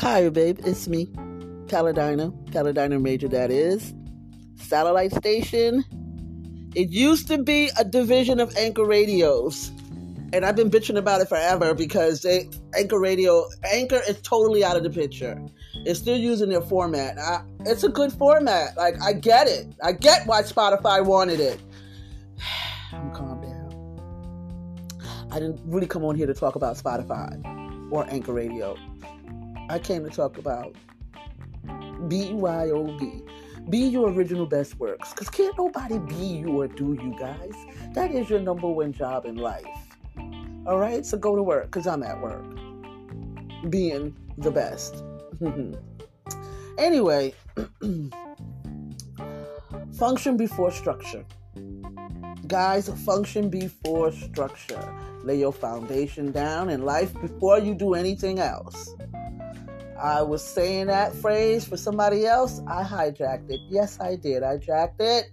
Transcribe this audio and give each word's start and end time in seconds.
Hi, 0.00 0.26
babe. 0.30 0.58
It's 0.64 0.88
me, 0.88 1.12
Paladina. 1.68 2.32
Paladina 2.52 2.98
Major, 2.98 3.28
that 3.28 3.50
is. 3.50 3.92
Satellite 4.56 5.12
station. 5.12 5.84
It 6.74 6.88
used 6.88 7.28
to 7.28 7.36
be 7.36 7.70
a 7.78 7.84
division 7.84 8.40
of 8.40 8.56
Anchor 8.56 8.86
Radios. 8.86 9.70
And 10.32 10.46
I've 10.46 10.56
been 10.56 10.70
bitching 10.70 10.96
about 10.96 11.20
it 11.20 11.28
forever 11.28 11.74
because 11.74 12.22
they, 12.22 12.48
Anchor 12.74 12.98
Radio, 12.98 13.44
Anchor 13.62 14.00
is 14.08 14.18
totally 14.22 14.64
out 14.64 14.78
of 14.78 14.84
the 14.84 14.88
picture. 14.88 15.38
It's 15.84 16.00
still 16.00 16.16
using 16.16 16.48
their 16.48 16.62
format. 16.62 17.18
I, 17.18 17.42
it's 17.66 17.84
a 17.84 17.90
good 17.90 18.10
format. 18.10 18.78
Like, 18.78 18.94
I 19.02 19.12
get 19.12 19.48
it. 19.48 19.66
I 19.84 19.92
get 19.92 20.26
why 20.26 20.40
Spotify 20.40 21.04
wanted 21.04 21.40
it. 21.40 21.60
I'm 22.94 23.12
calm 23.12 23.42
down. 23.42 25.28
I 25.30 25.38
didn't 25.38 25.60
really 25.66 25.86
come 25.86 26.06
on 26.06 26.14
here 26.14 26.26
to 26.26 26.32
talk 26.32 26.54
about 26.54 26.78
Spotify 26.78 27.92
or 27.92 28.06
Anchor 28.08 28.32
Radio. 28.32 28.78
I 29.70 29.78
came 29.78 30.02
to 30.02 30.10
talk 30.10 30.36
about 30.36 30.74
BYOB. 32.08 33.70
Be 33.70 33.78
your 33.78 34.10
original 34.10 34.44
best 34.44 34.80
works. 34.80 35.10
Because 35.10 35.30
can't 35.30 35.56
nobody 35.56 36.00
be 36.00 36.40
you 36.42 36.60
or 36.60 36.66
do 36.66 36.98
you 37.00 37.14
guys. 37.16 37.54
That 37.92 38.10
is 38.10 38.28
your 38.28 38.40
number 38.40 38.66
one 38.66 38.92
job 38.92 39.26
in 39.26 39.36
life. 39.36 39.64
All 40.66 40.76
right? 40.76 41.06
So 41.06 41.16
go 41.18 41.36
to 41.36 41.42
work 41.44 41.66
because 41.66 41.86
I'm 41.86 42.02
at 42.02 42.20
work. 42.20 42.44
Being 43.70 44.16
the 44.38 44.50
best. 44.50 45.04
anyway, 46.78 47.32
function 49.96 50.36
before 50.36 50.72
structure. 50.72 51.24
Guys, 52.48 52.88
function 53.04 53.48
before 53.48 54.10
structure. 54.10 54.94
Lay 55.22 55.38
your 55.38 55.52
foundation 55.52 56.32
down 56.32 56.70
in 56.70 56.84
life 56.84 57.14
before 57.20 57.60
you 57.60 57.72
do 57.72 57.94
anything 57.94 58.40
else. 58.40 58.96
I 60.00 60.22
was 60.22 60.42
saying 60.42 60.86
that 60.86 61.14
phrase 61.14 61.66
for 61.66 61.76
somebody 61.76 62.26
else. 62.26 62.60
I 62.66 62.82
hijacked 62.82 63.50
it. 63.50 63.60
Yes, 63.68 64.00
I 64.00 64.16
did. 64.16 64.42
I 64.42 64.56
jacked 64.56 65.00
it. 65.00 65.30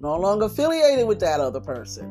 No 0.00 0.16
longer 0.18 0.46
affiliated 0.46 1.06
with 1.06 1.20
that 1.20 1.40
other 1.40 1.60
person. 1.60 2.06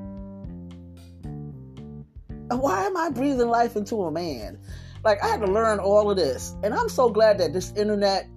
Why 2.49 2.85
am 2.85 2.95
I 2.95 3.09
breathing 3.09 3.49
life 3.49 3.75
into 3.75 4.03
a 4.03 4.11
man? 4.11 4.59
Like, 5.03 5.23
I 5.23 5.27
had 5.27 5.41
to 5.41 5.51
learn 5.51 5.79
all 5.79 6.09
of 6.09 6.17
this. 6.17 6.55
And 6.63 6.73
I'm 6.73 6.89
so 6.89 7.09
glad 7.09 7.37
that 7.39 7.53
this 7.53 7.71
internet 7.73 8.27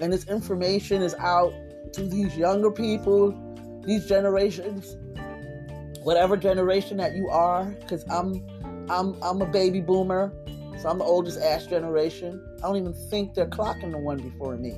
and 0.00 0.12
this 0.12 0.26
information 0.28 1.02
is 1.02 1.14
out 1.14 1.52
to 1.94 2.02
these 2.02 2.36
younger 2.36 2.70
people, 2.70 3.32
these 3.84 4.06
generations, 4.06 4.96
whatever 6.02 6.36
generation 6.36 6.96
that 6.98 7.14
you 7.14 7.28
are, 7.28 7.64
because 7.64 8.04
I'm 8.10 8.46
I'm 8.88 9.20
I'm 9.22 9.40
a 9.40 9.46
baby 9.46 9.80
boomer, 9.80 10.32
so 10.84 10.90
I'm 10.90 10.98
the 10.98 11.04
oldest 11.04 11.40
Ash 11.40 11.66
generation. 11.66 12.44
I 12.58 12.66
don't 12.66 12.76
even 12.76 12.92
think 12.92 13.32
they're 13.32 13.48
clocking 13.48 13.90
the 13.92 13.96
one 13.96 14.18
before 14.18 14.58
me. 14.58 14.74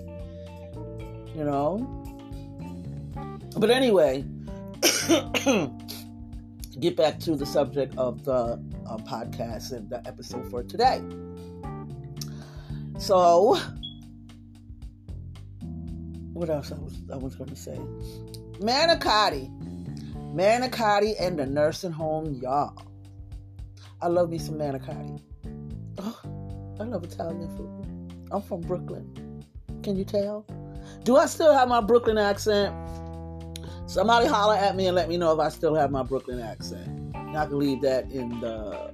You 1.35 1.43
know? 1.43 1.79
But 3.57 3.71
anyway, 3.73 4.25
get 6.79 6.97
back 6.97 7.19
to 7.19 7.35
the 7.35 7.45
subject 7.45 7.99
of 7.99 8.25
the 8.25 8.33
uh, 8.89 8.99
podcast 8.99 9.73
and 9.73 9.91
the 9.91 10.01
episode 10.07 10.49
for 10.49 10.63
today. 10.63 11.03
So, 13.01 13.59
what 16.35 16.49
else 16.49 16.71
I 16.71 16.77
was 16.77 17.03
I 17.13 17.17
was 17.17 17.35
going 17.35 17.51
to 17.51 17.57
say? 17.57 17.81
Manicotti, 18.61 19.51
Manicotti, 20.33 21.17
and 21.19 21.37
the 21.37 21.47
nursing 21.47 21.91
home, 21.91 22.33
y'all. 22.35 22.81
I 24.01 24.07
love 24.07 24.31
me 24.31 24.39
some 24.39 24.55
manicotti. 24.55 25.21
I 26.79 26.85
love 26.85 27.05
Italian 27.05 27.49
food. 27.57 28.29
I'm 28.31 28.43
from 28.43 28.61
Brooklyn. 28.61 29.45
Can 29.83 29.97
you 29.97 30.05
tell? 30.05 30.45
Do 31.05 31.17
I 31.17 31.27
still 31.27 31.53
have 31.53 31.69
my 31.69 31.81
Brooklyn 31.81 32.19
accent? 32.19 32.75
Somebody 33.87 34.27
holler 34.27 34.57
at 34.57 34.77
me 34.77 34.87
and 34.87 34.97
let 34.97 35.09
me 35.09 35.17
know 35.17 35.33
if 35.33 35.39
I 35.39 35.49
still 35.49 35.75
have 35.75 35.91
my 35.91 36.03
Brooklyn 36.03 36.41
accent. 36.41 37.15
I 37.15 37.47
can 37.47 37.59
leave 37.59 37.83
that 37.83 38.11
in 38.11 38.41
the 38.41 38.93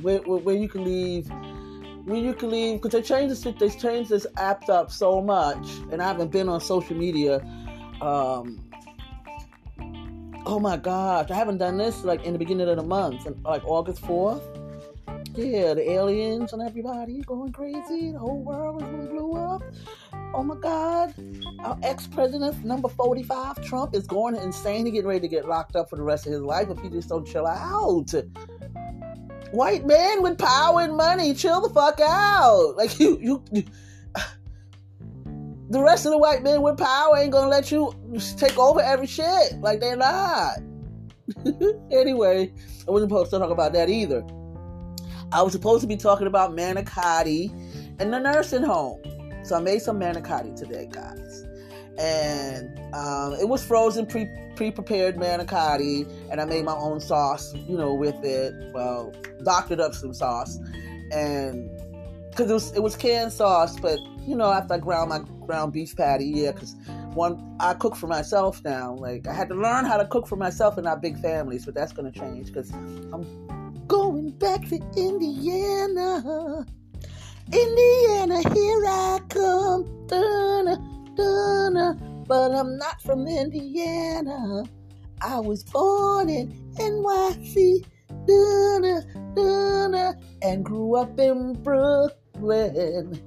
where, 0.00 0.18
where, 0.20 0.38
where 0.38 0.56
you 0.56 0.68
can 0.68 0.84
leave 0.84 1.30
where 2.04 2.18
you 2.18 2.32
can 2.32 2.50
leave 2.50 2.80
because 2.80 2.92
they 2.92 3.02
changed 3.02 3.30
this 3.30 3.54
they 3.58 3.68
changed 3.68 4.10
this 4.10 4.26
app 4.36 4.68
up 4.68 4.90
so 4.90 5.20
much, 5.20 5.68
and 5.92 6.02
I 6.02 6.08
haven't 6.08 6.30
been 6.30 6.48
on 6.48 6.60
social 6.60 6.96
media. 6.96 7.40
Um, 8.00 8.68
oh 10.46 10.58
my 10.58 10.76
gosh, 10.76 11.30
I 11.30 11.34
haven't 11.34 11.58
done 11.58 11.78
this 11.78 12.04
like 12.04 12.24
in 12.24 12.32
the 12.32 12.38
beginning 12.38 12.68
of 12.68 12.76
the 12.76 12.82
month, 12.82 13.26
like 13.44 13.62
August 13.64 14.00
fourth. 14.00 14.42
Yeah, 15.34 15.74
the 15.74 15.88
aliens 15.88 16.52
and 16.52 16.60
everybody 16.60 17.20
going 17.22 17.52
crazy. 17.52 18.10
The 18.10 18.18
whole 18.18 18.42
world 18.42 18.82
is 18.82 18.88
going 18.88 19.06
to 19.06 19.14
blow 19.14 19.36
up. 19.36 19.62
Oh 20.34 20.42
my 20.42 20.56
God. 20.56 21.14
Our 21.60 21.78
ex 21.82 22.06
president, 22.08 22.64
number 22.64 22.88
45, 22.88 23.62
Trump, 23.62 23.94
is 23.94 24.06
going 24.06 24.34
insane. 24.34 24.84
He's 24.84 24.94
getting 24.94 25.08
ready 25.08 25.20
to 25.20 25.28
get 25.28 25.46
locked 25.46 25.76
up 25.76 25.90
for 25.90 25.96
the 25.96 26.02
rest 26.02 26.26
of 26.26 26.32
his 26.32 26.42
life 26.42 26.68
if 26.70 26.80
he 26.80 26.88
just 26.88 27.08
don't 27.08 27.26
chill 27.26 27.46
out. 27.46 28.12
White 29.52 29.86
man 29.86 30.22
with 30.22 30.38
power 30.38 30.80
and 30.80 30.96
money, 30.96 31.32
chill 31.34 31.60
the 31.60 31.70
fuck 31.70 32.00
out. 32.00 32.76
Like, 32.76 32.98
you, 32.98 33.18
you, 33.20 33.44
you 33.52 33.64
the 35.70 35.82
rest 35.82 36.06
of 36.06 36.12
the 36.12 36.18
white 36.18 36.42
men 36.42 36.62
with 36.62 36.78
power 36.78 37.16
ain't 37.18 37.30
gonna 37.30 37.48
let 37.48 37.70
you 37.70 37.94
take 38.36 38.58
over 38.58 38.80
every 38.80 39.06
shit. 39.06 39.52
Like, 39.60 39.80
they're 39.80 39.96
not. 39.96 40.58
anyway, 41.90 42.52
I 42.86 42.90
wasn't 42.90 43.10
supposed 43.10 43.30
to 43.30 43.38
talk 43.38 43.50
about 43.50 43.72
that 43.74 43.88
either. 43.88 44.26
I 45.32 45.42
was 45.42 45.52
supposed 45.52 45.82
to 45.82 45.86
be 45.86 45.96
talking 45.96 46.26
about 46.26 46.52
manicotti 46.52 47.50
and 47.98 48.12
the 48.12 48.18
nursing 48.18 48.62
home. 48.62 49.02
So 49.44 49.56
I 49.56 49.60
made 49.60 49.82
some 49.82 49.98
manicotti 49.98 50.56
today, 50.56 50.88
guys. 50.90 51.44
And 51.98 52.78
um, 52.94 53.34
it 53.34 53.48
was 53.48 53.64
frozen, 53.64 54.06
pre 54.06 54.28
pre 54.54 54.70
prepared 54.70 55.16
manicotti, 55.16 56.08
and 56.30 56.40
I 56.40 56.44
made 56.44 56.64
my 56.64 56.74
own 56.74 57.00
sauce, 57.00 57.54
you 57.54 57.76
know, 57.76 57.92
with 57.94 58.22
it. 58.24 58.54
Well, 58.72 59.12
doctored 59.42 59.80
up 59.80 59.94
some 59.94 60.14
sauce, 60.14 60.58
and 61.12 61.68
because 62.30 62.50
it 62.50 62.54
was 62.54 62.72
it 62.76 62.82
was 62.82 62.96
canned 62.96 63.32
sauce, 63.32 63.80
but 63.80 63.98
you 64.26 64.36
know, 64.36 64.52
after 64.52 64.74
I 64.74 64.78
ground 64.78 65.08
my 65.08 65.20
ground 65.46 65.72
beef 65.72 65.96
patty, 65.96 66.26
yeah, 66.26 66.52
because 66.52 66.76
one 67.14 67.56
I 67.58 67.74
cook 67.74 67.96
for 67.96 68.06
myself 68.06 68.62
now. 68.64 68.94
Like 68.94 69.26
I 69.26 69.32
had 69.32 69.48
to 69.48 69.56
learn 69.56 69.84
how 69.84 69.96
to 69.96 70.06
cook 70.06 70.28
for 70.28 70.36
myself 70.36 70.78
in 70.78 70.86
our 70.86 70.96
big 70.96 71.18
families, 71.18 71.64
but 71.64 71.74
that's 71.74 71.92
gonna 71.92 72.12
change 72.12 72.46
because 72.46 72.70
I'm 72.70 73.48
going 73.88 74.30
back 74.32 74.68
to 74.68 74.76
Indiana. 74.96 76.64
Indiana, 77.50 78.42
here 78.54 78.84
I 78.86 79.18
come. 79.30 80.06
Dun, 80.06 81.14
dun, 81.16 82.24
but 82.28 82.52
I'm 82.52 82.76
not 82.76 83.00
from 83.02 83.26
Indiana. 83.26 84.64
I 85.22 85.40
was 85.40 85.64
born 85.64 86.28
in 86.28 86.52
NYC. 86.74 87.86
Dun, 88.26 89.34
dun, 89.34 90.14
and 90.42 90.64
grew 90.64 90.94
up 90.94 91.18
in 91.18 91.54
Brooklyn. 91.54 93.20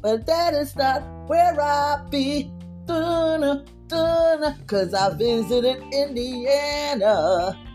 But 0.00 0.26
that 0.26 0.54
is 0.54 0.74
not 0.76 1.02
where 1.28 1.60
I 1.60 2.02
be. 2.10 2.50
Dun, 2.86 3.66
dun, 3.86 4.66
Cause 4.66 4.94
I 4.94 5.14
visited 5.14 5.82
Indiana 5.92 7.65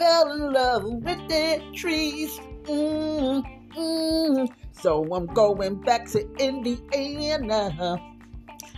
fell 0.00 0.32
in 0.32 0.52
love 0.52 0.82
with 0.84 1.28
the 1.28 1.62
trees. 1.74 2.40
Mm, 2.64 3.44
mm. 3.76 4.48
So 4.72 5.04
I'm 5.14 5.26
going 5.26 5.80
back 5.82 6.06
to 6.12 6.26
Indiana 6.38 8.00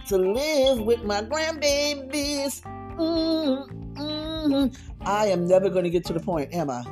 to 0.08 0.18
live 0.18 0.80
with 0.80 1.04
my 1.04 1.22
grandbabies. 1.22 2.62
Mm, 2.98 3.94
mm. 3.94 4.76
I 5.02 5.26
am 5.26 5.46
never 5.46 5.70
going 5.70 5.84
to 5.84 5.90
get 5.90 6.04
to 6.06 6.12
the 6.12 6.18
point, 6.18 6.52
am 6.52 6.70
I? 6.70 6.80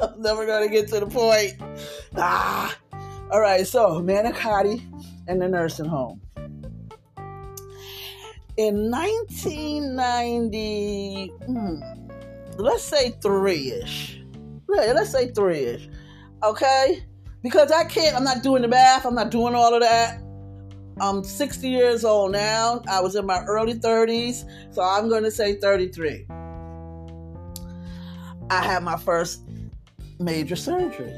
I'm 0.00 0.22
never 0.22 0.46
going 0.46 0.66
to 0.66 0.72
get 0.72 0.88
to 0.88 1.00
the 1.00 1.06
point. 1.06 1.52
Ah. 2.16 2.74
All 3.30 3.40
right, 3.40 3.66
so 3.66 4.00
Manicotti 4.00 4.82
and 5.28 5.42
the 5.42 5.48
nursing 5.48 5.86
home. 5.86 6.22
In 8.56 8.90
1990, 8.90 11.32
hmm, 11.44 12.03
let's 12.56 12.82
say 12.82 13.10
three 13.22 13.72
ish. 13.72 14.20
Yeah, 14.68 14.92
let's 14.92 15.10
say 15.10 15.30
three 15.32 15.64
ish. 15.64 15.88
Okay? 16.42 17.04
Because 17.42 17.70
I 17.70 17.84
can't, 17.84 18.16
I'm 18.16 18.24
not 18.24 18.42
doing 18.42 18.62
the 18.62 18.68
math, 18.68 19.04
I'm 19.04 19.14
not 19.14 19.30
doing 19.30 19.54
all 19.54 19.74
of 19.74 19.80
that. 19.80 20.20
I'm 21.00 21.24
60 21.24 21.68
years 21.68 22.04
old 22.04 22.32
now. 22.32 22.82
I 22.88 23.00
was 23.00 23.16
in 23.16 23.26
my 23.26 23.42
early 23.44 23.74
30s, 23.74 24.44
so 24.72 24.82
I'm 24.82 25.08
going 25.08 25.24
to 25.24 25.30
say 25.30 25.56
33. 25.56 26.26
I 28.50 28.62
had 28.62 28.82
my 28.84 28.96
first 28.96 29.42
major 30.20 30.56
surgery 30.56 31.12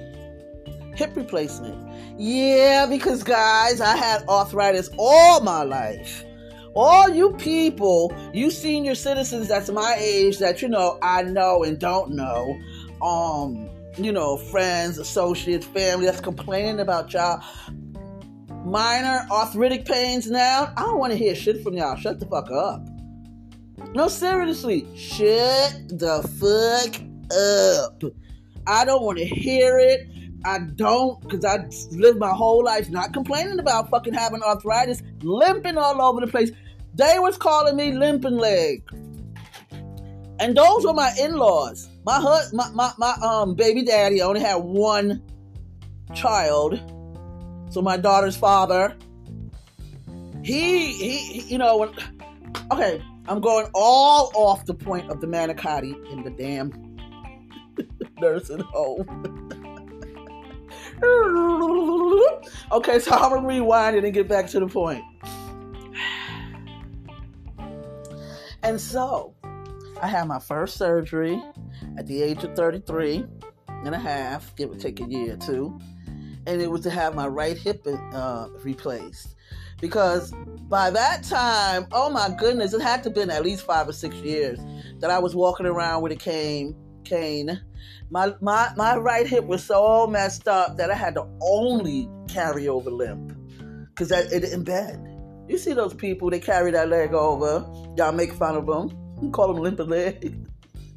hip 0.97 1.15
replacement. 1.15 1.77
Yeah, 2.19 2.87
because 2.87 3.23
guys, 3.23 3.81
I 3.81 3.97
had 3.97 4.27
arthritis 4.29 4.89
all 4.99 5.41
my 5.41 5.63
life 5.63 6.25
all 6.77 7.09
you 7.09 7.33
people, 7.33 8.15
you 8.33 8.51
senior 8.51 8.95
citizens 8.95 9.49
that's 9.49 9.71
my 9.71 9.97
age 9.99 10.39
that 10.39 10.63
you 10.63 10.69
know 10.69 10.99
I 11.03 11.23
know 11.23 11.65
and 11.65 11.79
don't 11.79 12.13
know, 12.13 12.59
um, 13.03 13.69
you 13.97 14.13
know, 14.13 14.37
friends, 14.37 14.99
associates, 14.99 15.67
family 15.67 16.07
that's 16.07 16.21
complaining 16.21 16.81
about 16.81 17.13
y'all 17.13 17.43
minor 18.67 19.27
arthritic 19.31 19.87
pains 19.87 20.31
now. 20.31 20.73
I 20.77 20.83
don't 20.83 20.99
want 20.99 21.13
to 21.13 21.19
hear 21.19 21.35
shit 21.35 21.63
from 21.63 21.75
y'all. 21.75 21.97
Shut 21.97 22.21
the 22.21 22.27
fuck 22.27 22.51
up. 22.51 22.87
No, 23.95 24.09
seriously, 24.09 24.87
shut 24.97 25.89
the 25.89 26.23
fuck 26.41 27.01
up. 27.33 28.03
I 28.67 28.85
don't 28.85 29.03
want 29.03 29.19
to 29.19 29.25
hear 29.25 29.79
it. 29.79 30.09
I 30.45 30.59
don't, 30.59 31.21
because 31.23 31.45
I 31.45 31.67
lived 31.97 32.19
my 32.19 32.33
whole 32.33 32.63
life 32.63 32.91
not 32.91 33.13
complaining 33.13 33.59
about 33.59 33.91
fucking 33.91 34.15
having 34.15 34.43
arthritis, 34.43 35.03
limping 35.23 35.79
all 35.79 36.01
over 36.01 36.21
the 36.21 36.31
place. 36.31 36.51
They 36.97 37.19
was 37.19 37.37
calling 37.37 37.77
me 37.77 37.93
limping 37.93 38.39
leg. 38.39 38.83
And 40.41 40.57
those 40.57 40.85
were 40.85 40.95
my 40.95 41.13
in-laws. 41.21 41.89
My 42.05 42.19
hus- 42.19 42.53
my, 42.53 42.71
my, 42.71 42.93
my 42.99 43.15
um 43.23 43.55
baby 43.55 43.83
daddy 43.83 44.23
only 44.23 44.41
had 44.41 44.57
one 44.57 45.23
child. 46.15 46.81
So 47.71 47.83
my 47.83 47.99
daughter's 47.99 48.37
father, 48.37 48.97
he 50.43 50.93
he, 50.93 51.41
you 51.43 51.59
know, 51.59 51.77
when, 51.77 51.91
okay, 52.73 53.03
I'm 53.29 53.41
going 53.41 53.67
all 53.75 54.31
off 54.35 54.65
the 54.65 54.75
point 54.75 55.11
of 55.11 55.21
the 55.21 55.27
manicotti 55.27 55.95
in 56.11 56.23
the 56.23 56.31
damn 56.31 56.97
nursing 58.21 58.61
home. 58.61 59.05
okay, 62.73 62.99
so 62.99 63.11
I'm 63.13 63.35
gonna 63.35 63.47
rewind 63.47 63.97
it 63.97 64.05
and 64.05 64.15
get 64.15 64.29
back 64.29 64.47
to 64.49 64.61
the 64.61 64.67
point. 64.67 65.05
And 68.67 68.81
so, 68.81 69.33
I 70.03 70.09
had 70.09 70.27
my 70.27 70.41
first 70.41 70.77
surgery 70.77 71.41
at 71.97 72.09
the 72.09 72.21
age 72.21 72.43
of 72.43 72.57
33 72.57 73.25
and 73.69 73.95
a 73.95 73.99
half, 73.99 74.57
give 74.57 74.73
or 74.73 74.75
take 74.75 74.99
a 74.99 75.05
year 75.05 75.35
or 75.35 75.37
two. 75.37 75.79
And 76.49 76.61
it 76.61 76.69
was 76.69 76.81
to 76.81 76.91
have 76.91 77.15
my 77.15 77.29
right 77.29 77.57
hip 77.57 77.87
uh, 77.87 78.49
replaced. 78.65 79.37
Because 79.81 80.33
by 80.69 80.91
that 80.91 81.23
time, 81.23 81.87
oh 81.93 82.11
my 82.11 82.29
goodness, 82.37 82.75
it 82.75 82.83
had 82.83 83.05
to 83.05 83.11
have 83.11 83.15
been 83.15 83.31
at 83.31 83.45
least 83.45 83.65
five 83.65 83.89
or 83.89 83.93
six 83.93 84.17
years 84.17 84.59
that 84.99 85.11
I 85.11 85.21
was 85.21 85.37
walking 85.37 85.67
around 85.67 86.03
with 86.03 86.11
a 86.11 86.17
cane. 86.17 86.75
cane. 87.05 87.61
My, 88.11 88.35
my, 88.41 88.73
my 88.77 88.97
right 88.97 89.29
hip 89.29 89.45
was 89.45 89.63
so 89.63 90.09
messed 90.09 90.49
up 90.49 90.77
that 90.77 90.91
I 90.91 90.97
had 90.97 91.15
to 91.15 91.25
only 91.41 92.09
carry 92.27 92.67
over 92.67 92.91
limp 92.91 93.33
because 93.91 94.11
it 94.11 94.41
didn't 94.41 94.65
bend. 94.65 95.16
You 95.49 95.59
see 95.59 95.73
those 95.73 95.95
people, 95.95 96.31
they 96.31 96.41
carry 96.41 96.71
that 96.73 96.89
leg 96.89 97.13
over. 97.13 97.65
Y'all 97.97 98.13
make 98.13 98.33
fun 98.33 98.57
of 98.57 98.67
them. 98.67 98.91
You 99.23 99.31
call 99.31 99.53
them 99.53 99.63
limp 99.63 99.79
leg. 99.79 100.35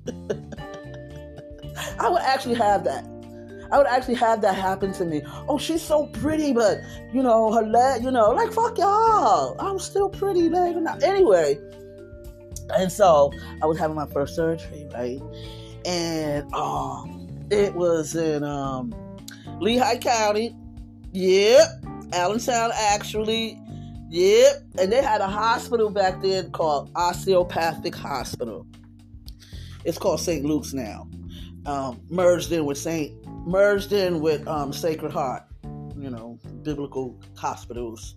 I 1.99 2.09
would 2.09 2.21
actually 2.21 2.55
have 2.55 2.83
that. 2.85 3.05
I 3.71 3.77
would 3.77 3.87
actually 3.87 4.15
have 4.15 4.41
that 4.41 4.55
happen 4.55 4.91
to 4.93 5.05
me. 5.05 5.21
Oh, 5.47 5.57
she's 5.57 5.81
so 5.81 6.07
pretty, 6.07 6.53
but 6.53 6.79
you 7.13 7.21
know, 7.21 7.53
her 7.53 7.61
leg, 7.61 8.03
you 8.03 8.09
know, 8.09 8.31
like 8.31 8.51
fuck 8.51 8.77
y'all. 8.77 9.55
I'm 9.59 9.77
still 9.77 10.09
pretty, 10.09 10.49
leg. 10.49 10.75
Anyway, 11.03 11.59
and 12.75 12.91
so 12.91 13.31
I 13.61 13.67
was 13.67 13.77
having 13.77 13.95
my 13.95 14.07
first 14.07 14.35
surgery, 14.35 14.87
right? 14.93 15.21
And 15.85 16.51
um, 16.53 17.27
it 17.51 17.75
was 17.75 18.15
in 18.15 18.43
um, 18.43 18.93
Lehigh 19.59 19.97
County. 19.97 20.55
Yep, 21.11 21.67
Allentown 22.13 22.71
actually. 22.73 23.59
Yep, 24.09 24.63
and 24.79 24.91
they 24.91 25.03
had 25.03 25.21
a 25.21 25.27
hospital 25.27 25.91
back 25.91 26.19
then 26.21 26.51
called 26.51 26.91
Osteopathic 26.95 27.93
Hospital. 27.93 28.65
It's 29.85 29.99
called 29.99 30.19
St. 30.19 30.43
Luke's 30.43 30.73
now. 30.73 31.07
Um, 31.67 32.01
merged 32.09 32.51
in 32.51 32.65
with 32.65 32.79
St. 32.79 33.15
Merged 33.45 33.93
in 33.93 34.19
with 34.19 34.47
um, 34.47 34.73
Sacred 34.73 35.11
Heart, 35.11 35.43
you 35.95 36.09
know, 36.09 36.39
biblical 36.63 37.19
hospitals 37.37 38.15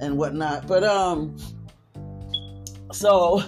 and 0.00 0.16
whatnot. 0.16 0.66
But 0.66 0.84
um, 0.84 1.36
so 2.92 3.42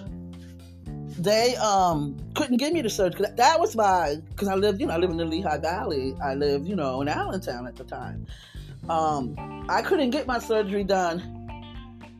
they 1.19 1.57
um 1.57 2.17
couldn't 2.35 2.59
give 2.59 2.75
me 2.75 2.83
the 2.83 2.91
surgery. 2.91 3.27
That 3.35 3.59
was 3.59 3.75
my 3.75 4.17
because 4.31 4.49
I 4.49 4.55
lived, 4.57 4.79
you 4.81 4.87
know, 4.87 4.95
I 4.95 4.99
lived 4.99 5.13
in 5.13 5.19
the 5.19 5.25
Lehigh 5.25 5.59
Valley. 5.59 6.15
I 6.23 6.35
lived, 6.35 6.69
you 6.69 6.77
know, 6.77 7.01
in 7.01 7.09
Allentown 7.09 7.67
at 7.67 7.77
the 7.77 7.85
time. 7.85 8.27
Um, 8.91 9.35
I 9.71 9.81
couldn't 9.81 10.11
get 10.11 10.27
my 10.27 10.39
surgery 10.39 10.85
done 10.85 11.38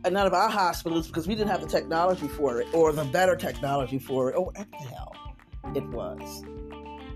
at 0.05 0.13
none 0.13 0.27
of 0.27 0.33
our 0.33 0.49
hospitals 0.49 1.07
because 1.07 1.27
we 1.27 1.35
didn't 1.35 1.51
have 1.51 1.61
the 1.61 1.67
technology 1.67 2.29
for 2.29 2.61
it 2.61 2.69
or 2.73 2.93
the 2.93 3.05
better 3.05 3.37
technology 3.37 3.99
for 3.99 4.31
it 4.31 4.37
or 4.37 4.47
what 4.47 4.55
the 4.55 4.77
hell 4.77 5.13
it 5.75 5.85
was. 5.89 6.45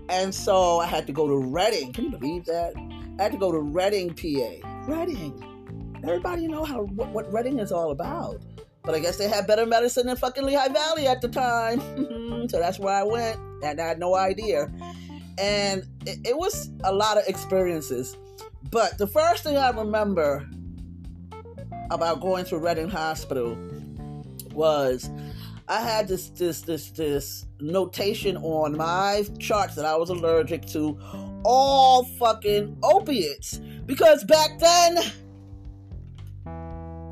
And 0.09 0.35
so 0.35 0.79
I 0.79 0.85
had 0.85 1.07
to 1.07 1.13
go 1.13 1.27
to 1.27 1.37
Reading. 1.37 1.93
Can 1.93 2.05
you 2.05 2.11
believe 2.11 2.45
that? 2.45 2.73
I 3.19 3.23
had 3.23 3.31
to 3.31 3.37
go 3.37 3.51
to 3.51 3.59
Reading, 3.59 4.09
PA. 4.09 4.67
Reading. 4.85 5.99
Everybody 6.03 6.47
know 6.47 6.65
how 6.65 6.83
what, 6.83 7.09
what 7.09 7.33
Reading 7.33 7.59
is 7.59 7.71
all 7.71 7.91
about. 7.91 8.41
But 8.83 8.95
I 8.95 8.99
guess 8.99 9.17
they 9.17 9.29
had 9.29 9.47
better 9.47 9.65
medicine 9.65 10.07
than 10.07 10.17
fucking 10.17 10.43
Lehigh 10.43 10.67
Valley 10.67 11.07
at 11.07 11.21
the 11.21 11.29
time. 11.29 11.79
so 12.49 12.59
that's 12.59 12.79
where 12.79 12.93
I 12.93 13.03
went. 13.03 13.39
And 13.63 13.79
I 13.79 13.87
had 13.87 13.99
no 13.99 14.15
idea. 14.15 14.69
And 15.37 15.85
it, 16.05 16.19
it 16.27 16.37
was 16.37 16.69
a 16.83 16.93
lot 16.93 17.17
of 17.17 17.23
experiences. 17.27 18.17
But 18.69 18.97
the 18.97 19.07
first 19.07 19.43
thing 19.43 19.55
I 19.55 19.69
remember 19.69 20.45
about 21.93 22.21
going 22.21 22.45
to 22.45 22.57
Reading 22.57 22.89
Hospital 22.89 23.57
was 24.53 25.09
I 25.67 25.79
had 25.81 26.07
this 26.07 26.29
this 26.29 26.61
this 26.61 26.91
this 26.91 27.45
notation 27.59 28.37
on 28.37 28.75
my 28.75 29.25
charts 29.39 29.75
that 29.75 29.85
I 29.85 29.95
was 29.95 30.09
allergic 30.09 30.65
to 30.67 30.99
all 31.45 32.03
fucking 32.03 32.77
opiates 32.83 33.59
because 33.85 34.23
back 34.23 34.59
then 34.59 34.97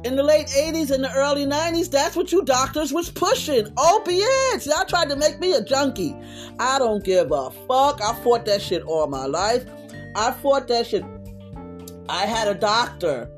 in 0.04 0.16
the 0.16 0.24
late 0.24 0.48
80s 0.48 0.90
and 0.90 1.04
the 1.04 1.14
early 1.14 1.46
90s, 1.46 1.92
that's 1.92 2.16
what 2.16 2.32
you 2.32 2.44
doctors 2.44 2.92
was 2.92 3.10
pushing. 3.12 3.72
Opiates. 3.78 4.66
Y'all 4.66 4.84
tried 4.86 5.10
to 5.10 5.16
make 5.16 5.40
me 5.40 5.54
a 5.54 5.64
junkie. 5.64 6.16
I 6.60 6.80
don't 6.80 7.04
give 7.04 7.32
a 7.32 7.52
fuck. 7.52 8.02
I 8.02 8.16
fought 8.24 8.46
that 8.46 8.62
shit 8.62 8.82
all 8.82 9.06
my 9.08 9.28
life. 9.28 9.64
I 10.16 10.32
fought 10.32 10.68
that 10.70 10.88
shit. 10.88 11.06
I 12.10 12.26
had 12.26 12.48
a 12.48 12.56
doctor 12.56 13.30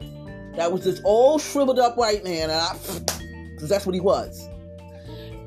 that 0.56 0.72
was 0.72 0.84
this 0.84 1.02
old 1.04 1.42
shriveled 1.42 1.80
up 1.80 1.98
white 1.98 2.24
man, 2.24 2.50
and 2.50 2.60
I, 2.60 2.78
because 3.64 3.70
that's 3.70 3.86
what 3.86 3.96
he 3.96 4.02
was. 4.02 4.50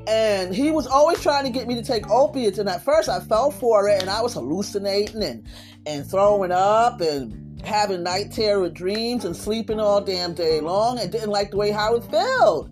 And 0.07 0.55
he 0.55 0.71
was 0.71 0.87
always 0.87 1.21
trying 1.21 1.43
to 1.43 1.49
get 1.49 1.67
me 1.67 1.75
to 1.75 1.83
take 1.83 2.09
opiates. 2.09 2.59
And 2.59 2.69
at 2.69 2.81
first 2.83 3.09
I 3.09 3.19
fell 3.19 3.51
for 3.51 3.89
it 3.89 4.01
and 4.01 4.09
I 4.09 4.21
was 4.21 4.33
hallucinating 4.33 5.21
and, 5.21 5.45
and 5.85 6.09
throwing 6.09 6.53
up 6.53 7.01
and 7.01 7.61
having 7.65 8.03
night 8.03 8.31
terror 8.31 8.69
dreams 8.69 9.25
and 9.25 9.35
sleeping 9.35 9.81
all 9.81 9.99
damn 9.99 10.33
day 10.33 10.61
long 10.61 10.97
and 10.97 11.11
didn't 11.11 11.29
like 11.29 11.51
the 11.51 11.57
way 11.57 11.71
how 11.71 11.95
it 11.95 12.05
felt. 12.05 12.69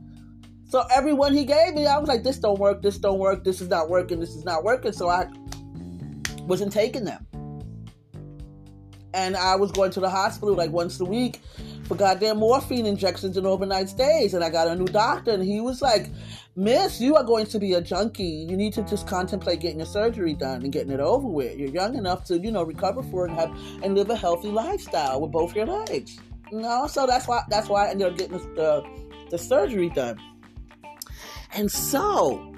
So 0.70 0.86
everyone 0.94 1.34
he 1.34 1.44
gave 1.44 1.74
me, 1.74 1.86
I 1.86 1.98
was 1.98 2.08
like, 2.08 2.24
this 2.24 2.40
don't 2.40 2.58
work, 2.58 2.82
this 2.82 2.98
don't 2.98 3.20
work, 3.20 3.44
this 3.44 3.60
is 3.60 3.68
not 3.68 3.90
working, 3.90 4.22
this 4.22 4.34
is 4.34 4.46
not 4.46 4.64
working. 4.64 4.94
So 4.94 5.10
I 5.10 5.28
wasn't 6.44 6.72
taking 6.72 7.04
them. 7.04 7.28
And 9.14 9.36
I 9.36 9.56
was 9.56 9.74
going 9.74 9.92
to 9.92 10.00
the 10.00 10.10
hospital 10.10 10.56
like 10.56 10.72
once 10.72 11.00
a 11.02 11.06
week 11.06 11.42
for 11.86 11.96
goddamn 11.96 12.38
morphine 12.38 12.86
injections 12.86 13.38
and 13.38 13.48
overnight 13.48 13.90
stays. 13.90 14.34
And 14.34 14.44
I 14.44 14.50
got 14.50 14.68
a 14.68 14.76
new 14.76 14.86
doctor, 14.86 15.32
and 15.32 15.44
he 15.44 15.62
was 15.62 15.82
like, 15.82 16.10
Miss, 16.56 17.02
you 17.02 17.16
are 17.16 17.24
going 17.24 17.46
to 17.48 17.60
be 17.60 17.74
a 17.74 17.82
junkie. 17.82 18.24
You 18.50 18.56
need 18.56 18.74
to 18.74 18.84
just 18.84 19.08
contemplate 19.08 19.60
getting 19.60 19.80
your 19.80 19.86
surgery 19.86 20.34
done 20.34 20.64
and 20.64 20.72
getting 20.72 20.92
it 20.92 21.00
over 21.00 21.28
with. 21.28 21.58
You're 21.58 21.70
young 21.70 21.96
enough 21.96 22.26
to, 22.26 22.40
you 22.40 22.52
know, 22.52 22.64
recover 22.64 23.04
for 23.04 23.26
it 23.26 23.32
and 23.32 23.40
have 23.40 23.84
and 23.84 23.96
live 23.96 24.10
a 24.10 24.16
healthy 24.16 24.50
lifestyle 24.50 25.22
with 25.22 25.32
both 25.32 25.56
your 25.56 25.66
legs. 25.66 26.18
You 26.52 26.62
know, 26.62 26.88
so 26.88 27.06
that's 27.06 27.28
why 27.28 27.42
that's 27.50 27.68
why 27.68 27.88
I 27.88 27.90
ended 27.92 28.08
up 28.08 28.18
getting 28.18 28.38
the 28.56 28.86
the 29.30 29.38
surgery 29.38 29.90
done. 29.90 30.18
And 31.54 31.72
so 31.72 32.55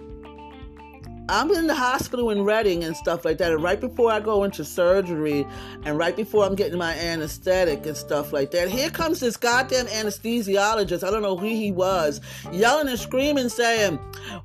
I'm 1.30 1.52
in 1.52 1.68
the 1.68 1.76
hospital 1.76 2.30
in 2.30 2.46
Reading 2.46 2.86
and 2.86 2.96
stuff 2.96 3.26
like 3.26 3.38
that. 3.40 3.52
And 3.52 3.62
right 3.62 3.80
before 3.80 4.12
I 4.12 4.22
go 4.22 4.46
into 4.46 4.64
surgery 4.64 5.46
and 5.84 5.98
right 5.98 6.16
before 6.16 6.46
I'm 6.46 6.56
getting 6.56 6.78
my 6.78 6.94
anesthetic 6.94 7.86
and 7.86 7.98
stuff 7.98 8.32
like 8.32 8.52
that, 8.52 8.70
here 8.70 8.90
comes 8.90 9.20
this 9.20 9.36
goddamn 9.36 9.88
anesthesiologist. 9.88 11.06
I 11.06 11.12
don't 11.12 11.22
know 11.22 11.36
who 11.36 11.48
he 11.48 11.74
was, 11.74 12.22
yelling 12.54 12.88
and 12.88 12.98
screaming, 12.98 13.50
saying, 13.50 13.98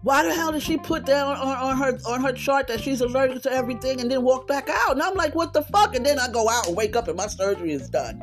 Why 0.02 0.24
the 0.24 0.34
hell 0.34 0.50
did 0.50 0.62
she 0.62 0.76
put 0.76 1.06
down 1.06 1.36
on, 1.36 1.56
on 1.56 1.76
her 1.76 1.98
on 2.04 2.20
her 2.20 2.32
chart 2.32 2.66
that 2.66 2.80
she's 2.80 3.00
allergic 3.00 3.42
to 3.42 3.52
everything 3.52 4.00
and 4.00 4.10
then 4.10 4.22
walk 4.22 4.48
back 4.48 4.68
out? 4.68 4.92
And 4.92 5.02
I'm 5.02 5.14
like, 5.14 5.36
what 5.36 5.52
the 5.52 5.62
fuck? 5.62 5.94
And 5.94 6.04
then 6.04 6.18
I 6.18 6.28
go 6.28 6.48
out 6.48 6.66
and 6.66 6.76
wake 6.76 6.96
up 6.96 7.06
and 7.06 7.16
my 7.16 7.28
surgery 7.28 7.72
is 7.72 7.88
done. 7.88 8.20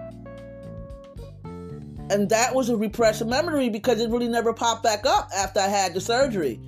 And 2.12 2.28
that 2.30 2.56
was 2.56 2.70
a 2.70 2.76
repressed 2.76 3.26
memory 3.26 3.70
because 3.70 4.02
it 4.02 4.10
really 4.10 4.28
never 4.28 4.52
popped 4.52 4.84
back 4.84 5.06
up 5.06 5.30
after 5.34 5.60
I 5.60 5.68
had 5.68 5.94
the 5.94 6.02
surgery. 6.02 6.60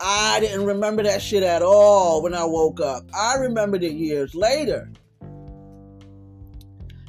I 0.00 0.38
didn't 0.40 0.64
remember 0.64 1.02
that 1.02 1.20
shit 1.20 1.42
at 1.42 1.62
all 1.62 2.22
when 2.22 2.34
I 2.34 2.44
woke 2.44 2.80
up. 2.80 3.04
I 3.14 3.36
remembered 3.36 3.82
it 3.82 3.92
years 3.92 4.34
later. 4.34 4.90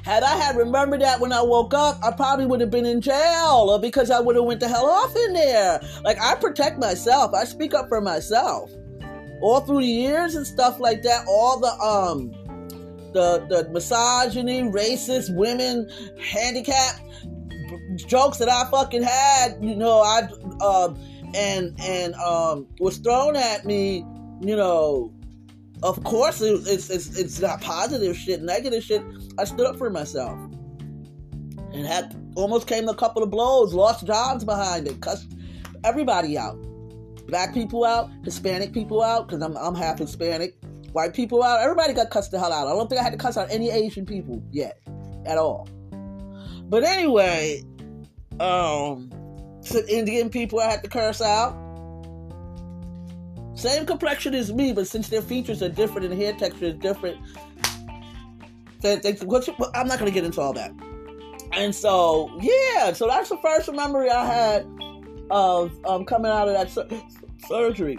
Had 0.02 0.22
I 0.22 0.34
had 0.36 0.56
remembered 0.56 1.02
that 1.02 1.20
when 1.20 1.32
I 1.32 1.42
woke 1.42 1.74
up, 1.74 2.02
I 2.02 2.10
probably 2.10 2.46
would 2.46 2.60
have 2.60 2.70
been 2.70 2.86
in 2.86 3.00
jail 3.00 3.66
or 3.70 3.78
because 3.78 4.10
I 4.10 4.18
would 4.18 4.34
have 4.34 4.44
went 4.44 4.60
the 4.60 4.68
hell 4.68 4.86
off 4.86 5.14
in 5.14 5.34
there. 5.34 5.80
Like 6.02 6.20
I 6.20 6.34
protect 6.36 6.78
myself. 6.78 7.34
I 7.34 7.44
speak 7.44 7.74
up 7.74 7.88
for 7.88 8.00
myself. 8.00 8.70
All 9.42 9.60
through 9.60 9.80
the 9.80 9.86
years 9.86 10.34
and 10.34 10.46
stuff 10.46 10.80
like 10.80 11.02
that, 11.02 11.24
all 11.28 11.60
the 11.60 11.72
um 11.84 12.32
the 13.12 13.46
the 13.48 13.68
misogyny, 13.70 14.62
racist, 14.62 15.34
women, 15.34 15.88
handicapped 16.18 17.02
jokes 17.96 18.38
that 18.38 18.48
I 18.48 18.68
fucking 18.70 19.02
had, 19.02 19.56
you 19.60 19.76
know, 19.76 20.00
I 20.00 20.28
uh, 20.60 20.94
and 21.34 21.74
and 21.80 22.14
um 22.14 22.66
was 22.78 22.98
thrown 22.98 23.36
at 23.36 23.64
me, 23.64 24.04
you 24.40 24.56
know. 24.56 25.12
Of 25.82 26.04
course, 26.04 26.42
it's 26.42 26.90
it's 26.90 27.18
it's 27.18 27.40
not 27.40 27.62
positive 27.62 28.14
shit, 28.14 28.42
negative 28.42 28.82
shit. 28.82 29.02
I 29.38 29.44
stood 29.44 29.66
up 29.66 29.78
for 29.78 29.88
myself 29.88 30.38
and 31.72 31.86
had 31.86 32.14
almost 32.34 32.66
came 32.66 32.88
a 32.88 32.94
couple 32.94 33.22
of 33.22 33.30
blows, 33.30 33.72
lost 33.72 34.06
jobs 34.06 34.44
behind 34.44 34.86
it, 34.86 35.00
cussed 35.00 35.32
everybody 35.84 36.36
out. 36.36 36.58
Black 37.26 37.54
people 37.54 37.84
out, 37.84 38.10
Hispanic 38.24 38.72
people 38.72 39.02
out, 39.02 39.28
because 39.28 39.42
I'm, 39.42 39.56
I'm 39.56 39.74
half 39.74 39.98
Hispanic, 39.98 40.56
white 40.92 41.14
people 41.14 41.42
out, 41.42 41.60
everybody 41.60 41.92
got 41.92 42.10
cussed 42.10 42.32
the 42.32 42.38
hell 42.38 42.52
out. 42.52 42.66
I 42.66 42.70
don't 42.70 42.88
think 42.88 43.00
I 43.00 43.04
had 43.04 43.12
to 43.12 43.18
cuss 43.18 43.36
out 43.36 43.48
any 43.50 43.70
Asian 43.70 44.04
people 44.04 44.42
yet, 44.50 44.80
at 45.24 45.38
all. 45.38 45.68
But 46.64 46.84
anyway, 46.84 47.62
um, 48.40 49.10
some 49.70 49.84
Indian 49.88 50.28
people 50.30 50.60
I 50.60 50.70
had 50.70 50.82
to 50.82 50.88
curse 50.88 51.20
out. 51.20 51.56
Same 53.54 53.84
complexion 53.86 54.34
as 54.34 54.52
me, 54.52 54.72
but 54.72 54.86
since 54.86 55.08
their 55.08 55.22
features 55.22 55.62
are 55.62 55.68
different 55.68 56.10
and 56.10 56.20
hair 56.20 56.32
texture 56.32 56.66
is 56.66 56.74
different, 56.76 57.18
they, 58.80 58.96
they, 58.96 59.16
I'm 59.74 59.86
not 59.86 59.98
going 59.98 60.10
to 60.10 60.14
get 60.14 60.24
into 60.24 60.40
all 60.40 60.52
that. 60.54 60.72
And 61.52 61.74
so, 61.74 62.30
yeah, 62.40 62.92
so 62.92 63.06
that's 63.06 63.28
the 63.28 63.36
first 63.38 63.72
memory 63.72 64.10
I 64.10 64.24
had 64.24 64.66
of 65.30 65.72
um, 65.84 66.04
coming 66.04 66.30
out 66.30 66.48
of 66.48 66.54
that 66.54 66.70
sur- 66.70 66.88
surgery. 67.48 67.98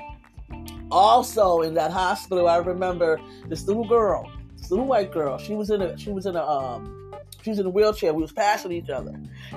Also, 0.90 1.62
in 1.62 1.74
that 1.76 1.92
hospital, 1.92 2.48
I 2.48 2.58
remember 2.58 3.20
this 3.48 3.68
little 3.68 3.88
girl, 3.88 4.30
this 4.58 4.72
little 4.72 4.86
white 4.86 5.12
girl. 5.12 5.38
She 5.38 5.54
was 5.54 5.70
in 5.70 5.82
a 5.82 5.98
she 5.98 6.12
was 6.12 6.26
in 6.26 6.36
a 6.36 6.46
um, 6.46 7.01
she 7.44 7.50
was 7.50 7.60
in 7.60 7.66
a 7.66 7.70
wheelchair. 7.70 8.14
We 8.14 8.22
was 8.22 8.32
passing 8.32 8.72
each 8.72 8.90
other. 8.90 9.14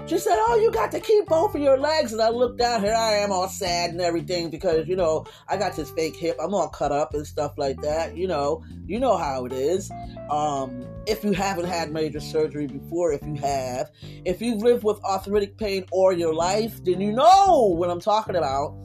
She 0.07 0.19
said, 0.19 0.37
"Oh, 0.37 0.59
you 0.61 0.71
got 0.71 0.91
to 0.93 1.01
keep 1.01 1.27
both 1.27 1.55
of 1.55 1.61
your 1.61 1.79
legs." 1.79 2.13
And 2.13 2.23
I 2.23 2.31
looked 2.31 2.59
down. 2.59 2.83
Here 2.83 2.95
I 2.95 3.15
am, 3.15 3.33
all 3.33 3.49
sad 3.49 3.91
and 3.91 4.01
everything, 4.01 4.51
because 4.51 4.87
you 4.89 4.97
know 4.97 5.27
I 5.49 5.57
got 5.57 5.77
this 5.77 5.91
fake 5.91 6.17
hip. 6.17 6.37
I'm 6.41 6.55
all 6.55 6.69
cut 6.69 6.93
up 6.93 7.15
and 7.15 7.27
stuff 7.27 7.53
like 7.57 7.81
that. 7.83 8.17
You 8.17 8.27
know, 8.27 8.65
you 8.87 8.99
know 8.99 9.17
how 9.17 9.45
it 9.45 9.53
is. 9.53 9.91
Um, 10.31 10.87
if 11.07 11.23
you 11.25 11.33
haven't 11.33 11.67
had 11.67 11.93
major 11.93 12.21
surgery 12.21 12.67
before, 12.67 13.13
if 13.13 13.23
you 13.25 13.35
have, 13.37 13.91
if 14.25 14.41
you've 14.41 14.63
lived 14.63 14.85
with 14.85 15.03
arthritic 15.05 15.59
pain 15.59 15.85
all 15.91 16.13
your 16.13 16.35
life, 16.35 16.83
then 16.85 17.01
you 17.01 17.13
know 17.13 17.75
what 17.77 17.91
I'm 17.91 18.01
talking 18.01 18.37
about. 18.37 18.77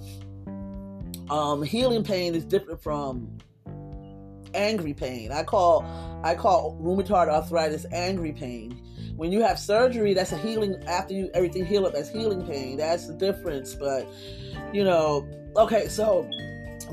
Um, 1.29 1.61
healing 1.61 2.03
pain 2.03 2.33
is 2.33 2.43
different 2.43 2.81
from 2.81 3.37
angry 4.53 4.93
pain. 4.93 5.31
I 5.31 5.43
call 5.43 5.85
I 6.23 6.35
call 6.35 6.77
rheumatoid 6.81 7.27
arthritis 7.29 7.85
angry 7.91 8.33
pain 8.33 8.81
when 9.19 9.33
you 9.33 9.41
have 9.41 9.59
surgery, 9.59 10.13
that's 10.13 10.31
a 10.31 10.37
healing 10.37 10.81
after 10.87 11.13
you 11.13 11.29
everything 11.33 11.65
heal 11.65 11.85
up. 11.85 11.91
That's 11.91 12.07
healing 12.07 12.47
pain. 12.47 12.77
That's 12.77 13.05
the 13.05 13.13
difference. 13.13 13.75
But 13.75 14.07
you 14.71 14.85
know, 14.85 15.27
okay, 15.57 15.89
so 15.89 16.29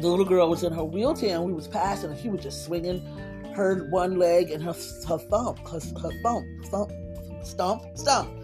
the 0.00 0.08
little 0.08 0.24
girl 0.24 0.50
was 0.50 0.64
in 0.64 0.72
her 0.72 0.82
wheelchair 0.82 1.36
and 1.36 1.44
we 1.44 1.52
was 1.52 1.68
passing, 1.68 2.10
and 2.10 2.18
she 2.18 2.28
was 2.28 2.42
just 2.42 2.64
swinging 2.64 3.00
her 3.54 3.86
one 3.90 4.18
leg 4.18 4.50
and 4.50 4.60
her 4.60 4.72
her 5.08 5.18
thumb, 5.18 5.56
her, 5.70 5.78
her 6.02 6.10
thumb, 6.24 6.60
thump, 6.68 6.90
stump, 7.44 7.82
stump 7.96 8.35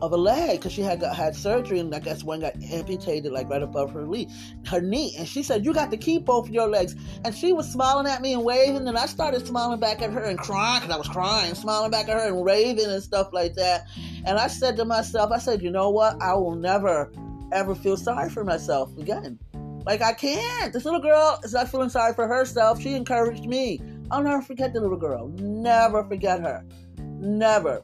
of 0.00 0.12
a 0.12 0.16
leg 0.16 0.58
because 0.58 0.72
she 0.72 0.82
had 0.82 1.00
got, 1.00 1.16
had 1.16 1.34
surgery 1.34 1.78
and 1.78 1.94
I 1.94 1.98
guess 1.98 2.22
one 2.22 2.40
got 2.40 2.54
amputated 2.62 3.32
like 3.32 3.48
right 3.48 3.62
above 3.62 3.92
her 3.92 4.06
knee, 4.06 4.28
her 4.66 4.80
knee. 4.80 5.14
And 5.18 5.28
she 5.28 5.42
said, 5.42 5.64
"You 5.64 5.72
got 5.72 5.90
to 5.90 5.96
keep 5.96 6.24
both 6.24 6.48
your 6.48 6.68
legs." 6.68 6.94
And 7.24 7.34
she 7.34 7.52
was 7.52 7.70
smiling 7.70 8.06
at 8.06 8.22
me 8.22 8.32
and 8.32 8.44
waving, 8.44 8.86
and 8.88 8.98
I 8.98 9.06
started 9.06 9.46
smiling 9.46 9.80
back 9.80 10.02
at 10.02 10.12
her 10.12 10.22
and 10.22 10.38
crying 10.38 10.80
because 10.82 10.94
I 10.94 10.98
was 10.98 11.08
crying, 11.08 11.54
smiling 11.54 11.90
back 11.90 12.08
at 12.08 12.14
her 12.16 12.28
and 12.28 12.44
raving 12.44 12.86
and 12.86 13.02
stuff 13.02 13.32
like 13.32 13.54
that. 13.54 13.86
And 14.24 14.38
I 14.38 14.46
said 14.48 14.76
to 14.76 14.84
myself, 14.84 15.32
I 15.32 15.38
said, 15.38 15.62
"You 15.62 15.70
know 15.70 15.90
what? 15.90 16.20
I 16.22 16.34
will 16.34 16.54
never, 16.54 17.12
ever 17.52 17.74
feel 17.74 17.96
sorry 17.96 18.30
for 18.30 18.44
myself 18.44 18.96
again." 18.98 19.38
Like 19.84 20.02
I 20.02 20.12
can't. 20.12 20.72
This 20.72 20.84
little 20.84 21.00
girl 21.00 21.40
is 21.42 21.54
not 21.54 21.68
feeling 21.68 21.88
sorry 21.88 22.12
for 22.12 22.26
herself. 22.26 22.80
She 22.80 22.92
encouraged 22.94 23.46
me. 23.46 23.80
I'll 24.10 24.22
never 24.22 24.42
forget 24.42 24.72
the 24.72 24.80
little 24.80 24.98
girl. 24.98 25.28
Never 25.28 26.04
forget 26.04 26.40
her. 26.40 26.64
Never. 26.98 27.82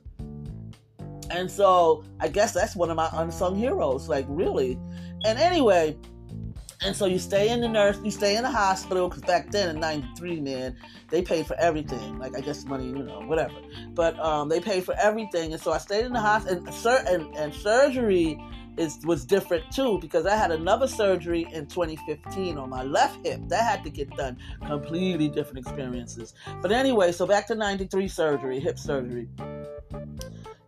And 1.31 1.51
so 1.51 2.05
I 2.21 2.29
guess 2.29 2.53
that's 2.53 2.77
one 2.77 2.91
of 2.91 2.97
my 2.97 3.09
unsung 3.13 3.57
heroes, 3.57 4.09
like 4.09 4.27
really. 4.29 4.79
And 5.25 5.39
anyway, 5.39 5.97
and 6.85 6.95
so 6.95 7.07
you 7.07 7.19
stay 7.19 7.49
in 7.49 7.63
the 7.63 7.69
nurse, 7.69 7.99
you 8.05 8.11
stay 8.11 8.37
in 8.37 8.43
the 8.43 8.51
hospital, 8.51 9.09
because 9.09 9.23
back 9.23 9.51
then 9.51 9.71
in 9.71 9.81
'93, 9.81 10.41
man, 10.41 10.77
they 11.09 11.23
paid 11.23 11.47
for 11.47 11.57
everything. 11.59 12.19
Like 12.19 12.37
I 12.37 12.41
guess 12.41 12.65
money, 12.67 12.87
you 12.87 13.03
know, 13.03 13.21
whatever. 13.23 13.55
But 13.95 14.19
um, 14.21 14.49
they 14.51 14.61
paid 14.61 14.85
for 14.85 14.95
everything, 15.01 15.53
and 15.53 15.63
so 15.63 15.73
I 15.73 15.79
stayed 15.79 16.05
in 16.05 16.13
the 16.13 16.21
hospital. 16.21 16.65
And, 16.65 16.75
sur- 16.75 17.05
and, 17.07 17.35
and 17.37 17.55
surgery 17.55 18.39
is 18.77 18.99
was 19.05 19.25
different 19.25 19.65
too, 19.73 19.99
because 20.01 20.27
I 20.27 20.37
had 20.37 20.51
another 20.51 20.87
surgery 20.87 21.47
in 21.53 21.67
2015 21.67 22.59
on 22.59 22.69
my 22.69 22.83
left 22.83 23.25
hip. 23.27 23.41
That 23.49 23.63
had 23.63 23.85
to 23.85 23.91
get 23.91 24.11
done. 24.11 24.37
Completely 24.67 25.29
different 25.29 25.61
experiences. 25.61 26.35
But 26.61 26.71
anyway, 26.71 27.13
so 27.13 27.27
back 27.27 27.47
to 27.47 27.55
'93 27.55 28.09
surgery, 28.09 28.61
hip 28.61 28.79
surgery. 28.79 29.29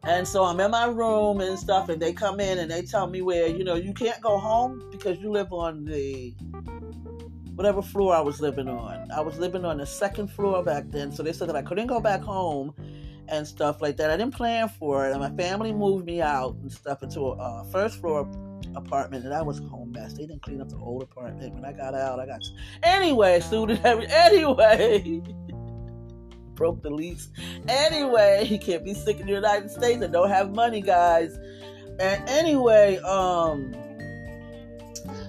And 0.06 0.26
so 0.26 0.44
I'm 0.44 0.60
in 0.60 0.70
my 0.70 0.86
room 0.86 1.40
and 1.40 1.58
stuff, 1.58 1.88
and 1.88 2.00
they 2.00 2.12
come 2.12 2.38
in 2.38 2.58
and 2.58 2.70
they 2.70 2.82
tell 2.82 3.08
me 3.08 3.22
where, 3.22 3.48
you 3.48 3.64
know, 3.64 3.74
you 3.74 3.92
can't 3.92 4.20
go 4.20 4.38
home 4.38 4.88
because 4.92 5.18
you 5.18 5.30
live 5.30 5.52
on 5.52 5.84
the 5.84 6.32
whatever 7.56 7.82
floor 7.82 8.14
I 8.14 8.20
was 8.20 8.40
living 8.40 8.68
on. 8.68 9.10
I 9.10 9.20
was 9.20 9.38
living 9.38 9.64
on 9.64 9.78
the 9.78 9.86
second 9.86 10.28
floor 10.28 10.62
back 10.62 10.84
then, 10.90 11.10
so 11.10 11.24
they 11.24 11.32
said 11.32 11.48
that 11.48 11.56
I 11.56 11.62
couldn't 11.62 11.88
go 11.88 11.98
back 11.98 12.22
home 12.22 12.72
and 13.28 13.44
stuff 13.46 13.82
like 13.82 13.96
that. 13.96 14.10
I 14.10 14.16
didn't 14.16 14.34
plan 14.34 14.68
for 14.68 15.08
it, 15.08 15.10
and 15.10 15.20
my 15.20 15.30
family 15.30 15.72
moved 15.72 16.06
me 16.06 16.20
out 16.20 16.54
and 16.62 16.70
stuff 16.70 17.02
into 17.02 17.20
a 17.22 17.32
uh, 17.32 17.64
first 17.64 18.00
floor 18.00 18.30
apartment, 18.76 19.24
and 19.24 19.34
I 19.34 19.42
was 19.42 19.58
a 19.58 19.64
home 19.64 19.90
mess. 19.90 20.12
They 20.12 20.26
didn't 20.26 20.42
clean 20.42 20.60
up 20.60 20.68
the 20.68 20.76
old 20.76 21.02
apartment. 21.02 21.54
When 21.54 21.64
I 21.64 21.72
got 21.72 21.94
out, 21.94 22.20
I 22.20 22.26
got 22.26 22.42
anyway, 22.82 23.40
suited 23.40 23.80
every 23.84 24.06
anyway. 24.10 25.20
Broke 26.56 26.82
the 26.82 26.90
lease. 26.90 27.28
Anyway, 27.68 28.44
he 28.46 28.58
can't 28.58 28.84
be 28.84 28.94
sick 28.94 29.20
in 29.20 29.26
the 29.26 29.32
United 29.32 29.70
States 29.70 30.02
and 30.02 30.12
don't 30.12 30.30
have 30.30 30.52
money, 30.52 30.80
guys. 30.80 31.38
And 32.00 32.28
anyway, 32.28 32.98
um, 32.98 33.74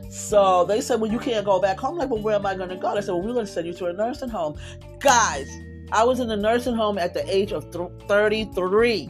so 0.09 0.65
they 0.65 0.81
said, 0.81 0.99
well, 0.99 1.11
you 1.11 1.19
can't 1.19 1.45
go 1.45 1.59
back 1.59 1.79
home. 1.79 1.93
I'm 1.93 1.97
like, 1.99 2.09
well, 2.09 2.21
where 2.21 2.35
am 2.35 2.45
I 2.45 2.55
going 2.55 2.69
to 2.69 2.75
go? 2.75 2.95
They 2.95 3.01
said, 3.01 3.11
well, 3.11 3.21
we're 3.21 3.33
going 3.33 3.45
to 3.45 3.51
send 3.51 3.67
you 3.67 3.73
to 3.75 3.85
a 3.85 3.93
nursing 3.93 4.29
home. 4.29 4.57
Guys, 4.99 5.47
I 5.91 6.03
was 6.03 6.19
in 6.19 6.29
a 6.31 6.35
nursing 6.35 6.75
home 6.75 6.97
at 6.97 7.13
the 7.13 7.23
age 7.33 7.51
of 7.51 7.71
th- 7.71 7.89
33 8.07 9.09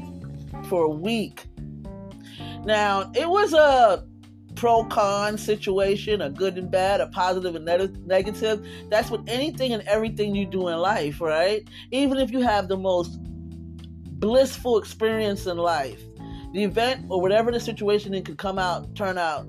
for 0.69 0.83
a 0.83 0.89
week. 0.89 1.45
Now, 2.65 3.11
it 3.15 3.29
was 3.29 3.53
a 3.53 4.05
pro 4.57 4.83
con 4.85 5.37
situation, 5.37 6.21
a 6.21 6.29
good 6.29 6.57
and 6.57 6.69
bad, 6.69 6.99
a 6.99 7.07
positive 7.07 7.55
and 7.55 7.65
negative. 8.05 8.67
That's 8.89 9.09
with 9.09 9.21
anything 9.27 9.71
and 9.71 9.87
everything 9.87 10.35
you 10.35 10.45
do 10.45 10.67
in 10.67 10.77
life, 10.77 11.21
right? 11.21 11.67
Even 11.91 12.17
if 12.17 12.31
you 12.31 12.41
have 12.41 12.67
the 12.67 12.75
most 12.75 13.19
blissful 14.19 14.79
experience 14.79 15.45
in 15.45 15.57
life, 15.57 16.01
the 16.53 16.63
event 16.63 17.05
or 17.09 17.21
whatever 17.21 17.51
the 17.51 17.59
situation 17.59 18.13
it 18.13 18.25
could 18.25 18.39
come 18.39 18.57
out, 18.57 18.95
turn 18.95 19.17
out 19.17 19.47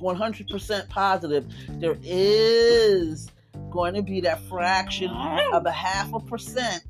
100% 0.00 0.88
positive. 0.88 1.46
There 1.68 1.96
is 2.02 3.30
going 3.70 3.94
to 3.94 4.02
be 4.02 4.20
that 4.22 4.40
fraction 4.48 5.10
of 5.52 5.64
a 5.64 5.70
half 5.70 6.12
a 6.12 6.18
percent 6.18 6.82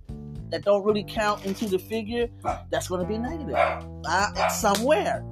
that 0.50 0.64
don't 0.64 0.84
really 0.84 1.04
count 1.04 1.44
into 1.44 1.66
the 1.66 1.78
figure. 1.78 2.28
That's 2.70 2.88
going 2.88 3.02
to 3.02 3.06
be 3.06 3.18
negative 3.18 3.54
uh, 3.54 4.48
somewhere. 4.48 5.24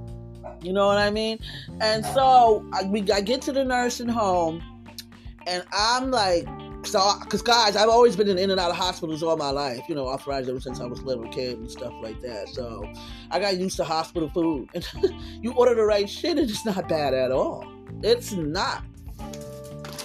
You 0.63 0.73
know 0.73 0.87
what 0.87 0.99
I 0.99 1.11
mean? 1.11 1.39
And 1.81 2.05
so 2.07 2.65
I, 2.73 2.85
we, 2.85 3.11
I 3.13 3.21
get 3.21 3.43
to 3.43 3.53
the 3.53 3.65
nursing 3.65 4.09
home, 4.09 4.63
and 5.47 5.65
I'm 5.73 6.11
like, 6.11 6.47
so 6.85 7.19
because 7.21 7.43
guys, 7.43 7.77
I've 7.77 7.89
always 7.89 8.17
been 8.17 8.29
in, 8.29 8.39
in 8.39 8.51
and 8.51 8.61
out 8.61 8.71
of 8.71 8.77
hospitals 8.77 9.23
all 9.23 9.37
my 9.37 9.51
life. 9.51 9.83
You 9.89 9.95
know, 9.95 10.09
arthritis 10.09 10.49
ever 10.49 10.61
since 10.61 10.81
I 10.81 10.87
was 10.87 11.01
a 11.01 11.05
little 11.05 11.29
kid 11.29 11.59
and 11.59 11.71
stuff 11.71 11.93
like 12.03 12.21
that. 12.23 12.49
So 12.49 12.91
I 13.31 13.39
got 13.39 13.57
used 13.57 13.77
to 13.77 13.85
hospital 13.85 14.31
food. 14.31 14.69
And 14.75 14.87
you 15.43 15.53
order 15.53 15.75
the 15.75 15.85
right 15.85 16.09
shit, 16.09 16.39
and 16.39 16.49
it's 16.51 16.65
not 16.65 16.89
bad 16.89 17.15
at 17.15 17.31
all. 17.31 17.67
It's 18.03 18.33
not. 18.33 18.85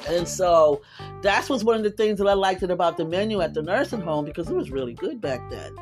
And 0.08 0.28
so 0.28 0.82
that's 1.22 1.50
was 1.50 1.64
one 1.64 1.78
of 1.78 1.84
the 1.84 1.92
things 1.92 2.20
that 2.20 2.28
I 2.28 2.34
liked 2.34 2.64
about 2.64 2.98
the 2.98 3.06
menu 3.06 3.42
at 3.42 3.54
the 3.54 3.62
nursing 3.62 4.02
home 4.02 4.26
because 4.26 4.50
it 4.50 4.56
was 4.56 4.70
really 4.70 4.94
good 4.94 5.22
back 5.22 5.50
then. 5.50 5.76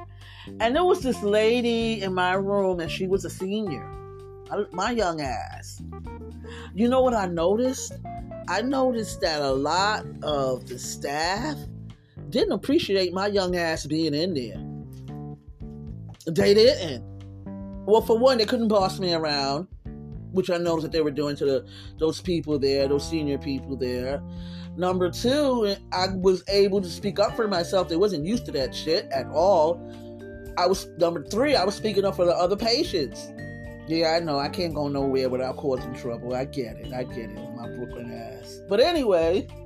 And 0.60 0.76
there 0.76 0.86
was 0.86 1.02
this 1.02 1.22
lady 1.24 2.02
in 2.02 2.14
my 2.14 2.34
room, 2.34 2.80
and 2.80 2.92
she 2.92 3.08
was 3.08 3.26
a 3.26 3.30
senior 3.30 4.01
my 4.72 4.92
young 4.92 5.22
ass. 5.22 5.82
You 6.74 6.90
know 6.90 7.02
what 7.02 7.14
I 7.14 7.28
noticed? 7.28 7.94
I 8.48 8.62
noticed 8.62 9.22
that 9.22 9.42
a 9.42 9.52
lot 9.52 10.06
of 10.24 10.68
the 10.68 10.80
staff 10.80 11.58
didn't 12.30 12.54
appreciate 12.54 13.14
my 13.14 13.28
young 13.28 13.56
ass 13.56 13.86
being 13.86 14.14
in 14.14 14.34
there. 14.34 14.62
They 16.26 16.54
didn't. 16.54 17.04
Well, 17.86 18.02
for 18.02 18.18
one, 18.18 18.38
they 18.38 18.46
couldn't 18.46 18.68
boss 18.68 19.00
me 19.00 19.14
around. 19.14 19.68
which 20.32 20.50
I 20.50 20.58
noticed 20.58 20.84
that 20.84 20.92
they 20.92 21.02
were 21.02 21.12
doing 21.12 21.36
to 21.38 21.46
the 21.46 21.66
those 22.00 22.22
people 22.22 22.58
there, 22.60 22.88
those 22.88 23.08
senior 23.08 23.38
people 23.38 23.76
there. 23.76 24.22
Number 24.78 25.10
two, 25.12 25.76
I 25.92 26.08
was 26.16 26.44
able 26.48 26.82
to 26.82 26.90
speak 26.90 27.20
up 27.20 27.36
for 27.36 27.48
myself. 27.48 27.90
They 27.90 27.98
wasn't 27.98 28.26
used 28.26 28.46
to 28.46 28.52
that 28.54 28.74
shit 28.74 29.06
at 29.12 29.28
all. 29.28 29.80
I 30.58 30.66
was 30.68 30.88
number 30.98 31.24
three. 31.24 31.56
I 31.56 31.66
was 31.66 31.76
speaking 31.76 32.06
up 32.06 32.16
for 32.16 32.26
the 32.26 32.36
other 32.36 32.56
patients. 32.56 33.32
Yeah, 33.88 34.12
I 34.12 34.20
know. 34.20 34.40
I 34.40 34.50
can't 34.50 34.74
go 34.74 34.88
nowhere 34.88 35.30
without 35.30 35.58
causing 35.58 35.94
trouble. 35.94 36.34
I 36.36 36.46
get 36.46 36.78
it. 36.78 36.94
I 36.94 37.04
get 37.04 37.32
it. 37.32 37.56
My 37.56 37.68
Brooklyn 37.68 38.12
ass. 38.12 38.62
But 38.70 38.80
anyway, 38.80 39.48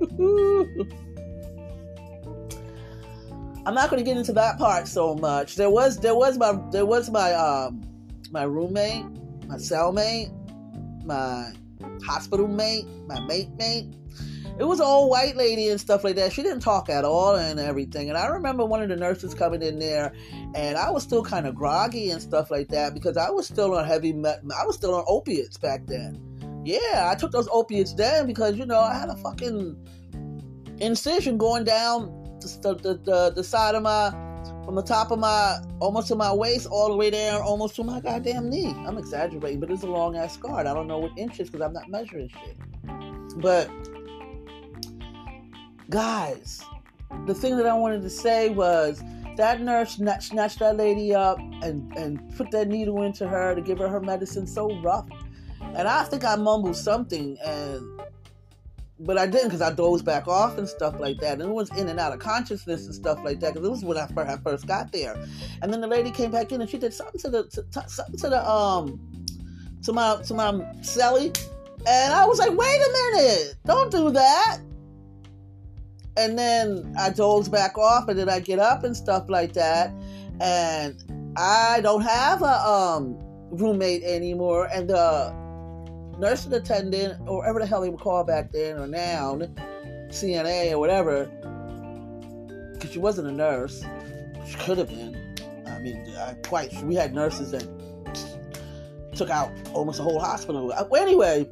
I'm 3.66 3.74
not 3.74 3.90
going 3.90 4.02
to 4.02 4.04
get 4.04 4.16
into 4.16 4.32
that 4.32 4.58
part 4.58 4.88
so 4.88 5.14
much. 5.14 5.56
There 5.56 5.70
was 5.70 5.98
there 5.98 6.14
was 6.14 6.38
my 6.38 6.58
there 6.70 6.86
was 6.86 7.10
my 7.10 7.32
um 7.34 7.82
my 8.30 8.44
roommate, 8.44 9.04
my 9.46 9.56
cellmate, 9.56 10.30
my 11.04 11.52
hospital 12.04 12.48
mate, 12.48 12.86
my 13.06 13.20
mate 13.20 13.50
mate 13.58 13.94
it 14.58 14.64
was 14.64 14.80
an 14.80 14.86
old 14.86 15.10
white 15.10 15.36
lady 15.36 15.68
and 15.68 15.80
stuff 15.80 16.02
like 16.02 16.16
that. 16.16 16.32
She 16.32 16.42
didn't 16.42 16.60
talk 16.60 16.88
at 16.88 17.04
all 17.04 17.36
and 17.36 17.60
everything. 17.60 18.08
And 18.08 18.16
I 18.16 18.26
remember 18.28 18.64
one 18.64 18.82
of 18.82 18.88
the 18.88 18.96
nurses 18.96 19.34
coming 19.34 19.62
in 19.62 19.78
there, 19.78 20.12
and 20.54 20.78
I 20.78 20.90
was 20.90 21.02
still 21.02 21.22
kind 21.22 21.46
of 21.46 21.54
groggy 21.54 22.10
and 22.10 22.22
stuff 22.22 22.50
like 22.50 22.68
that 22.68 22.94
because 22.94 23.16
I 23.16 23.30
was 23.30 23.46
still 23.46 23.74
on 23.74 23.84
heavy. 23.84 24.12
I 24.12 24.64
was 24.64 24.76
still 24.76 24.94
on 24.94 25.04
opiates 25.06 25.58
back 25.58 25.86
then. 25.86 26.20
Yeah, 26.64 27.10
I 27.10 27.14
took 27.14 27.32
those 27.32 27.48
opiates 27.52 27.94
then 27.94 28.26
because 28.26 28.56
you 28.56 28.66
know 28.66 28.80
I 28.80 28.94
had 28.94 29.08
a 29.08 29.16
fucking 29.16 29.76
incision 30.78 31.38
going 31.38 31.64
down 31.64 32.08
the 32.40 32.74
the, 32.74 32.94
the, 33.04 33.32
the 33.34 33.44
side 33.44 33.74
of 33.74 33.82
my 33.82 34.10
from 34.64 34.74
the 34.74 34.82
top 34.82 35.12
of 35.12 35.18
my 35.18 35.58
almost 35.80 36.08
to 36.08 36.16
my 36.16 36.32
waist 36.32 36.66
all 36.66 36.88
the 36.88 36.96
way 36.96 37.10
down 37.10 37.40
almost 37.40 37.76
to 37.76 37.84
my 37.84 38.00
goddamn 38.00 38.50
knee. 38.50 38.74
I'm 38.86 38.98
exaggerating, 38.98 39.60
but 39.60 39.70
it's 39.70 39.84
a 39.84 39.86
long 39.86 40.16
ass 40.16 40.34
scar. 40.34 40.60
I 40.60 40.74
don't 40.74 40.88
know 40.88 40.98
what 40.98 41.12
inches 41.16 41.48
because 41.50 41.64
I'm 41.64 41.72
not 41.72 41.88
measuring 41.88 42.28
shit. 42.28 42.56
But 43.36 43.70
guys, 45.90 46.62
the 47.26 47.34
thing 47.34 47.56
that 47.56 47.66
I 47.66 47.74
wanted 47.74 48.02
to 48.02 48.10
say 48.10 48.50
was 48.50 49.02
that 49.36 49.60
nurse 49.60 49.96
snatched 49.96 50.58
that 50.58 50.76
lady 50.76 51.14
up 51.14 51.38
and, 51.62 51.92
and 51.96 52.36
put 52.36 52.50
that 52.52 52.68
needle 52.68 53.02
into 53.02 53.28
her 53.28 53.54
to 53.54 53.60
give 53.60 53.78
her 53.78 53.88
her 53.88 54.00
medicine 54.00 54.46
so 54.46 54.74
rough. 54.80 55.06
And 55.60 55.86
I 55.86 56.04
think 56.04 56.24
I 56.24 56.36
mumbled 56.36 56.76
something, 56.76 57.36
and 57.44 58.00
but 59.00 59.18
I 59.18 59.26
didn't 59.26 59.48
because 59.48 59.60
I 59.60 59.72
dozed 59.72 60.06
back 60.06 60.26
off 60.26 60.56
and 60.56 60.66
stuff 60.66 60.98
like 60.98 61.18
that. 61.18 61.34
And 61.34 61.42
it 61.42 61.48
was 61.48 61.70
in 61.76 61.88
and 61.88 62.00
out 62.00 62.14
of 62.14 62.18
consciousness 62.18 62.86
and 62.86 62.94
stuff 62.94 63.18
like 63.22 63.40
that 63.40 63.52
because 63.52 63.66
it 63.66 63.70
was 63.70 63.84
when 63.84 63.98
I 63.98 64.06
first, 64.38 64.66
got 64.66 64.90
there. 64.90 65.22
And 65.60 65.70
then 65.70 65.82
the 65.82 65.86
lady 65.86 66.10
came 66.10 66.30
back 66.30 66.50
in 66.50 66.62
and 66.62 66.70
she 66.70 66.78
did 66.78 66.94
something 66.94 67.20
to 67.20 67.28
the 67.28 67.44
to, 67.44 67.88
something 67.88 68.16
to 68.20 68.30
the 68.30 68.50
um 68.50 68.98
to 69.82 69.92
my 69.92 70.16
to 70.24 70.34
my 70.34 70.52
celly, 70.80 71.36
and 71.86 72.14
I 72.14 72.24
was 72.24 72.38
like, 72.38 72.56
wait 72.56 72.80
a 72.80 73.12
minute, 73.14 73.56
don't 73.66 73.90
do 73.90 74.10
that 74.12 74.60
and 76.16 76.38
then 76.38 76.94
I 76.98 77.10
doze 77.10 77.48
back 77.48 77.76
off, 77.76 78.08
and 78.08 78.18
then 78.18 78.28
I 78.28 78.40
get 78.40 78.58
up 78.58 78.84
and 78.84 78.96
stuff 78.96 79.28
like 79.28 79.52
that, 79.52 79.92
and 80.40 81.02
I 81.36 81.80
don't 81.82 82.02
have 82.02 82.42
a 82.42 82.68
um, 82.68 83.16
roommate 83.50 84.02
anymore, 84.02 84.68
and 84.72 84.88
the 84.88 85.34
nursing 86.18 86.54
attendant 86.54 87.20
or 87.26 87.38
whatever 87.38 87.60
the 87.60 87.66
hell 87.66 87.82
they 87.82 87.90
would 87.90 88.00
call 88.00 88.24
back 88.24 88.50
then 88.52 88.78
or 88.78 88.86
now, 88.86 89.38
CNA 90.08 90.72
or 90.72 90.78
whatever, 90.78 91.26
because 92.72 92.90
she 92.90 92.98
wasn't 92.98 93.28
a 93.28 93.32
nurse, 93.32 93.84
she 94.46 94.56
could 94.56 94.78
have 94.78 94.88
been. 94.88 95.14
I 95.66 95.78
mean, 95.80 96.02
I 96.16 96.34
quite 96.42 96.72
we 96.84 96.94
had 96.94 97.14
nurses 97.14 97.50
that 97.50 97.66
took 99.14 99.30
out 99.30 99.50
almost 99.72 100.00
a 100.00 100.02
whole 100.02 100.20
hospital. 100.20 100.72
Anyway, 100.96 101.48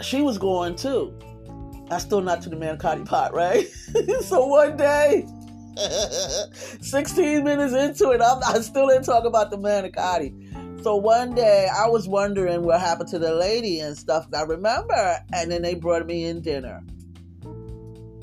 she 0.00 0.22
was 0.22 0.38
going 0.38 0.76
too 0.76 1.14
I 1.90 1.98
still 1.98 2.20
not 2.20 2.42
to 2.42 2.48
the 2.48 2.56
manicotti 2.56 3.04
pot, 3.06 3.34
right? 3.34 3.68
so 4.20 4.46
one 4.46 4.76
day, 4.76 5.26
16 6.80 7.44
minutes 7.44 7.74
into 7.74 8.10
it, 8.10 8.20
I'm, 8.22 8.42
I 8.44 8.60
still 8.60 8.88
didn't 8.88 9.04
talk 9.04 9.24
about 9.24 9.50
the 9.50 9.58
manicotti. 9.58 10.82
So 10.82 10.96
one 10.96 11.34
day 11.34 11.68
I 11.74 11.88
was 11.88 12.08
wondering 12.08 12.62
what 12.62 12.80
happened 12.80 13.10
to 13.10 13.18
the 13.18 13.34
lady 13.34 13.80
and 13.80 13.96
stuff. 13.96 14.26
I 14.34 14.42
remember, 14.42 15.18
and 15.32 15.50
then 15.50 15.62
they 15.62 15.74
brought 15.74 16.06
me 16.06 16.24
in 16.24 16.40
dinner. 16.40 16.82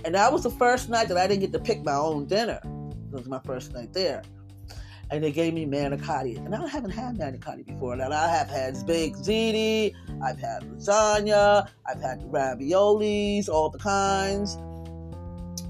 And 0.06 0.16
that 0.16 0.32
was 0.32 0.44
the 0.44 0.52
first 0.52 0.90
night 0.90 1.10
that 1.10 1.18
I 1.18 1.28
didn't 1.28 1.42
get 1.42 1.54
to 1.54 1.60
pick 1.60 1.84
my 1.84 1.96
own 1.96 2.26
dinner. 2.26 2.60
It 2.64 3.14
was 3.14 3.28
my 3.28 3.40
first 3.46 3.74
night 3.74 3.94
there 3.94 4.24
and 5.10 5.24
they 5.24 5.32
gave 5.32 5.54
me 5.54 5.66
manicotti. 5.66 6.38
And 6.38 6.54
I 6.54 6.68
haven't 6.68 6.92
had 6.92 7.18
manicotti 7.18 7.66
before. 7.66 7.96
Now 7.96 8.12
I 8.12 8.28
have 8.28 8.50
had 8.50 8.76
baked 8.86 9.18
ziti, 9.18 9.94
I've 10.24 10.40
had 10.40 10.64
lasagna, 10.64 11.70
I've 11.86 12.02
had 12.02 12.22
raviolis, 12.32 13.50
all 13.50 13.70
the 13.70 13.80
kinds. 13.80 14.58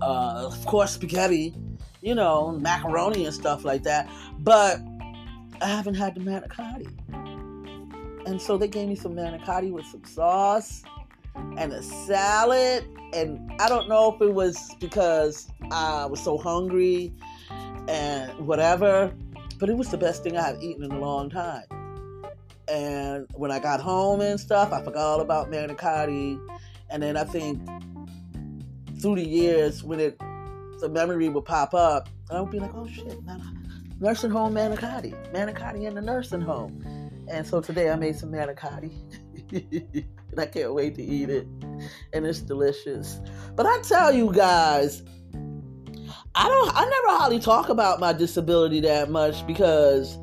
Uh, 0.02 0.50
of 0.52 0.66
course, 0.66 0.94
spaghetti, 0.94 1.56
you 2.02 2.16
know, 2.16 2.52
macaroni 2.52 3.26
and 3.26 3.34
stuff 3.34 3.64
like 3.64 3.84
that. 3.84 4.10
But 4.40 4.80
I 5.62 5.68
haven't 5.68 5.96
had 5.96 6.16
the 6.16 6.22
manicotti. 6.22 6.88
And 8.28 8.42
so 8.42 8.58
they 8.58 8.68
gave 8.68 8.90
me 8.90 8.96
some 8.96 9.14
manicotti 9.14 9.72
with 9.72 9.86
some 9.86 10.04
sauce 10.04 10.84
and 11.58 11.72
a 11.72 11.82
salad. 11.82 12.86
And 13.14 13.52
I 13.60 13.70
don't 13.70 13.88
know 13.88 14.14
if 14.14 14.22
it 14.22 14.34
was 14.34 14.76
because 14.80 15.50
I 15.72 16.06
was 16.06 16.22
so 16.22 16.38
hungry 16.38 17.14
and 17.88 18.46
whatever 18.46 19.14
but 19.58 19.70
it 19.70 19.78
was 19.78 19.90
the 19.90 19.98
best 19.98 20.24
thing 20.24 20.38
I 20.38 20.42
had 20.42 20.62
eaten 20.62 20.84
in 20.84 20.92
a 20.92 21.00
long 21.00 21.30
time. 21.30 21.64
And 22.68 23.28
when 23.34 23.52
I 23.52 23.60
got 23.60 23.80
home 23.80 24.22
and 24.22 24.40
stuff, 24.40 24.74
I 24.74 24.84
forgot 24.84 25.02
all 25.02 25.22
about 25.22 25.50
manicotti. 25.50 26.40
And 26.90 27.02
then 27.02 27.16
I 27.18 27.24
think 27.24 27.62
through 29.02 29.16
the 29.16 29.28
years, 29.28 29.84
when 29.84 30.00
it 30.00 30.20
the 30.80 30.90
memory 30.90 31.28
would 31.30 31.46
pop 31.46 31.74
up, 31.74 32.10
I 32.30 32.40
would 32.40 32.52
be 32.52 32.60
like, 32.60 32.74
oh 32.76 32.88
shit, 32.88 33.18
nursing 34.00 34.30
home 34.30 34.54
manicotti, 34.54 35.14
manicotti 35.34 35.88
in 35.88 35.96
the 35.96 36.02
nursing 36.02 36.42
home. 36.42 36.84
And 37.30 37.46
so 37.46 37.62
today 37.62 37.90
I 37.90 37.96
made 37.96 38.16
some 38.16 38.32
manicotti. 38.32 38.92
and 39.52 40.40
I 40.40 40.46
can't 40.46 40.74
wait 40.74 40.96
to 40.96 41.04
eat 41.04 41.30
it. 41.30 41.48
And 42.14 42.26
it's 42.26 42.42
delicious. 42.42 43.20
But 43.56 43.66
I 43.66 43.82
tell 43.82 44.14
you 44.14 44.32
guys, 44.32 45.04
I 46.38 46.48
don't 46.48 46.72
I 46.76 46.82
never 46.82 47.18
hardly 47.18 47.40
talk 47.40 47.70
about 47.70 48.00
my 48.00 48.14
disability 48.14 48.80
that 48.82 49.10
much 49.10 49.46
because 49.48 50.18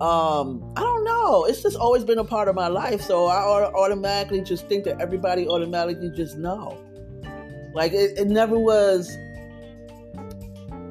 um 0.00 0.72
I 0.76 0.80
don't 0.80 1.04
know. 1.04 1.44
It's 1.44 1.62
just 1.62 1.76
always 1.76 2.04
been 2.04 2.18
a 2.18 2.24
part 2.24 2.48
of 2.48 2.56
my 2.56 2.66
life, 2.66 3.00
so 3.00 3.26
I 3.26 3.64
automatically 3.72 4.42
just 4.42 4.66
think 4.68 4.82
that 4.84 5.00
everybody 5.00 5.46
automatically 5.46 6.10
just 6.10 6.36
know. 6.36 6.76
Like 7.72 7.92
it, 7.92 8.18
it 8.18 8.26
never 8.26 8.58
was 8.58 9.16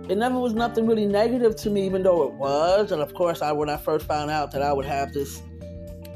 it 0.10 0.18
never 0.18 0.40
was 0.40 0.54
nothing 0.54 0.88
really 0.88 1.08
negative 1.08 1.58
to 1.58 1.70
me, 1.70 1.86
even 1.86 2.04
though 2.04 2.24
it 2.24 2.34
was. 2.34 2.94
And 2.94 3.02
of 3.02 3.14
course, 3.14 3.42
I 3.42 3.52
when 3.52 3.70
I 3.70 3.76
first 3.76 4.06
found 4.06 4.32
out 4.32 4.52
that 4.52 4.62
I 4.62 4.72
would 4.72 4.86
have 4.86 5.12
this 5.12 5.42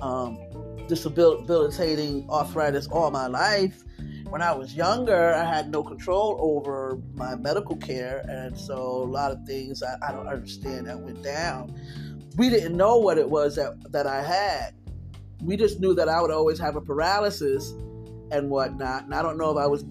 um, 0.02 0.40
debilitating 0.88 2.26
arthritis 2.30 2.88
all 2.88 3.12
my 3.12 3.28
life, 3.28 3.84
when 4.30 4.42
I 4.42 4.52
was 4.54 4.76
younger, 4.76 5.34
I 5.34 5.44
had 5.44 5.72
no 5.72 5.84
control 5.84 6.38
over 6.40 7.00
my 7.16 7.36
medical 7.36 7.76
care, 7.76 8.26
and 8.28 8.58
so 8.58 8.76
a 8.76 9.10
lot 9.10 9.32
of 9.32 9.44
things 9.46 9.82
I, 9.82 9.96
I 10.08 10.12
don't 10.12 10.28
understand 10.28 10.88
that 10.88 11.00
went 11.00 11.24
down. 11.24 11.74
We 12.36 12.50
didn't 12.50 12.76
know 12.76 12.98
what 12.98 13.18
it 13.18 13.30
was 13.30 13.56
that, 13.56 13.92
that 13.92 14.06
I 14.06 14.22
had. 14.22 14.74
We 15.42 15.56
just 15.56 15.80
knew 15.80 15.94
that 15.96 16.10
I 16.10 16.22
would 16.22 16.32
always 16.32 16.60
have 16.60 16.76
a 16.76 16.82
paralysis 16.82 17.72
and 18.32 18.50
whatnot. 18.50 19.06
And 19.06 19.13
I 19.13 19.22
don't 19.22 19.38
know 19.38 19.52
if 19.52 19.58
I 19.58 19.68
was 19.68 19.84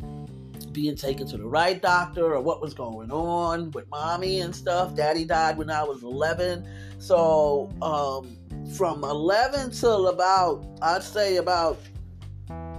being 0.72 0.94
taken 0.94 1.26
to 1.28 1.36
the 1.38 1.46
right 1.46 1.80
doctor 1.80 2.34
or 2.34 2.40
what 2.40 2.60
was 2.60 2.74
going 2.74 3.10
on 3.10 3.70
with 3.70 3.88
mommy 3.88 4.40
and 4.40 4.54
stuff. 4.54 4.94
Daddy 4.94 5.24
died 5.24 5.56
when 5.56 5.70
I 5.70 5.82
was 5.82 6.02
11. 6.02 6.68
So 6.98 7.72
um, 7.80 8.36
from 8.76 9.02
11 9.02 9.70
till 9.70 10.08
about, 10.08 10.66
I'd 10.82 11.02
say 11.02 11.36
about 11.36 11.78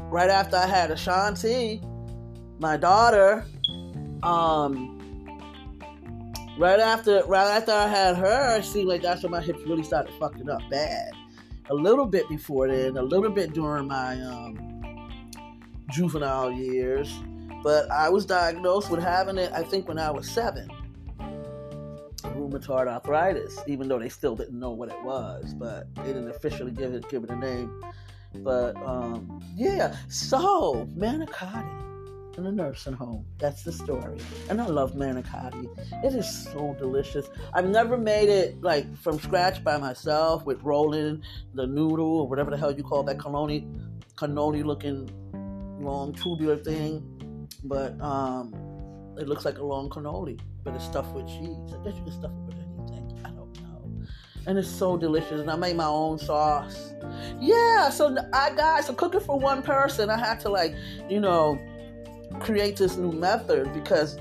right 0.09 0.29
after 0.29 0.55
I 0.55 0.65
had 0.65 0.91
Ashanti, 0.91 1.81
my 2.59 2.77
daughter, 2.77 3.45
um, 4.23 4.93
right 6.57 6.79
after 6.79 7.23
right 7.25 7.47
after 7.47 7.71
I 7.71 7.87
had 7.87 8.15
her, 8.15 8.57
it 8.57 8.65
seemed 8.65 8.87
like 8.87 9.01
that's 9.01 9.23
when 9.23 9.31
my 9.31 9.41
hips 9.41 9.59
really 9.65 9.83
started 9.83 10.13
fucking 10.19 10.49
up 10.49 10.61
bad. 10.69 11.11
A 11.69 11.73
little 11.73 12.05
bit 12.05 12.27
before 12.29 12.67
then, 12.67 12.97
a 12.97 13.01
little 13.01 13.29
bit 13.29 13.53
during 13.53 13.87
my 13.87 14.19
um, 14.21 15.11
juvenile 15.91 16.51
years, 16.51 17.13
but 17.61 17.91
I 17.91 18.09
was 18.09 18.25
diagnosed 18.25 18.89
with 18.89 19.01
having 19.01 19.37
it. 19.37 19.51
I 19.53 19.63
think 19.63 19.87
when 19.87 19.99
I 19.99 20.09
was 20.09 20.29
seven, 20.29 20.69
rheumatoid 22.23 22.87
arthritis. 22.87 23.59
Even 23.67 23.87
though 23.87 23.99
they 23.99 24.09
still 24.09 24.35
didn't 24.35 24.59
know 24.59 24.71
what 24.71 24.89
it 24.89 25.03
was, 25.03 25.53
but 25.53 25.93
they 25.95 26.03
didn't 26.03 26.29
officially 26.29 26.71
give 26.71 26.93
it 26.93 27.07
give 27.09 27.23
it 27.23 27.29
a 27.29 27.35
name. 27.35 27.81
But 28.43 28.75
um, 28.77 29.41
yeah, 29.55 29.95
so 30.09 30.87
manicotti. 30.97 31.83
in 32.37 32.45
a 32.45 32.51
nursing 32.51 32.93
home. 32.93 33.25
That's 33.39 33.63
the 33.63 33.71
story. 33.71 34.19
And 34.49 34.61
I 34.61 34.67
love 34.67 34.93
manicotti. 34.93 35.67
It 36.03 36.13
is 36.13 36.27
so 36.45 36.75
delicious. 36.77 37.27
I've 37.53 37.67
never 37.67 37.97
made 37.97 38.29
it 38.29 38.61
like 38.61 38.85
from 38.97 39.19
scratch 39.19 39.63
by 39.63 39.77
myself 39.77 40.45
with 40.45 40.61
rolling 40.61 41.23
the 41.55 41.65
noodle 41.65 42.21
or 42.21 42.27
whatever 42.27 42.51
the 42.51 42.57
hell 42.57 42.71
you 42.71 42.83
call 42.83 43.03
that 43.03 43.17
cannoli, 43.17 43.65
cannoli 44.15 44.63
looking 44.63 45.09
long 45.79 46.13
tubular 46.13 46.57
thing. 46.57 47.03
But 47.63 47.99
um, 48.01 48.53
it 49.19 49.27
looks 49.27 49.45
like 49.45 49.57
a 49.57 49.63
long 49.63 49.89
cannoli, 49.89 50.39
but 50.63 50.75
it's 50.75 50.85
stuffed 50.85 51.13
with 51.13 51.27
cheese. 51.27 51.73
I 51.73 51.83
guess 51.83 51.95
you 51.97 52.03
can 52.03 52.11
stuff 52.11 52.31
it 52.31 52.45
with 52.45 52.56
And 54.47 54.57
it's 54.57 54.69
so 54.69 54.97
delicious. 54.97 55.41
And 55.41 55.51
I 55.51 55.55
made 55.55 55.75
my 55.75 55.85
own 55.85 56.17
sauce. 56.17 56.93
Yeah, 57.39 57.89
so 57.89 58.15
I 58.33 58.51
got 58.55 58.85
so 58.85 58.93
cooking 58.93 59.19
for 59.19 59.37
one 59.37 59.61
person, 59.61 60.09
I 60.09 60.17
had 60.17 60.39
to 60.41 60.49
like, 60.49 60.73
you 61.09 61.19
know, 61.19 61.59
create 62.39 62.77
this 62.77 62.97
new 62.97 63.11
method 63.11 63.71
because 63.73 64.17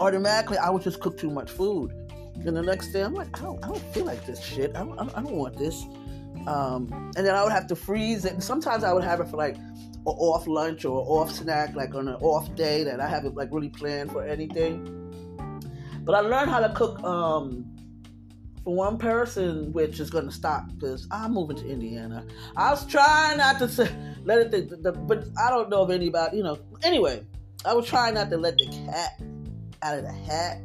automatically 0.00 0.58
I 0.58 0.70
would 0.70 0.82
just 0.82 1.00
cook 1.00 1.18
too 1.18 1.30
much 1.30 1.50
food. 1.50 1.92
And 2.46 2.56
the 2.56 2.62
next 2.62 2.92
day 2.92 3.02
I'm 3.02 3.14
like, 3.14 3.38
I 3.38 3.44
don't, 3.44 3.62
I 3.64 3.68
don't 3.68 3.94
feel 3.94 4.06
like 4.06 4.24
this 4.24 4.42
shit. 4.42 4.74
I 4.74 4.80
don't, 4.84 4.98
I 4.98 5.22
don't 5.22 5.32
want 5.32 5.56
this. 5.56 5.84
Um, 6.46 7.12
and 7.16 7.26
then 7.26 7.34
I 7.34 7.42
would 7.42 7.52
have 7.52 7.66
to 7.66 7.76
freeze 7.76 8.24
it. 8.24 8.32
And 8.32 8.42
sometimes 8.42 8.82
I 8.82 8.92
would 8.92 9.04
have 9.04 9.20
it 9.20 9.28
for 9.28 9.36
like 9.36 9.56
an 9.56 10.04
off 10.06 10.46
lunch 10.46 10.86
or 10.86 11.02
off 11.06 11.30
snack, 11.30 11.74
like 11.74 11.94
on 11.94 12.08
an 12.08 12.14
off 12.16 12.54
day 12.54 12.84
that 12.84 13.00
I 13.00 13.08
haven't 13.08 13.34
like 13.34 13.52
really 13.52 13.68
planned 13.68 14.10
for 14.10 14.24
anything. 14.24 14.96
But 16.04 16.14
I 16.14 16.20
learned 16.20 16.50
how 16.50 16.60
to 16.60 16.72
cook 16.72 17.02
um, 17.04 17.66
for 18.64 18.74
one 18.74 18.98
person, 18.98 19.72
which 19.72 20.00
is 20.00 20.10
going 20.10 20.26
to 20.26 20.32
stop 20.32 20.66
because 20.74 21.06
I'm 21.10 21.32
moving 21.32 21.56
to 21.56 21.68
Indiana. 21.68 22.24
I 22.56 22.70
was 22.70 22.86
trying 22.86 23.38
not 23.38 23.58
to 23.60 23.68
say, 23.68 23.90
let 24.24 24.38
it, 24.38 24.50
the, 24.50 24.76
the, 24.76 24.92
but 24.92 25.26
I 25.38 25.50
don't 25.50 25.70
know 25.70 25.84
if 25.84 25.90
anybody, 25.90 26.38
you 26.38 26.42
know. 26.42 26.58
Anyway, 26.82 27.24
I 27.64 27.74
was 27.74 27.86
trying 27.86 28.14
not 28.14 28.30
to 28.30 28.36
let 28.36 28.56
the 28.58 28.66
cat 28.66 29.20
out 29.82 29.98
of 29.98 30.04
the 30.04 30.12
hat 30.12 30.60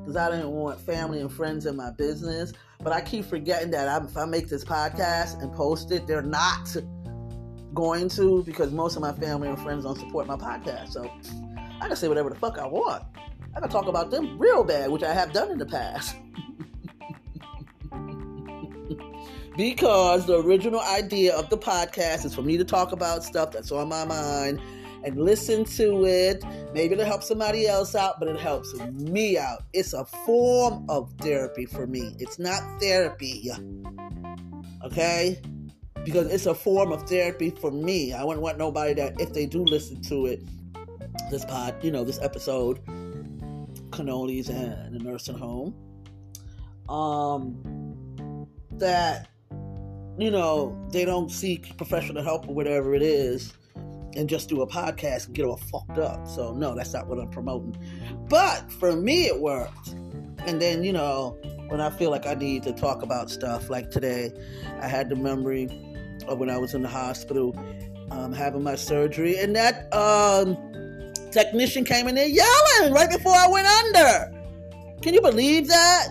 because 0.00 0.16
I 0.16 0.30
didn't 0.30 0.50
want 0.50 0.80
family 0.80 1.20
and 1.20 1.32
friends 1.32 1.66
in 1.66 1.76
my 1.76 1.90
business. 1.90 2.52
But 2.82 2.92
I 2.92 3.00
keep 3.00 3.24
forgetting 3.24 3.70
that 3.72 3.88
I, 3.88 4.04
if 4.04 4.16
I 4.16 4.26
make 4.26 4.48
this 4.48 4.64
podcast 4.64 5.42
and 5.42 5.52
post 5.52 5.90
it, 5.90 6.06
they're 6.06 6.22
not 6.22 6.76
going 7.74 8.08
to 8.10 8.42
because 8.44 8.70
most 8.72 8.96
of 8.96 9.02
my 9.02 9.12
family 9.12 9.48
and 9.48 9.58
friends 9.58 9.84
don't 9.84 9.98
support 9.98 10.26
my 10.26 10.36
podcast. 10.36 10.92
So 10.92 11.10
I 11.80 11.88
can 11.88 11.96
say 11.96 12.08
whatever 12.08 12.30
the 12.30 12.36
fuck 12.36 12.58
I 12.58 12.66
want. 12.66 13.02
I 13.54 13.60
can 13.60 13.70
talk 13.70 13.86
about 13.86 14.10
them 14.10 14.38
real 14.38 14.62
bad, 14.62 14.90
which 14.90 15.02
I 15.02 15.14
have 15.14 15.32
done 15.32 15.50
in 15.50 15.58
the 15.58 15.66
past. 15.66 16.14
Because 19.56 20.26
the 20.26 20.38
original 20.38 20.80
idea 20.80 21.34
of 21.34 21.48
the 21.50 21.58
podcast 21.58 22.24
is 22.24 22.34
for 22.34 22.42
me 22.42 22.56
to 22.58 22.64
talk 22.64 22.92
about 22.92 23.24
stuff 23.24 23.52
that's 23.52 23.72
on 23.72 23.88
my 23.88 24.04
mind 24.04 24.60
and 25.04 25.16
listen 25.16 25.64
to 25.64 26.04
it. 26.04 26.44
Maybe 26.74 26.94
it'll 26.94 27.06
help 27.06 27.22
somebody 27.22 27.66
else 27.66 27.94
out, 27.94 28.18
but 28.18 28.28
it 28.28 28.38
helps 28.38 28.74
me 28.74 29.38
out. 29.38 29.62
It's 29.72 29.92
a 29.92 30.04
form 30.04 30.84
of 30.88 31.12
therapy 31.20 31.64
for 31.64 31.86
me. 31.86 32.14
It's 32.18 32.38
not 32.38 32.60
therapy. 32.80 33.50
Okay? 34.84 35.40
Because 36.04 36.30
it's 36.32 36.46
a 36.46 36.54
form 36.54 36.92
of 36.92 37.08
therapy 37.08 37.50
for 37.50 37.70
me. 37.70 38.12
I 38.12 38.24
wouldn't 38.24 38.42
want 38.42 38.58
nobody 38.58 38.94
that, 38.94 39.20
if 39.20 39.32
they 39.32 39.46
do 39.46 39.64
listen 39.64 40.02
to 40.02 40.26
it, 40.26 40.42
this 41.30 41.44
pod, 41.44 41.74
you 41.82 41.90
know, 41.90 42.04
this 42.04 42.20
episode, 42.20 42.84
cannolis 43.90 44.48
and 44.48 44.94
the 44.94 44.98
nursing 44.98 45.38
home, 45.38 45.74
um, 46.88 48.46
that, 48.72 49.28
you 50.18 50.30
know, 50.30 50.76
they 50.90 51.04
don't 51.04 51.30
seek 51.30 51.76
professional 51.76 52.22
help 52.22 52.48
or 52.48 52.54
whatever 52.54 52.94
it 52.94 53.02
is 53.02 53.52
and 54.16 54.28
just 54.28 54.48
do 54.48 54.62
a 54.62 54.66
podcast 54.66 55.26
and 55.26 55.34
get 55.34 55.44
all 55.44 55.58
fucked 55.58 55.98
up. 55.98 56.26
So 56.26 56.54
no, 56.54 56.74
that's 56.74 56.92
not 56.92 57.06
what 57.06 57.18
I'm 57.18 57.28
promoting. 57.30 57.76
But 58.28 58.70
for 58.72 58.96
me, 58.96 59.26
it 59.26 59.40
worked. 59.40 59.88
And 60.46 60.60
then 60.60 60.82
you 60.84 60.92
know, 60.92 61.38
when 61.68 61.80
I 61.80 61.90
feel 61.90 62.10
like 62.10 62.26
I 62.26 62.34
need 62.34 62.62
to 62.64 62.72
talk 62.72 63.02
about 63.02 63.30
stuff, 63.30 63.68
like 63.68 63.90
today, 63.90 64.32
I 64.80 64.88
had 64.88 65.08
the 65.08 65.16
memory 65.16 65.68
of 66.26 66.38
when 66.38 66.50
I 66.50 66.58
was 66.58 66.74
in 66.74 66.82
the 66.82 66.88
hospital 66.88 67.54
um, 68.10 68.32
having 68.32 68.62
my 68.62 68.76
surgery, 68.76 69.36
and 69.38 69.54
that 69.56 69.92
um, 69.92 70.56
technician 71.32 71.84
came 71.84 72.08
in 72.08 72.14
there 72.14 72.28
yelling 72.28 72.92
right 72.92 73.10
before 73.10 73.34
I 73.34 73.48
went 73.48 73.66
under. 73.66 74.32
Can 75.02 75.12
you 75.12 75.20
believe 75.20 75.68
that? 75.68 76.08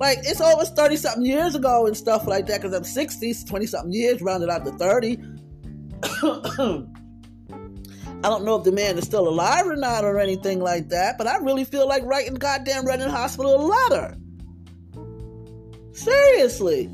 Like 0.00 0.20
it's 0.22 0.40
almost 0.40 0.74
30 0.76 0.96
something 0.96 1.26
years 1.26 1.54
ago 1.54 1.86
and 1.86 1.94
stuff 1.94 2.26
like 2.26 2.46
that 2.46 2.62
because 2.62 2.74
I'm 2.74 2.84
60, 2.84 3.34
20 3.46 3.66
something 3.66 3.92
years, 3.92 4.22
rounded 4.22 4.48
out 4.48 4.64
to 4.64 4.72
30. 4.72 5.18
I 8.22 8.28
don't 8.28 8.44
know 8.44 8.56
if 8.56 8.64
the 8.64 8.72
man 8.72 8.96
is 8.96 9.04
still 9.04 9.28
alive 9.28 9.66
or 9.66 9.76
not 9.76 10.04
or 10.04 10.18
anything 10.18 10.60
like 10.60 10.88
that, 10.88 11.18
but 11.18 11.26
I 11.26 11.36
really 11.36 11.64
feel 11.64 11.86
like 11.86 12.02
writing 12.04 12.34
goddamn 12.34 12.86
Reading 12.86 13.10
Hospital 13.10 13.54
a 13.56 13.62
letter. 13.66 14.16
Seriously. 15.92 16.88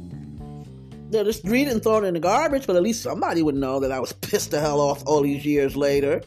They're 1.11 1.23
just 1.23 1.45
reading 1.45 1.75
and 1.75 1.83
throwing 1.83 2.07
in 2.07 2.15
the 2.15 2.21
garbage, 2.21 2.67
but 2.67 2.75
at 2.75 2.83
least 2.83 3.03
somebody 3.03 3.41
would 3.41 3.55
know 3.55 3.79
that 3.79 3.93
I 3.93 4.01
was 4.01 4.13
pissed 4.21 4.51
the 4.51 4.61
hell 4.61 4.81
off 4.81 5.05
all 5.07 5.23
these 5.23 5.45
years 5.45 5.77
later. 5.77 6.23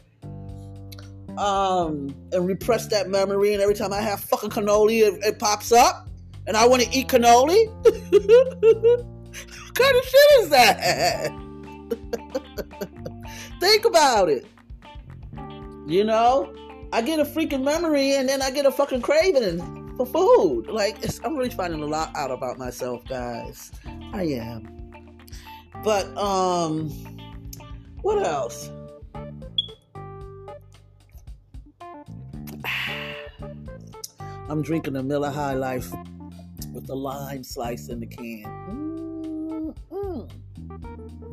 Um, 1.36 2.14
and 2.32 2.46
repress 2.46 2.86
that 2.88 3.10
memory, 3.10 3.52
and 3.52 3.62
every 3.62 3.74
time 3.74 3.92
I 3.92 4.00
have 4.00 4.20
fucking 4.20 4.50
cannoli, 4.50 5.02
it, 5.02 5.22
it 5.22 5.38
pops 5.38 5.72
up, 5.72 6.09
and 6.50 6.56
I 6.56 6.66
want 6.66 6.82
to 6.82 6.88
eat 6.90 7.06
cannoli. 7.06 7.68
what 7.84 9.74
kind 9.74 9.96
of 9.96 10.04
shit 10.04 10.40
is 10.40 10.48
that? 10.48 11.30
Think 13.60 13.84
about 13.84 14.28
it. 14.28 14.44
You 15.86 16.02
know, 16.02 16.52
I 16.92 17.02
get 17.02 17.20
a 17.20 17.24
freaking 17.24 17.62
memory 17.62 18.16
and 18.16 18.28
then 18.28 18.42
I 18.42 18.50
get 18.50 18.66
a 18.66 18.72
fucking 18.72 19.00
craving 19.00 19.94
for 19.96 20.04
food. 20.04 20.66
Like, 20.66 20.96
I'm 21.24 21.36
really 21.36 21.50
finding 21.50 21.84
a 21.84 21.86
lot 21.86 22.10
out 22.16 22.32
about 22.32 22.58
myself, 22.58 23.04
guys. 23.06 23.70
I 24.12 24.24
am. 24.24 25.20
But, 25.84 26.06
um, 26.18 26.88
what 28.02 28.26
else? 28.26 28.72
I'm 34.48 34.62
drinking 34.62 34.96
a 34.96 35.02
Miller 35.04 35.30
High 35.30 35.54
Life 35.54 35.92
with 36.72 36.86
the 36.86 36.94
lime 36.94 37.42
slice 37.42 37.88
in 37.88 38.00
the 38.00 38.06
can. 38.06 39.74
Mm-mm. 39.90 40.30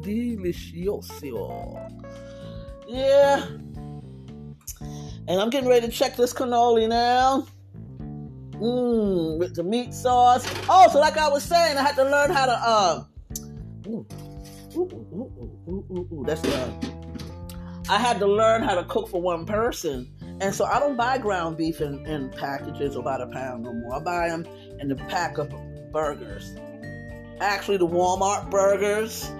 Delicioso. 0.04 1.78
Yeah, 2.88 3.45
and 5.28 5.41
I'm 5.41 5.50
getting 5.50 5.67
ready 5.67 5.88
to 5.88 5.91
check 5.91 6.15
this 6.15 6.34
cannoli 6.34 6.88
now. 6.88 7.47
Mmm, 8.52 9.38
with 9.38 9.56
the 9.56 9.63
meat 9.63 9.93
sauce. 9.93 10.47
Oh, 10.67 10.89
so 10.91 11.00
like 11.00 11.17
I 11.17 11.28
was 11.28 11.43
saying, 11.43 11.78
I 11.78 11.84
had 11.84 11.95
to 11.95 12.04
learn 12.04 12.32
how 12.32 12.45
to 12.45 12.54
uh 12.54 13.04
ooh, 13.88 14.06
ooh, 14.76 14.89
ooh, 15.67 16.08
ooh 16.12 16.23
that's 16.26 16.43
uh 16.45 16.71
I 17.89 18.00
had 18.00 18.19
to 18.19 18.28
learn 18.28 18.63
how 18.63 18.76
to 18.76 18.84
cook 18.86 19.10
for 19.10 19.21
one 19.21 19.45
person. 19.45 20.12
And 20.41 20.54
so 20.54 20.65
I 20.65 20.80
don't 20.80 20.97
buy 20.97 21.17
ground 21.17 21.58
beef 21.58 21.82
in, 21.82 22.06
in 22.06 22.30
packages 22.32 22.95
by 22.95 23.17
the 23.17 23.28
pound 23.28 23.63
no 23.63 23.73
more. 23.73 23.95
I 23.95 24.00
buy 24.00 24.30
them 24.30 24.45
in 24.80 24.88
the 24.88 24.96
pack 24.96 25.38
of 25.38 25.54
burgers. 25.92 26.56
Actually, 27.40 27.78
the 27.78 27.88
Walmart 27.88 28.50
burgers 28.50 29.32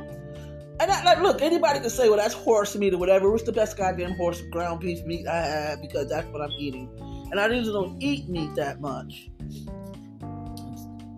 and 0.80 0.92
I, 0.92 1.04
like, 1.04 1.20
look, 1.22 1.42
anybody 1.42 1.80
can 1.80 1.90
say, 1.90 2.08
well, 2.08 2.20
that's 2.20 2.36
horse 2.36 2.76
meat 2.76 2.94
or 2.94 3.00
whatever. 3.00 3.34
It's 3.34 3.44
the 3.44 3.52
best 3.52 3.78
goddamn 3.78 4.14
horse 4.14 4.42
ground 4.52 4.80
beef 4.80 5.04
meat 5.06 5.28
I 5.28 5.42
have 5.42 5.82
because 5.82 6.08
that's 6.08 6.28
what 6.28 6.42
I'm 6.42 6.52
eating. 6.52 6.90
And 7.32 7.40
I 7.40 7.48
usually 7.48 7.74
don't 7.74 8.02
eat 8.02 8.30
meat 8.30 8.54
that 8.56 8.80
much. 8.80 9.30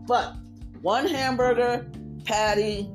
But 0.08 0.36
one 0.82 1.08
hamburger 1.08 1.86
patty, 2.24 2.90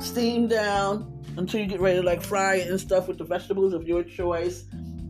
steam 0.00 0.48
down 0.48 1.24
until 1.38 1.60
you 1.60 1.66
get 1.66 1.80
ready 1.80 2.00
to 2.00 2.06
like 2.06 2.22
fry 2.22 2.56
it 2.56 2.68
and 2.68 2.78
stuff 2.78 3.08
with 3.08 3.16
the 3.16 3.24
vegetables 3.24 3.72
of 3.72 3.88
your 3.88 4.02
choice. 4.02 4.64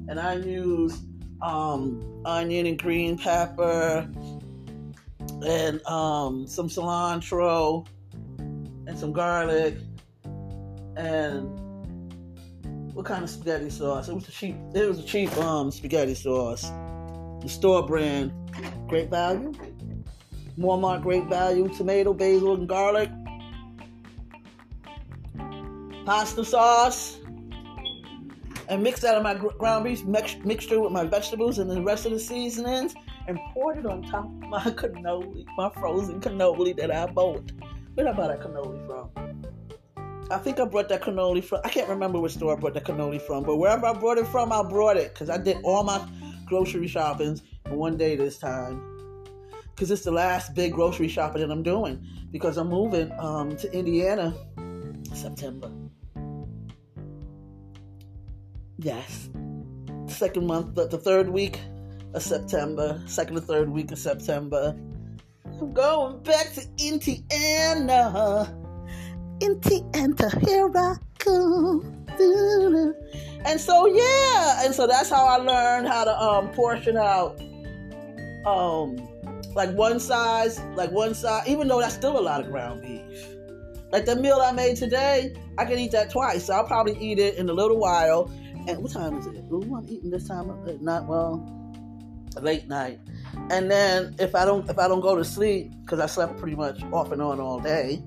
And 0.09 0.21
I 0.21 0.35
use 0.35 1.03
um, 1.43 2.23
onion 2.25 2.67
and 2.67 2.79
green 2.79 3.19
pepper 3.19 4.09
and 5.47 5.87
um, 5.87 6.47
some 6.47 6.69
cilantro 6.69 7.87
and 8.87 8.99
some 8.99 9.13
garlic 9.13 9.77
and 10.97 11.59
what 12.99 13.07
kind 13.07 13.23
of 13.23 13.31
spaghetti 13.31 13.71
sauce? 13.71 14.09
It 14.09 14.15
was 14.15 14.29
a 14.29 14.33
cheap. 14.33 14.57
It 14.75 14.89
was 14.89 14.99
a 14.99 15.05
cheap 15.05 15.35
um 15.39 15.71
spaghetti 15.71 16.17
sauce. 16.17 16.65
The 17.43 17.49
store 17.49 17.87
brand, 17.87 18.33
great 18.89 19.09
value. 19.09 19.53
Walmart, 20.59 21.03
great 21.03 21.27
value. 21.27 21.69
Tomato, 21.69 22.13
basil, 22.13 22.55
and 22.55 22.69
garlic. 22.69 23.09
Pasta 26.05 26.45
sauce. 26.45 27.21
And 28.69 28.83
mix 28.83 29.01
that 29.01 29.17
of 29.17 29.23
my 29.23 29.35
ground 29.35 29.85
beef 29.85 30.05
mix, 30.05 30.37
mixture 30.45 30.79
with 30.81 30.93
my 30.93 31.05
vegetables 31.05 31.59
and 31.59 31.71
the 31.71 31.81
rest 31.81 32.05
of 32.05 32.13
the 32.13 32.19
seasonings, 32.19 32.95
and 33.27 33.39
poured 33.53 33.79
it 33.79 33.87
on 33.87 34.03
top 34.03 34.27
of 34.27 34.49
my 34.49 34.61
cannoli, 34.81 35.47
my 35.57 35.71
frozen 35.71 36.21
cannoli 36.21 36.77
that 36.77 36.91
I 36.91 37.07
bought. 37.07 37.51
Where 37.95 38.07
did 38.07 38.15
I 38.15 38.17
buy 38.17 38.29
that 38.29 38.41
cannoli 38.41 38.87
from? 38.87 39.11
I 40.31 40.37
think 40.37 40.61
I 40.61 40.67
brought 40.67 40.91
that 40.91 41.01
cannoli 41.01 41.43
from. 41.43 41.63
I 41.65 41.71
can't 41.71 41.89
remember 41.89 42.21
which 42.21 42.35
store 42.35 42.55
I 42.55 42.61
brought 42.61 42.75
that 42.75 42.85
cannoli 42.85 43.21
from, 43.23 43.45
but 43.45 43.57
wherever 43.57 43.87
I 43.87 43.95
brought 43.95 44.19
it 44.19 44.27
from, 44.27 44.53
I 44.53 44.63
brought 44.63 44.99
it 44.99 45.15
because 45.15 45.31
I 45.31 45.39
did 45.39 45.57
all 45.65 45.83
my 45.83 46.07
grocery 46.45 46.89
shoppings 46.89 47.43
in 47.65 47.77
one 47.77 47.97
day 47.97 48.17
this 48.17 48.39
time. 48.39 48.85
Because 49.75 49.91
it's 49.91 50.03
the 50.03 50.11
last 50.11 50.55
big 50.55 50.73
grocery 50.73 51.09
shopping 51.09 51.41
that 51.41 51.51
I'm 51.51 51.63
doing 51.63 52.05
because 52.31 52.59
I'm 52.59 52.69
moving 52.69 53.13
um, 53.19 53.57
to 53.57 53.73
Indiana 53.73 54.35
September. 55.15 55.71
Yes, 58.81 59.29
second 60.07 60.47
month, 60.47 60.77
the, 60.77 60.87
the 60.87 60.99
third 60.99 61.29
week 61.29 61.59
of 62.15 62.23
September, 62.23 63.03
second 63.07 63.37
or 63.37 63.41
third 63.41 63.69
week 63.69 63.91
of 63.91 63.99
September. 63.99 64.77
I'm 65.61 65.73
going 65.73 66.23
back 66.23 66.53
to 66.55 66.65
Indiana. 66.79 68.57
Indiana, 69.41 70.31
here 70.47 70.71
I 70.77 70.95
come. 71.19 72.07
And 73.45 73.61
so 73.61 73.87
yeah, 73.87 74.65
and 74.65 74.73
so 74.73 74.87
that's 74.87 75.11
how 75.11 75.27
I 75.27 75.39
learned 75.39 75.89
how 75.89 76.05
to 76.05 76.17
um 76.17 76.49
portion 76.51 76.97
out 76.97 77.41
um 78.47 78.97
like 79.57 79.71
one 79.71 79.99
size, 79.99 80.61
like 80.77 80.93
one 80.93 81.15
size, 81.15 81.49
even 81.49 81.67
though 81.67 81.81
that's 81.81 81.95
still 81.95 82.17
a 82.17 82.23
lot 82.23 82.41
of 82.41 82.51
ground 82.53 82.83
beef. 82.83 83.27
Like 83.91 84.05
the 84.05 84.15
meal 84.15 84.39
I 84.41 84.53
made 84.53 84.77
today, 84.77 85.35
I 85.57 85.65
can 85.65 85.79
eat 85.79 85.91
that 85.93 86.11
twice. 86.11 86.45
So 86.45 86.55
I'll 86.55 86.67
probably 86.67 86.97
eat 86.99 87.19
it 87.19 87.37
in 87.37 87.49
a 87.49 87.53
little 87.53 87.79
while. 87.79 88.31
And 88.69 88.83
what 88.83 88.93
time 88.93 89.17
is 89.17 89.27
it? 89.27 89.45
Ooh, 89.51 89.75
I'm 89.75 89.87
eating 89.89 90.11
this 90.11 90.29
time 90.29 90.51
of 90.51 90.81
night. 90.83 91.05
Well, 91.05 91.43
late 92.43 92.69
night. 92.69 93.01
And 93.51 93.71
then 93.71 94.15
if 94.19 94.35
I 94.35 94.45
don't 94.45 94.69
if 94.69 94.79
I 94.79 94.87
don't 94.89 95.01
go 95.01 95.17
to 95.17 95.25
sleep 95.25 95.73
because 95.83 96.01
I 96.01 96.07
slept 96.07 96.39
pretty 96.39 96.55
much 96.55 96.83
off 96.93 97.11
and 97.11 97.23
on 97.23 97.41
all 97.41 97.61
day, 97.61 98.03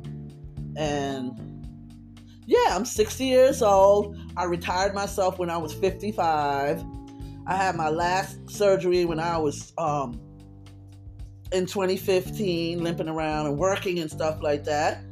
and 0.78 1.66
yeah, 2.46 2.76
I'm 2.76 2.86
60 2.86 3.26
years 3.26 3.62
old. 3.62 4.18
I 4.38 4.46
retired 4.46 4.94
myself 4.94 5.40
when 5.40 5.50
I 5.50 5.58
was 5.58 5.74
55. 5.74 6.84
I 7.48 7.56
had 7.56 7.76
my 7.76 7.90
last 7.90 8.50
surgery 8.50 9.04
when 9.04 9.20
I 9.20 9.38
was 9.38 9.74
um, 9.80 10.20
in 11.52 11.66
2015, 11.66 12.84
limping 12.84 13.10
around 13.10 13.48
and 13.48 13.58
working 13.58 14.00
and 14.00 14.12
stuff 14.12 14.42
like 14.42 14.64
that. 14.66 15.04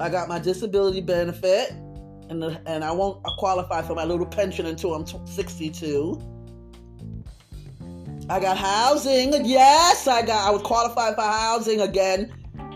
I 0.00 0.08
got 0.08 0.28
my 0.28 0.40
disability 0.40 1.00
benefit, 1.00 1.72
and 2.30 2.42
and 2.66 2.84
I 2.84 2.92
won't 2.92 3.22
qualify 3.38 3.82
for 3.82 3.94
my 3.94 4.04
little 4.04 4.26
pension 4.26 4.66
until 4.66 4.94
I'm 4.94 5.06
62. 5.26 6.20
I 8.28 8.40
got 8.40 8.56
housing. 8.56 9.44
Yes, 9.44 10.06
I 10.06 10.22
got. 10.22 10.48
I 10.48 10.50
was 10.50 10.62
qualified 10.62 11.14
for 11.14 11.22
housing 11.22 11.80
again 11.82 12.32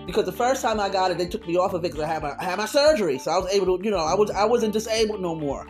because 0.06 0.24
the 0.24 0.32
first 0.32 0.62
time 0.62 0.80
I 0.80 0.88
got 0.88 1.10
it, 1.10 1.18
they 1.18 1.26
took 1.26 1.46
me 1.46 1.56
off 1.56 1.74
of 1.74 1.84
it 1.84 1.92
because 1.92 2.00
I 2.00 2.06
had 2.06 2.22
my 2.22 2.34
I 2.38 2.44
had 2.44 2.58
my 2.58 2.66
surgery, 2.66 3.18
so 3.18 3.30
I 3.30 3.38
was 3.38 3.52
able 3.52 3.78
to, 3.78 3.84
you 3.84 3.90
know, 3.90 3.98
I 3.98 4.14
was 4.14 4.30
I 4.30 4.44
wasn't 4.44 4.72
disabled 4.72 5.20
no 5.20 5.34
more. 5.34 5.66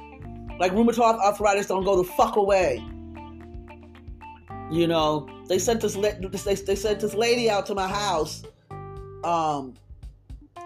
Like 0.59 0.73
rheumatoid 0.73 1.21
arthritis 1.21 1.67
don't 1.67 1.85
go 1.85 1.97
the 1.97 2.05
fuck 2.05 2.37
away. 2.37 2.85
You 4.71 4.87
know, 4.87 5.29
they 5.49 5.59
sent 5.59 5.81
this 5.81 5.95
they, 5.95 6.55
they 6.55 6.77
sent 6.77 7.01
this 7.01 7.15
lady 7.15 7.49
out 7.49 7.67
to 7.67 7.75
my 7.75 7.89
house, 7.89 8.43
um, 9.25 9.75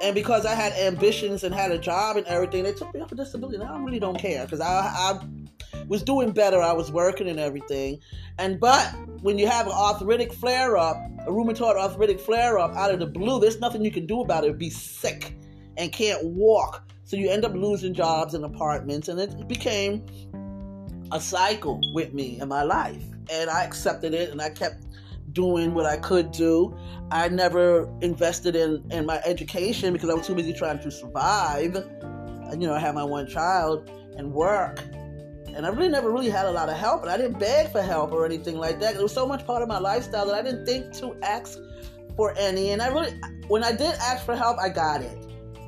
and 0.03 0.15
because 0.17 0.45
I 0.45 0.55
had 0.55 0.73
ambitions 0.73 1.45
and 1.45 1.55
had 1.55 1.71
a 1.71 1.79
job 1.79 2.17
and 2.17 2.27
everything, 2.27 2.65
they 2.65 2.73
took 2.73 2.93
me 2.93 3.01
off 3.01 3.13
of 3.13 3.19
disability. 3.19 3.57
And 3.57 3.65
I 3.65 3.79
really 3.79 4.01
don't 4.01 4.19
care 4.19 4.45
because 4.45 4.61
I 4.61 4.67
I 4.67 5.21
was 5.87 6.03
doing 6.03 6.33
better. 6.33 6.61
I 6.61 6.73
was 6.73 6.91
working 6.91 7.29
and 7.29 7.39
everything. 7.39 8.01
And 8.39 8.59
but 8.59 8.93
when 9.21 9.39
you 9.39 9.47
have 9.47 9.67
an 9.67 9.73
arthritic 9.73 10.33
flare 10.33 10.77
up, 10.77 10.97
a 11.27 11.31
rheumatoid 11.31 11.77
arthritic 11.77 12.19
flare 12.19 12.59
up 12.59 12.75
out 12.75 12.93
of 12.93 12.99
the 12.99 13.07
blue, 13.07 13.41
there's 13.41 13.61
nothing 13.61 13.85
you 13.85 13.93
can 13.93 14.07
do 14.07 14.21
about 14.21 14.45
it. 14.45 14.59
Be 14.59 14.71
sick 14.71 15.37
and 15.77 15.93
can't 15.93 16.25
walk. 16.25 16.91
So 17.05 17.17
you 17.17 17.31
end 17.31 17.45
up 17.45 17.55
losing 17.55 17.95
jobs 17.95 18.35
and 18.35 18.45
apartments, 18.45 19.09
and 19.09 19.21
it 19.21 19.47
became 19.47 20.05
a 21.13 21.21
cycle 21.21 21.81
with 21.95 22.13
me 22.13 22.41
in 22.41 22.49
my 22.49 22.63
life. 22.65 23.05
And 23.31 23.49
I 23.51 23.65
accepted 23.65 24.15
it, 24.15 24.31
and 24.31 24.41
I 24.41 24.51
kept 24.51 24.85
doing 25.33 25.75
what 25.75 25.87
I 25.87 25.97
could 25.97 26.33
do. 26.33 26.77
I 27.11 27.29
never 27.29 27.93
invested 28.01 28.57
in 28.57 28.85
in 28.91 29.07
my 29.07 29.21
education 29.25 29.93
because 29.93 30.11
I 30.11 30.15
was 30.15 30.27
too 30.27 30.35
busy 30.35 30.53
trying 30.53 30.81
to 30.81 30.91
survive. 30.91 31.77
And, 31.77 32.61
you 32.61 32.69
know, 32.69 32.75
I 32.75 32.79
had 32.79 32.95
my 32.95 33.05
one 33.05 33.27
child 33.27 33.91
and 34.17 34.33
work 34.33 34.83
and 35.55 35.67
I 35.67 35.69
really 35.69 35.89
never 35.89 36.11
really 36.11 36.31
had 36.31 36.47
a 36.47 36.51
lot 36.51 36.69
of 36.69 36.77
help, 36.77 37.03
and 37.03 37.11
I 37.11 37.17
didn't 37.17 37.39
beg 37.39 37.71
for 37.73 37.83
help 37.83 38.13
or 38.13 38.25
anything 38.25 38.57
like 38.57 38.81
that. 38.81 38.95
It 38.95 39.03
was 39.03 39.13
so 39.13 39.27
much 39.27 39.47
part 39.47 39.63
of 39.63 39.69
my 39.69 39.79
lifestyle 39.79 40.27
that 40.27 40.35
I 40.35 40.43
didn't 40.43 40.65
think 40.65 40.93
to 40.95 41.15
ask 41.23 41.59
for 42.17 42.35
any. 42.39 42.71
And 42.71 42.81
I 42.81 42.89
really, 42.89 43.13
when 43.49 43.63
I 43.63 43.73
did 43.73 43.95
ask 44.01 44.25
for 44.25 44.35
help, 44.35 44.59
I 44.59 44.71
got 44.71 45.03
it. 45.03 45.19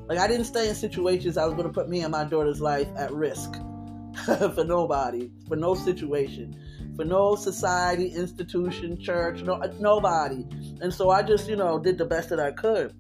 Like 0.09 0.19
I 0.19 0.27
didn't 0.27 0.47
stay 0.47 0.69
in 0.69 0.75
situations 0.75 1.37
I 1.37 1.45
was 1.45 1.55
going 1.55 1.67
to 1.67 1.73
put 1.73 1.89
me 1.89 2.01
and 2.01 2.13
my 2.13 2.25
daughter's 2.25 2.61
life 2.61 2.89
at 2.97 3.11
risk 3.13 3.55
for 4.25 4.65
nobody, 4.65 5.31
for 5.49 5.57
no 5.57 5.75
situation, 5.75 6.59
for 6.97 7.05
no 7.05 7.35
society, 7.35 8.09
institution, 8.09 9.01
church, 9.01 9.43
no 9.43 9.57
nobody. 9.79 10.45
And 10.81 10.93
so 10.93 11.11
I 11.11 11.23
just, 11.23 11.49
you 11.49 11.57
know, 11.57 11.79
did 11.79 11.99
the 11.99 12.05
best 12.05 12.29
that 12.31 12.41
I 12.41 12.53
could, 12.53 12.95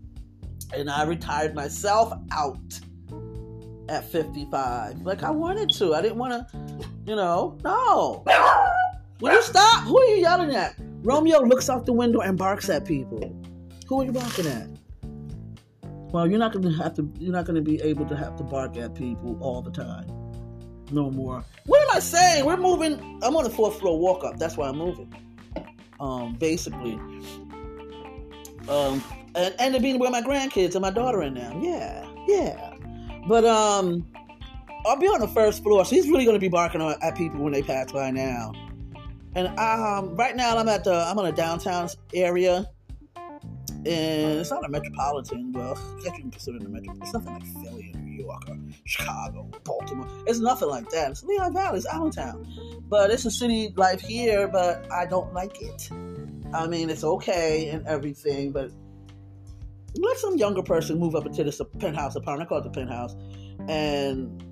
and 0.72 0.90
I 0.90 1.04
retired 1.04 1.54
myself 1.54 2.12
out 2.32 2.80
at 3.88 4.04
55. 4.10 5.02
Like 5.02 5.22
I 5.22 5.30
wanted 5.30 5.70
to. 5.78 5.94
I 5.94 6.02
didn't 6.02 6.18
want 6.18 6.48
to, 6.48 6.58
you 7.06 7.16
know, 7.16 7.58
no. 7.62 8.24
Will 9.20 9.32
you 9.32 9.42
stop? 9.42 9.84
Who 9.84 9.98
are 9.98 10.04
you 10.06 10.16
yelling 10.16 10.54
at? 10.54 10.74
Romeo 11.02 11.40
looks 11.42 11.68
out 11.68 11.86
the 11.86 11.92
window 11.92 12.20
and 12.20 12.36
barks 12.36 12.68
at 12.68 12.84
people. 12.84 13.34
Who 13.86 14.00
are 14.00 14.04
you 14.04 14.12
barking 14.12 14.46
at? 14.46 14.68
Well, 16.12 16.28
you're 16.28 16.38
not 16.38 16.52
gonna 16.52 16.72
have 16.76 16.94
to. 16.94 17.10
You're 17.18 17.32
not 17.32 17.44
gonna 17.44 17.60
be 17.60 17.80
able 17.82 18.06
to 18.06 18.16
have 18.16 18.36
to 18.36 18.42
bark 18.42 18.76
at 18.76 18.94
people 18.94 19.36
all 19.40 19.62
the 19.62 19.70
time. 19.70 20.23
No 20.94 21.10
more. 21.10 21.44
What 21.66 21.82
am 21.82 21.96
I 21.96 21.98
saying? 21.98 22.44
We're 22.44 22.56
moving. 22.56 23.20
I'm 23.24 23.34
on 23.34 23.42
the 23.42 23.50
fourth 23.50 23.80
floor 23.80 23.98
walk 23.98 24.22
up. 24.22 24.38
That's 24.38 24.56
why 24.56 24.68
I'm 24.68 24.78
moving. 24.78 25.12
Um, 25.98 26.36
basically. 26.36 26.94
Um, 28.68 29.02
and 29.34 29.54
and 29.58 29.74
to 29.74 29.80
being 29.80 29.98
where 29.98 30.12
my 30.12 30.22
grandkids 30.22 30.76
and 30.76 30.82
my 30.82 30.90
daughter 30.90 31.20
in 31.24 31.34
now. 31.34 31.60
Yeah, 31.60 32.06
yeah. 32.28 32.74
But 33.26 33.44
um, 33.44 34.06
I'll 34.86 34.96
be 34.96 35.08
on 35.08 35.18
the 35.18 35.26
first 35.26 35.64
floor, 35.64 35.84
so 35.84 35.96
he's 35.96 36.08
really 36.08 36.24
going 36.24 36.36
to 36.36 36.40
be 36.40 36.48
barking 36.48 36.80
at 36.80 37.16
people 37.16 37.40
when 37.40 37.52
they 37.52 37.62
pass 37.62 37.90
by 37.90 38.12
now. 38.12 38.52
And 39.34 39.48
um, 39.58 40.14
right 40.14 40.36
now 40.36 40.56
I'm 40.56 40.68
at 40.68 40.84
the 40.84 40.94
I'm 40.94 41.18
on 41.18 41.26
a 41.26 41.32
downtown 41.32 41.88
area, 42.14 42.70
and 43.16 44.38
it's 44.38 44.50
not 44.52 44.64
a 44.64 44.68
metropolitan. 44.68 45.50
Well, 45.50 45.76
I 45.76 46.02
guess 46.02 46.04
you 46.04 46.22
can 46.22 46.30
consider 46.30 46.58
it 46.58 46.62
a 46.62 46.68
metro. 46.68 46.94
It's 47.02 47.12
nothing 47.12 47.32
like 47.32 47.44
Philly, 47.64 47.94
New 48.14 48.24
York, 48.24 48.42
or 48.48 48.58
Chicago, 48.84 49.50
Baltimore. 49.64 50.08
It's 50.26 50.38
nothing 50.40 50.68
like 50.68 50.88
that. 50.90 51.10
It's 51.10 51.22
Lehigh 51.24 51.50
Valley, 51.50 51.78
it's 51.78 51.86
Allentown, 51.86 52.46
but 52.88 53.10
it's 53.10 53.24
a 53.24 53.30
city 53.30 53.72
life 53.76 54.00
here. 54.00 54.48
But 54.48 54.90
I 54.92 55.06
don't 55.06 55.32
like 55.32 55.60
it. 55.60 55.90
I 56.52 56.66
mean, 56.66 56.90
it's 56.90 57.04
okay 57.04 57.70
and 57.70 57.86
everything, 57.86 58.52
but 58.52 58.70
let 59.96 60.16
some 60.18 60.36
younger 60.36 60.62
person 60.62 60.98
move 60.98 61.14
up 61.14 61.26
into 61.26 61.44
this 61.44 61.60
penthouse 61.78 62.16
apartment. 62.16 62.46
I 62.46 62.48
call 62.48 62.58
it 62.58 62.64
the 62.64 62.70
penthouse, 62.70 63.14
and 63.68 64.42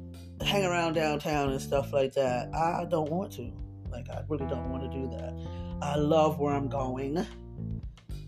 hang 0.43 0.65
around 0.65 0.95
downtown 0.95 1.51
and 1.51 1.61
stuff 1.61 1.93
like 1.93 2.15
that. 2.15 2.53
I 2.55 2.85
don't 2.85 3.11
want 3.11 3.33
to. 3.35 3.53
Like, 3.91 4.09
I 4.09 4.23
really 4.29 4.47
don't 4.47 4.71
want 4.71 4.91
to 4.91 4.99
do 4.99 5.09
that. 5.11 5.35
I 5.83 5.97
love 5.97 6.39
where 6.39 6.55
I'm 6.55 6.69
going. 6.69 7.25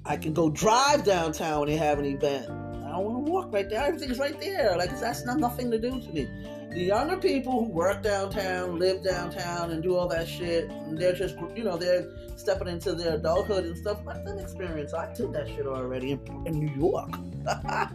I 0.04 0.16
can 0.18 0.34
go 0.34 0.50
drive 0.50 1.04
downtown 1.04 1.60
when 1.60 1.68
they 1.70 1.76
have 1.76 1.98
an 1.98 2.04
event. 2.04 2.46
I 2.94 2.98
want 2.98 3.26
to 3.26 3.32
walk 3.32 3.52
right 3.52 3.68
there. 3.68 3.82
Everything's 3.82 4.20
right 4.20 4.38
there. 4.40 4.76
Like, 4.78 4.90
that's 5.00 5.24
not 5.24 5.38
nothing 5.38 5.68
to 5.72 5.80
do 5.80 6.00
to 6.00 6.12
me. 6.12 6.28
The 6.70 6.80
younger 6.80 7.16
people 7.16 7.64
who 7.64 7.72
work 7.72 8.04
downtown, 8.04 8.78
live 8.78 9.02
downtown, 9.02 9.72
and 9.72 9.82
do 9.82 9.96
all 9.96 10.06
that 10.08 10.28
shit, 10.28 10.70
they're 10.92 11.12
just, 11.12 11.36
you 11.56 11.64
know, 11.64 11.76
they're 11.76 12.06
stepping 12.36 12.68
into 12.68 12.94
their 12.94 13.14
adulthood 13.14 13.64
and 13.64 13.76
stuff. 13.76 13.98
Let 14.06 14.24
them 14.24 14.38
experience. 14.38 14.94
I 14.94 15.12
did 15.12 15.32
that 15.32 15.48
shit 15.48 15.66
already 15.66 16.12
in, 16.12 16.20
in 16.46 16.60
New 16.60 16.72
York. 16.76 17.10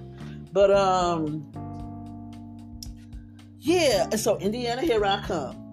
but, 0.52 0.72
um, 0.72 1.50
yeah, 3.60 4.10
so 4.18 4.38
Indiana, 4.40 4.82
here 4.82 5.06
I 5.06 5.22
come. 5.26 5.70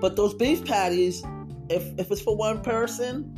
But 0.00 0.14
those 0.14 0.34
beef 0.34 0.64
patties, 0.64 1.24
if 1.68 1.98
if 1.98 2.10
it's 2.10 2.20
for 2.20 2.36
one 2.36 2.62
person, 2.62 3.34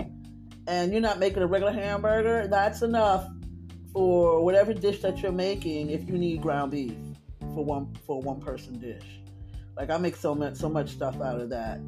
and 0.66 0.92
you're 0.92 1.00
not 1.00 1.18
making 1.18 1.42
a 1.42 1.46
regular 1.46 1.72
hamburger, 1.72 2.48
that's 2.48 2.82
enough 2.82 3.28
for 3.98 4.40
whatever 4.44 4.72
dish 4.72 5.00
that 5.00 5.18
you're 5.18 5.32
making. 5.32 5.90
If 5.90 6.08
you 6.08 6.16
need 6.16 6.40
ground 6.40 6.70
beef 6.70 6.94
for 7.52 7.64
one 7.64 7.92
for 8.06 8.22
one 8.22 8.40
person 8.40 8.78
dish, 8.78 9.02
like 9.76 9.90
I 9.90 9.98
make 9.98 10.14
so 10.14 10.36
much 10.36 10.54
so 10.54 10.68
much 10.68 10.90
stuff 10.90 11.20
out 11.20 11.40
of 11.40 11.50
that, 11.50 11.80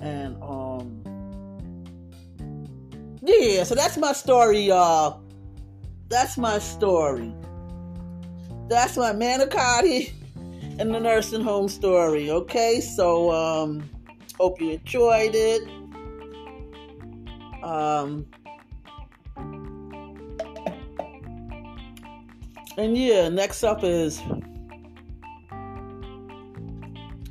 and 0.00 0.42
um, 0.42 1.02
yeah. 3.22 3.64
So 3.64 3.74
that's 3.74 3.98
my 3.98 4.14
story, 4.14 4.60
y'all. 4.60 5.22
That's 6.08 6.38
my 6.38 6.58
story. 6.58 7.34
That's 8.70 8.96
my 8.96 9.12
manicotti 9.12 10.10
and 10.78 10.94
the 10.94 11.00
nursing 11.00 11.42
home 11.42 11.68
story. 11.68 12.30
Okay, 12.30 12.80
so 12.80 13.30
um, 13.30 13.90
hope 14.40 14.58
you 14.58 14.70
enjoyed 14.70 15.34
it. 15.34 15.68
Um, 17.62 18.24
and 22.76 22.96
yeah, 22.96 23.28
next 23.28 23.62
up 23.64 23.82
is 23.82 24.22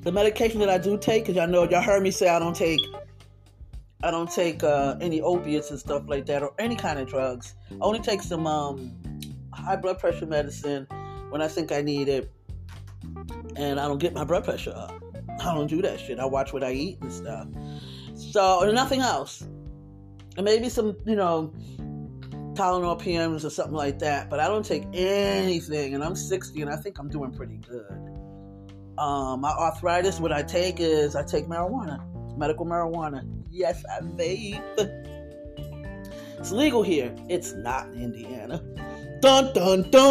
the 0.02 0.12
medication 0.12 0.60
that 0.60 0.70
I 0.70 0.78
do 0.78 0.98
take, 0.98 1.24
because 1.24 1.36
y'all 1.36 1.48
know 1.48 1.64
y'all 1.64 1.82
heard 1.82 2.04
me 2.04 2.12
say 2.12 2.30
I 2.30 2.40
don't 2.40 2.56
take 2.56 2.80
I 4.04 4.10
don't 4.10 4.32
take 4.32 4.64
uh, 4.64 4.96
any 5.00 5.22
opiates 5.22 5.70
and 5.70 5.80
stuff 5.80 6.04
like 6.08 6.26
that 6.26 6.42
or 6.42 6.54
any 6.58 6.76
kind 6.76 6.98
of 6.98 7.08
drugs. 7.08 7.54
I 7.72 7.76
only 7.82 8.00
take 8.00 8.22
some 8.22 8.48
um, 8.48 8.92
high 9.54 9.76
blood 9.76 10.00
pressure 10.00 10.26
medicine 10.26 10.88
when 11.30 11.42
I 11.42 11.48
think 11.48 11.72
I 11.72 11.82
need 11.82 12.10
it, 12.10 12.32
and 13.56 13.80
I 13.80 13.88
don't 13.88 14.00
get 14.00 14.14
my 14.14 14.24
blood 14.24 14.44
pressure 14.44 14.74
up. 14.76 15.02
I 15.40 15.54
don't 15.54 15.68
do 15.68 15.82
that 15.84 16.00
shit. 16.00 16.20
I 16.20 16.26
watch 16.26 16.52
what 16.52 16.64
I 16.64 16.72
eat 16.72 17.00
and 17.02 17.14
stuff. 17.14 17.48
So, 18.16 18.70
nothing 18.72 19.02
else. 19.02 19.42
And 20.38 20.46
maybe 20.46 20.70
some, 20.70 20.96
you 21.06 21.16
know, 21.16 21.54
Tylenol 22.62 23.02
PMs 23.02 23.44
or 23.44 23.50
something 23.50 23.74
like 23.74 23.98
that. 24.00 24.30
But 24.30 24.40
I 24.40 24.48
don't 24.48 24.64
take 24.64 24.84
anything, 24.94 25.96
and 25.96 26.04
I'm 26.04 26.16
60, 26.16 26.62
and 26.62 26.70
I 26.70 26.76
think 26.76 27.00
I'm 27.00 27.10
doing 27.10 27.32
pretty 27.32 27.58
good. 27.58 27.88
Um, 29.00 29.42
my 29.42 29.50
arthritis, 29.50 30.20
what 30.20 30.32
I 30.32 30.44
take 30.44 30.80
is 30.80 31.16
I 31.16 31.24
take 31.24 31.48
marijuana, 31.48 32.06
medical 32.38 32.68
marijuana. 32.68 33.28
Yes, 33.50 33.84
I 33.90 34.02
vape. 34.02 34.62
It's 36.38 36.52
legal 36.52 36.84
here. 36.84 37.16
It's 37.30 37.54
not 37.54 37.88
in 37.94 38.04
Indiana. 38.04 38.62
Dun 39.22 39.54
dun 39.54 39.90
dun. 39.90 40.02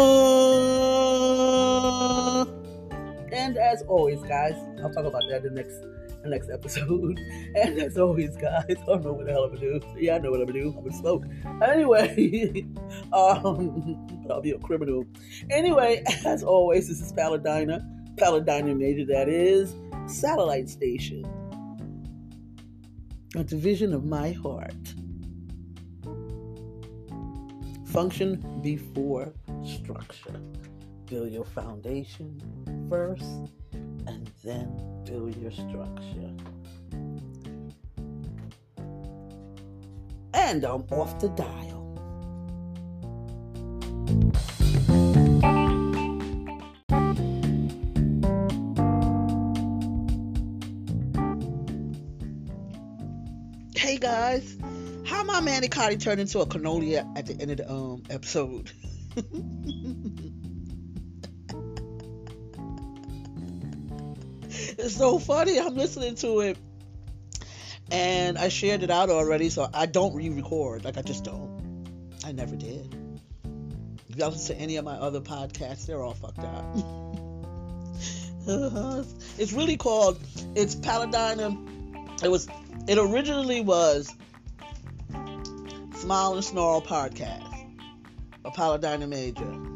And 3.31 3.57
as 3.57 3.81
always, 3.83 4.21
guys, 4.23 4.55
I'll 4.81 4.91
talk 4.91 5.05
about 5.05 5.23
that 5.29 5.45
in 5.45 5.53
the 5.53 5.61
next 5.61 5.79
next 6.29 6.49
episode. 6.49 7.19
And 7.55 7.79
as 7.79 7.97
always, 7.97 8.35
guys, 8.37 8.65
I 8.69 8.73
don't 8.85 9.03
know 9.03 9.13
what 9.13 9.25
the 9.25 9.31
hell 9.31 9.43
I'm 9.43 9.53
gonna 9.53 9.79
do. 9.79 9.81
Yeah, 9.97 10.15
I 10.15 10.19
know 10.19 10.31
what 10.31 10.39
I'm 10.41 10.47
gonna 10.47 10.61
do. 10.61 10.69
I'm 10.69 10.83
gonna 10.83 10.97
smoke. 10.97 11.25
Anyway, 11.63 12.65
um, 13.13 14.25
I'll 14.29 14.41
be 14.41 14.51
a 14.51 14.59
criminal. 14.59 15.05
Anyway, 15.49 16.03
as 16.25 16.43
always, 16.43 16.87
this 16.87 17.01
is 17.01 17.11
Paladina, 17.11 17.85
Paladina 18.17 18.73
Major. 18.75 19.05
That 19.05 19.27
is 19.27 19.75
satellite 20.07 20.69
station, 20.69 21.25
a 23.35 23.43
division 23.43 23.93
of 23.93 24.05
my 24.05 24.31
heart. 24.31 24.73
Function 27.85 28.61
before 28.61 29.33
structure 29.65 30.39
build 31.11 31.29
your 31.29 31.43
foundation 31.43 32.39
first 32.89 33.51
and 34.07 34.29
then 34.43 35.03
build 35.05 35.35
your 35.37 35.51
structure. 35.51 36.31
And 40.33 40.63
I'm 40.63 40.81
off 40.91 41.19
the 41.19 41.29
dial. 41.29 41.81
Hey 53.75 53.97
guys, 53.97 54.57
how 55.05 55.23
my 55.23 55.41
manicotti 55.41 55.99
turned 55.99 56.21
into 56.21 56.39
a 56.39 56.45
cannoli 56.45 56.97
at 57.17 57.25
the 57.25 57.33
end 57.41 57.51
of 57.51 57.57
the 57.57 57.71
um, 57.71 58.03
episode? 58.09 58.71
It's 64.81 64.95
so 64.95 65.19
funny. 65.19 65.59
I'm 65.59 65.75
listening 65.75 66.15
to 66.15 66.39
it 66.41 66.57
and 67.91 68.37
I 68.37 68.47
shared 68.47 68.83
it 68.83 68.89
out 68.89 69.09
already, 69.09 69.49
so 69.49 69.69
I 69.73 69.85
don't 69.85 70.15
re 70.15 70.29
record. 70.29 70.85
Like, 70.85 70.97
I 70.97 71.01
just 71.01 71.23
don't. 71.23 71.51
I 72.25 72.31
never 72.31 72.55
did. 72.55 72.95
If 74.09 74.17
you 74.17 74.25
listen 74.25 74.55
to 74.55 74.61
any 74.61 74.77
of 74.77 74.85
my 74.85 74.95
other 74.95 75.21
podcasts, 75.21 75.85
they're 75.85 76.01
all 76.01 76.13
fucked 76.13 76.39
up. 76.39 76.65
it's 79.37 79.53
really 79.53 79.77
called, 79.77 80.19
it's 80.55 80.75
Paladina. 80.75 81.55
It 82.23 82.29
was, 82.29 82.47
it 82.87 82.97
originally 82.97 83.61
was 83.61 84.13
Smile 85.95 86.33
and 86.35 86.43
Snarl 86.43 86.81
Podcast, 86.81 87.67
a 88.45 88.51
Paladina 88.51 89.07
Major. 89.07 89.70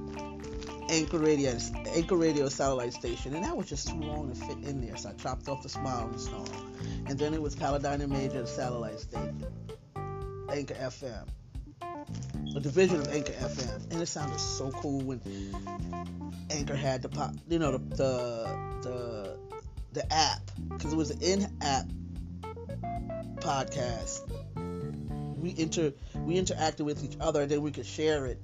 Anchor 0.89 1.17
Radio, 1.17 1.57
Anchor 1.87 2.15
Radio 2.15 2.47
satellite 2.49 2.93
station, 2.93 3.33
and 3.35 3.43
that 3.43 3.55
was 3.57 3.67
just 3.67 3.87
too 3.87 3.99
long 3.99 4.29
to 4.29 4.35
fit 4.35 4.57
in 4.63 4.85
there. 4.85 4.95
So 4.97 5.09
I 5.09 5.13
chopped 5.13 5.49
off 5.49 5.63
the 5.63 5.69
smile 5.69 6.07
and 6.07 6.19
snarl, 6.19 6.47
and 7.07 7.17
then 7.17 7.33
it 7.33 7.41
was 7.41 7.55
Paladina 7.55 8.07
Major 8.07 8.45
satellite 8.45 8.99
station, 8.99 9.45
Anchor 10.49 10.75
FM, 10.75 11.27
a 12.55 12.59
division 12.59 13.01
of 13.01 13.07
Anchor 13.07 13.33
FM, 13.33 13.91
and 13.91 14.01
it 14.01 14.05
sounded 14.05 14.39
so 14.39 14.69
cool 14.71 15.01
when 15.01 15.21
Anchor 16.51 16.75
had 16.75 17.01
the 17.01 17.09
pop, 17.09 17.33
you 17.49 17.59
know, 17.59 17.71
the 17.71 17.79
the 17.95 18.57
the, 18.83 19.37
the 19.93 20.13
app 20.13 20.51
because 20.69 20.93
it 20.93 20.97
was 20.97 21.09
an 21.09 21.21
in-app 21.21 21.85
podcast. 23.37 24.21
We 25.41 25.55
inter 25.57 25.93
we 26.23 26.35
interacted 26.35 26.81
with 26.81 27.03
each 27.03 27.17
other, 27.19 27.41
and 27.41 27.51
then 27.51 27.61
we 27.61 27.71
could 27.71 27.85
share 27.85 28.27
it 28.27 28.39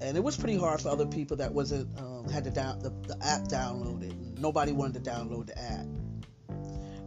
and 0.00 0.16
it 0.16 0.22
was 0.22 0.36
pretty 0.36 0.58
hard 0.58 0.80
for 0.80 0.88
other 0.88 1.06
people 1.06 1.36
that 1.38 1.52
wasn't 1.52 1.88
um, 1.98 2.28
had 2.28 2.44
to 2.44 2.50
down 2.50 2.78
the, 2.80 2.90
the 3.06 3.16
app 3.22 3.42
downloaded. 3.48 4.38
Nobody 4.38 4.72
wanted 4.72 5.04
to 5.04 5.10
download 5.10 5.46
the 5.46 5.58
app. 5.58 5.86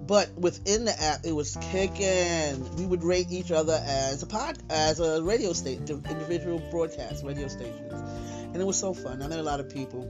But 0.06 0.34
within 0.36 0.86
the 0.86 1.02
app, 1.02 1.22
it 1.24 1.32
was 1.32 1.58
kicking. 1.72 2.76
We 2.76 2.86
would 2.86 3.04
rate 3.04 3.28
each 3.32 3.52
other 3.52 3.82
as 3.86 4.22
a 4.22 4.26
pod, 4.26 4.58
as 4.70 5.00
a 5.00 5.24
radio 5.24 5.54
station, 5.54 5.86
individual 6.10 6.60
broadcast 6.72 7.24
radio 7.24 7.48
stations, 7.48 7.94
and 7.94 8.58
it 8.58 8.66
was 8.66 8.78
so 8.78 8.94
fun. 8.94 9.22
I 9.22 9.28
met 9.28 9.40
a 9.40 9.44
lot 9.44 9.60
of 9.60 9.70
people. 9.70 10.10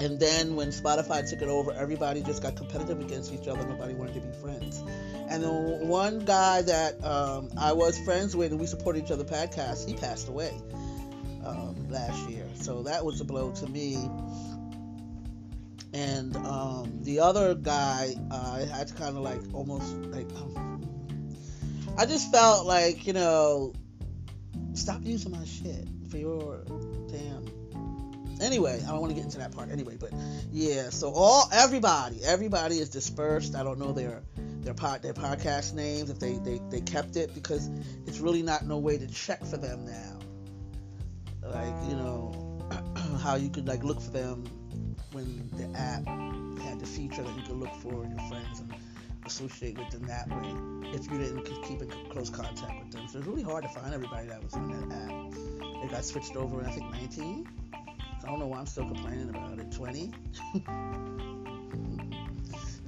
And 0.00 0.18
then 0.18 0.56
when 0.56 0.68
Spotify 0.70 1.28
took 1.28 1.40
it 1.40 1.48
over, 1.48 1.70
everybody 1.72 2.22
just 2.22 2.42
got 2.42 2.56
competitive 2.56 2.98
against 2.98 3.32
each 3.32 3.46
other. 3.46 3.64
Nobody 3.64 3.94
wanted 3.94 4.14
to 4.14 4.20
be 4.20 4.32
friends. 4.38 4.82
And 5.28 5.44
the 5.44 5.50
one 5.50 6.20
guy 6.20 6.62
that 6.62 7.04
um, 7.04 7.50
I 7.56 7.72
was 7.72 7.96
friends 8.00 8.34
with, 8.34 8.50
and 8.50 8.60
we 8.60 8.66
supported 8.66 9.04
each 9.04 9.12
other 9.12 9.24
podcast, 9.24 9.86
he 9.88 9.94
passed 9.94 10.28
away 10.28 10.52
um, 11.44 11.88
last 11.90 12.28
year. 12.28 12.46
So 12.54 12.82
that 12.84 13.04
was 13.04 13.20
a 13.20 13.24
blow 13.24 13.52
to 13.52 13.66
me. 13.66 13.96
And 15.92 16.36
um, 16.38 16.98
the 17.02 17.20
other 17.20 17.54
guy, 17.54 18.14
uh, 18.30 18.58
I 18.60 18.76
had 18.76 18.88
to 18.88 18.94
kind 18.94 19.16
of 19.16 19.22
like 19.22 19.40
almost 19.52 19.94
like, 19.94 20.28
um, 20.36 20.82
I 21.96 22.06
just 22.06 22.32
felt 22.32 22.66
like, 22.66 23.06
you 23.06 23.12
know, 23.12 23.72
stop 24.72 25.00
using 25.02 25.30
my 25.30 25.44
shit 25.44 25.86
for 26.10 26.18
your 26.18 26.64
damn. 27.08 27.46
Anyway, 28.40 28.82
I 28.84 28.90
don't 28.90 29.00
want 29.00 29.10
to 29.10 29.14
get 29.14 29.24
into 29.24 29.38
that 29.38 29.52
part 29.52 29.70
anyway, 29.70 29.96
but 29.98 30.10
yeah. 30.50 30.90
So 30.90 31.12
all 31.14 31.48
everybody, 31.52 32.24
everybody 32.24 32.78
is 32.78 32.88
dispersed. 32.88 33.54
I 33.54 33.62
don't 33.62 33.78
know 33.78 33.92
their 33.92 34.22
their 34.62 34.74
pod 34.74 35.02
their 35.02 35.14
podcast 35.14 35.74
names 35.74 36.10
if 36.10 36.18
they 36.18 36.32
they 36.38 36.60
they 36.70 36.80
kept 36.80 37.14
it 37.14 37.32
because 37.34 37.70
it's 38.06 38.18
really 38.18 38.42
not 38.42 38.66
no 38.66 38.78
way 38.78 38.98
to 38.98 39.06
check 39.06 39.44
for 39.44 39.56
them 39.56 39.84
now 39.84 40.23
like 41.52 41.74
you 41.88 41.96
know 41.96 42.58
how 43.22 43.34
you 43.36 43.50
could 43.50 43.66
like 43.66 43.82
look 43.84 44.00
for 44.00 44.10
them 44.10 44.44
when 45.12 45.48
the 45.52 45.78
app 45.78 46.06
had 46.62 46.80
the 46.80 46.86
feature 46.86 47.22
that 47.22 47.36
you 47.36 47.42
could 47.42 47.56
look 47.56 47.74
for 47.76 47.92
your 47.92 48.28
friends 48.28 48.60
and 48.60 48.74
associate 49.26 49.78
with 49.78 49.90
them 49.90 50.02
that 50.06 50.28
way 50.28 50.90
if 50.92 51.10
you 51.10 51.18
didn't 51.18 51.44
keep 51.64 51.80
in 51.80 51.90
close 52.10 52.30
contact 52.30 52.84
with 52.84 52.92
them. 52.92 53.08
So 53.08 53.18
it's 53.18 53.26
really 53.26 53.42
hard 53.42 53.64
to 53.64 53.68
find 53.68 53.94
everybody 53.94 54.28
that 54.28 54.42
was 54.42 54.54
on 54.54 54.88
that 54.88 54.96
app. 54.96 55.84
It 55.84 55.90
got 55.90 56.04
switched 56.04 56.36
over 56.36 56.60
in 56.60 56.66
I 56.66 56.70
think 56.70 56.90
19. 56.90 57.48
So 58.20 58.26
I 58.26 58.30
don't 58.30 58.38
know 58.38 58.46
why 58.46 58.58
I'm 58.58 58.66
still 58.66 58.86
complaining 58.86 59.30
about 59.30 59.58
it. 59.58 59.72
20. 59.72 60.12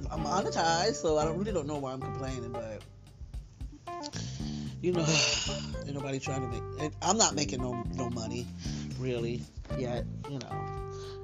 I'm 0.09 0.23
monetized, 0.23 0.95
so 0.95 1.17
I 1.17 1.25
don't 1.25 1.37
really 1.37 1.51
don't 1.51 1.67
know 1.67 1.79
why 1.79 1.91
I'm 1.91 2.01
complaining, 2.01 2.51
but 2.51 2.81
you 4.81 4.91
know, 4.91 5.05
ain't 5.85 5.93
nobody 5.93 6.19
trying 6.19 6.41
to 6.41 6.47
make. 6.47 6.91
I'm 7.01 7.17
not 7.17 7.35
making 7.35 7.61
no 7.61 7.83
no 7.95 8.09
money, 8.09 8.45
really, 8.99 9.41
yet. 9.77 10.05
You 10.29 10.39
know, 10.39 10.77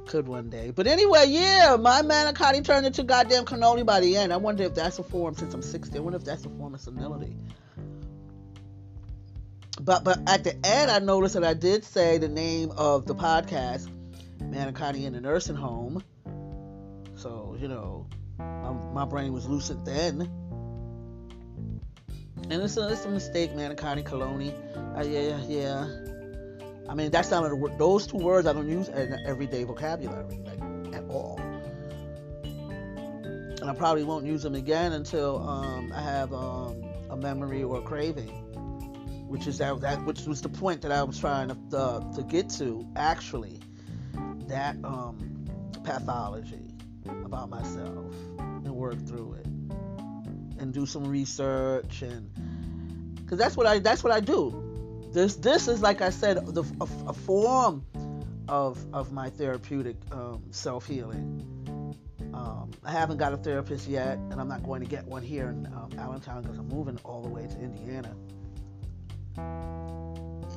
could 0.07 0.27
one 0.27 0.49
day. 0.49 0.71
But 0.71 0.87
anyway, 0.87 1.25
yeah, 1.27 1.77
my 1.79 2.01
manicotti 2.01 2.63
turned 2.63 2.85
into 2.85 3.03
goddamn 3.03 3.45
cannoli 3.45 3.85
by 3.85 3.99
the 3.99 4.17
end. 4.17 4.33
I 4.33 4.37
wonder 4.37 4.63
if 4.63 4.75
that's 4.75 4.99
a 4.99 5.03
form 5.03 5.35
since 5.35 5.53
I'm 5.53 5.61
60. 5.61 5.97
I 5.97 6.01
wonder 6.01 6.17
if 6.17 6.25
that's 6.25 6.45
a 6.45 6.49
form 6.49 6.73
of 6.73 6.81
senility. 6.81 7.35
But 9.81 10.03
but 10.03 10.19
at 10.27 10.43
the 10.43 10.55
end, 10.65 10.91
I 10.91 10.99
noticed 10.99 11.33
that 11.33 11.43
I 11.43 11.53
did 11.53 11.83
say 11.83 12.17
the 12.17 12.29
name 12.29 12.71
of 12.71 13.05
the 13.05 13.15
podcast, 13.15 13.89
Manicotti 14.39 15.05
in 15.05 15.15
a 15.15 15.21
Nursing 15.21 15.55
Home. 15.55 16.03
So 17.15 17.57
you 17.59 17.67
know, 17.67 18.07
my, 18.37 18.71
my 18.93 19.05
brain 19.05 19.33
was 19.33 19.47
lucid 19.47 19.85
then. 19.85 20.29
And 22.49 22.61
it's 22.61 22.77
a, 22.77 22.89
it's 22.89 23.05
a 23.05 23.09
mistake, 23.09 23.55
man. 23.55 23.75
Connie 23.75 24.03
Coloni. 24.03 24.53
Uh, 24.97 25.03
yeah, 25.03 25.39
yeah. 25.47 25.87
I 26.89 26.95
mean, 26.95 27.11
that's 27.11 27.31
not 27.31 27.45
a, 27.45 27.77
those 27.77 28.07
two 28.07 28.17
words 28.17 28.47
I 28.47 28.53
don't 28.53 28.69
use 28.69 28.89
in 28.89 29.17
everyday 29.25 29.63
vocabulary, 29.63 30.39
like 30.45 30.59
at 30.93 31.03
all. 31.09 31.39
And 32.43 33.69
I 33.69 33.73
probably 33.73 34.03
won't 34.03 34.25
use 34.25 34.43
them 34.43 34.55
again 34.55 34.93
until 34.93 35.47
um, 35.47 35.91
I 35.95 36.01
have 36.01 36.33
um, 36.33 36.83
a 37.09 37.15
memory 37.15 37.63
or 37.63 37.79
a 37.79 37.81
craving, 37.81 38.29
which 39.27 39.47
is 39.47 39.57
that, 39.59 39.79
that 39.81 40.03
which 40.05 40.21
was 40.23 40.41
the 40.41 40.49
point 40.49 40.81
that 40.81 40.91
I 40.91 41.03
was 41.03 41.17
trying 41.19 41.47
to 41.47 41.55
to 42.15 42.23
get 42.23 42.49
to 42.51 42.85
actually. 42.95 43.59
that 44.47 44.75
um, 44.83 45.45
pathology 45.83 46.73
about 47.25 47.49
myself 47.49 48.13
and 48.37 48.71
work 48.71 49.05
through 49.07 49.33
it 49.33 49.47
and 50.63 50.73
do 50.73 50.85
some 50.85 51.05
research 51.05 52.01
and 52.01 52.31
because 53.15 53.37
that's 53.37 53.55
what 53.55 53.67
I 53.67 53.79
that's 53.79 54.03
what 54.03 54.11
I 54.11 54.19
do. 54.19 55.09
This 55.11 55.35
this 55.35 55.67
is 55.67 55.81
like 55.81 56.01
I 56.01 56.09
said 56.09 56.43
the, 56.47 56.63
a, 56.81 57.09
a 57.09 57.13
form 57.13 57.85
of 58.47 58.83
of 58.93 59.11
my 59.11 59.29
therapeutic 59.29 59.97
um, 60.11 60.41
self 60.49 60.87
healing. 60.87 61.49
Um, 62.33 62.71
I 62.83 62.91
haven't 62.91 63.17
got 63.17 63.31
a 63.33 63.37
therapist 63.37 63.87
yet, 63.87 64.17
and 64.17 64.41
I'm 64.41 64.47
not 64.47 64.63
going 64.63 64.81
to 64.81 64.87
get 64.87 65.05
one 65.05 65.21
here 65.21 65.49
in 65.49 65.67
um, 65.67 65.91
Allentown 65.99 66.41
because 66.41 66.57
I'm 66.57 66.67
moving 66.67 66.97
all 67.03 67.21
the 67.21 67.29
way 67.29 67.45
to 67.45 67.59
Indiana. 67.59 68.15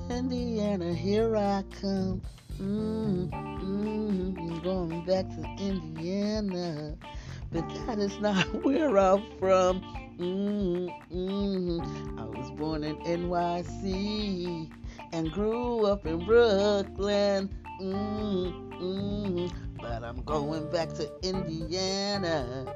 Indiana, 0.09 0.95
here 0.95 1.37
I 1.37 1.65
come. 1.81 2.23
Mm, 2.59 3.29
mm, 3.29 4.63
going 4.63 5.05
back 5.05 5.29
to 5.29 5.63
Indiana, 5.63 6.97
but 7.51 7.69
that 7.87 7.99
is 7.99 8.19
not 8.21 8.37
where 8.65 8.97
I'm 8.97 9.23
from. 9.39 9.83
Mm, 10.19 10.91
mm, 11.13 12.19
I 12.19 12.25
was 12.25 12.51
born 12.53 12.85
in 12.85 12.97
NYC 12.97 14.71
and 15.13 15.31
grew 15.31 15.85
up 15.85 16.07
in 16.07 16.25
Brooklyn. 16.25 17.51
Mm, 17.81 18.81
mm, 18.81 19.53
but 19.79 20.03
I'm 20.03 20.23
going 20.23 20.71
back 20.71 20.89
to 20.95 21.11
Indiana. 21.23 22.75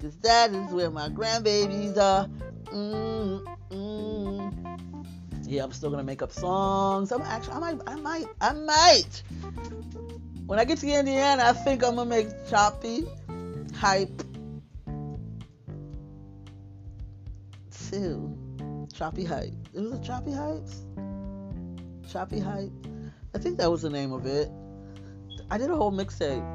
Cause 0.00 0.16
that 0.18 0.52
is 0.52 0.72
where 0.72 0.90
my 0.90 1.08
grandbabies 1.08 1.98
are. 1.98 2.26
Mm, 2.66 3.44
mm. 3.70 4.60
Yeah, 5.44 5.64
I'm 5.64 5.72
still 5.72 5.90
gonna 5.90 6.04
make 6.04 6.22
up 6.22 6.32
songs. 6.32 7.10
I'm 7.10 7.22
actually, 7.22 7.54
I 7.54 7.58
might, 7.58 7.80
I 7.86 7.96
might, 7.96 8.26
I 8.40 8.52
might. 8.52 9.22
When 10.46 10.58
I 10.58 10.64
get 10.64 10.78
to 10.78 10.88
Indiana, 10.88 11.42
I 11.44 11.52
think 11.52 11.84
I'm 11.84 11.96
gonna 11.96 12.08
make 12.08 12.28
choppy, 12.48 13.06
hype, 13.74 14.22
too. 17.90 18.36
Choppy 18.92 19.24
hype. 19.24 19.52
Is 19.72 19.86
it 19.86 19.90
was 19.90 20.00
a 20.00 20.02
choppy 20.02 20.30
hypes. 20.30 20.84
Choppy 22.10 22.40
hype. 22.40 22.72
I 23.34 23.38
think 23.38 23.58
that 23.58 23.70
was 23.70 23.82
the 23.82 23.90
name 23.90 24.12
of 24.12 24.26
it. 24.26 24.50
I 25.50 25.58
did 25.58 25.70
a 25.70 25.76
whole 25.76 25.92
mixtape. 25.92 26.46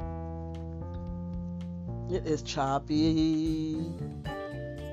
It 2.10 2.26
is 2.26 2.42
choppy. 2.42 3.76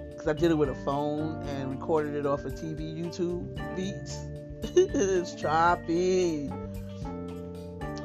Because 0.09 0.28
I 0.28 0.34
did 0.34 0.51
it 0.51 0.57
with 0.57 0.69
a 0.69 0.76
phone 0.84 1.41
and 1.47 1.71
recorded 1.71 2.15
it 2.15 2.26
off 2.26 2.43
of 2.45 2.53
TV 2.53 2.97
YouTube 2.97 3.76
beats. 3.76 4.17
it 4.76 4.95
is 4.95 5.36
choppy. 5.36 6.51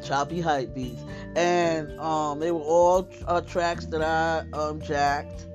Choppy 0.02 0.40
hype 0.40 0.74
beats. 0.74 1.02
And 1.36 1.98
um, 2.00 2.40
they 2.40 2.50
were 2.50 2.60
all 2.60 3.08
uh, 3.26 3.40
tracks 3.40 3.86
that 3.86 4.02
I 4.02 4.44
um, 4.56 4.80
jacked. 4.80 5.46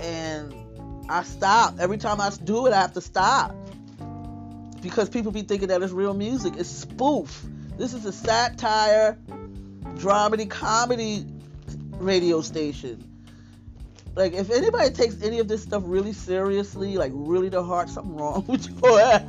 And 0.00 0.54
I 1.08 1.22
stop. 1.22 1.78
Every 1.78 1.98
time 1.98 2.20
I 2.20 2.30
do 2.42 2.66
it, 2.66 2.72
I 2.72 2.80
have 2.80 2.94
to 2.94 3.00
stop. 3.00 3.54
Because 4.80 5.08
people 5.08 5.30
be 5.30 5.42
thinking 5.42 5.68
that 5.68 5.82
it's 5.82 5.92
real 5.92 6.14
music. 6.14 6.54
It's 6.56 6.68
spoof. 6.68 7.44
This 7.78 7.94
is 7.94 8.04
a 8.04 8.12
satire, 8.12 9.16
dramedy, 9.94 10.48
comedy 10.48 11.24
radio 11.92 12.40
station. 12.40 13.08
Like, 14.14 14.34
if 14.34 14.50
anybody 14.50 14.90
takes 14.90 15.22
any 15.22 15.38
of 15.38 15.48
this 15.48 15.62
stuff 15.62 15.82
really 15.86 16.12
seriously, 16.12 16.96
like 16.96 17.12
really 17.14 17.48
to 17.50 17.62
heart, 17.62 17.88
something 17.88 18.14
wrong 18.14 18.44
with 18.48 18.68
your 18.82 19.00
ass. 19.00 19.22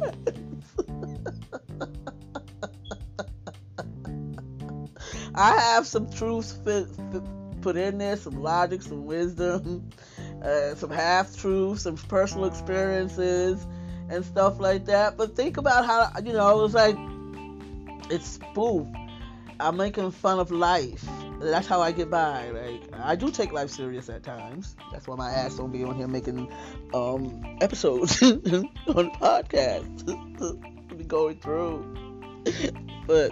I 5.35 5.59
have 5.59 5.87
some 5.87 6.11
truths 6.11 6.53
fit, 6.63 6.87
fit, 7.11 7.23
put 7.61 7.75
in 7.75 7.97
there, 7.97 8.17
some 8.17 8.41
logic, 8.41 8.81
some 8.81 9.05
wisdom, 9.05 9.89
uh, 10.43 10.75
some 10.75 10.89
half 10.89 11.35
truths, 11.35 11.83
some 11.83 11.95
personal 11.95 12.45
experiences, 12.45 13.65
and 14.09 14.23
stuff 14.25 14.59
like 14.59 14.85
that. 14.85 15.17
But 15.17 15.35
think 15.35 15.57
about 15.57 15.85
how, 15.85 16.11
you 16.23 16.33
know, 16.33 16.65
it's 16.65 16.73
like 16.73 16.97
it's 18.11 18.27
spoof. 18.27 18.87
I'm 19.59 19.77
making 19.77 20.11
fun 20.11 20.39
of 20.39 20.51
life. 20.51 21.07
That's 21.39 21.67
how 21.67 21.81
I 21.81 21.91
get 21.91 22.09
by. 22.09 22.49
Like 22.51 22.81
I 22.93 23.15
do 23.15 23.31
take 23.31 23.51
life 23.51 23.69
serious 23.69 24.09
at 24.09 24.23
times. 24.23 24.75
That's 24.91 25.07
why 25.07 25.15
my 25.15 25.31
ass 25.31 25.55
don't 25.55 25.71
be 25.71 25.83
on 25.83 25.95
here 25.95 26.07
making 26.07 26.51
um, 26.93 27.57
episodes 27.61 28.21
on 28.21 29.11
podcasts. 29.11 30.03
be 30.97 31.03
going 31.03 31.37
through, 31.39 32.43
but 33.07 33.31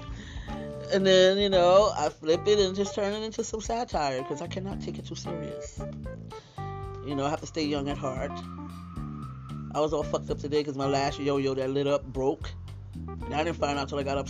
and 0.94 1.06
then 1.06 1.38
you 1.38 1.50
know 1.50 1.92
I 1.96 2.10
flip 2.10 2.48
it 2.48 2.60
and 2.60 2.76
just 2.76 2.96
turn 2.96 3.14
it 3.14 3.24
into 3.24 3.44
some 3.44 3.62
satire 3.62 4.22
because 4.22 4.42
I 4.42 4.48
cannot 4.48 4.82
take 4.82 4.98
it 5.00 5.06
too 5.06 5.16
serious. 5.16 5.82
You 7.06 7.16
know 7.16 7.26
I 7.26 7.30
have 7.30 7.42
to 7.42 7.48
stay 7.48 7.64
young 7.64 7.90
at 7.90 7.98
heart. 7.98 8.32
I 9.74 9.80
was 9.80 9.94
all 9.94 10.04
fucked 10.04 10.30
up 10.30 10.40
today 10.40 10.60
because 10.60 10.76
my 10.76 10.88
last 10.88 11.20
yo-yo 11.20 11.54
that 11.54 11.70
lit 11.70 11.88
up 11.88 12.04
broke. 12.04 12.50
And 13.26 13.34
I 13.34 13.44
didn't 13.44 13.58
find 13.58 13.78
out 13.78 13.84
until 13.84 14.00
I 14.00 14.04
got 14.04 14.18
up 14.18 14.28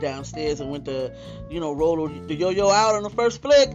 downstairs 0.00 0.60
and 0.60 0.70
went 0.70 0.84
to, 0.84 1.14
you 1.50 1.60
know, 1.60 1.72
roll 1.72 2.06
the 2.08 2.34
yo-yo 2.34 2.68
out 2.68 2.94
on 2.94 3.02
the 3.02 3.10
first 3.10 3.40
flick, 3.40 3.70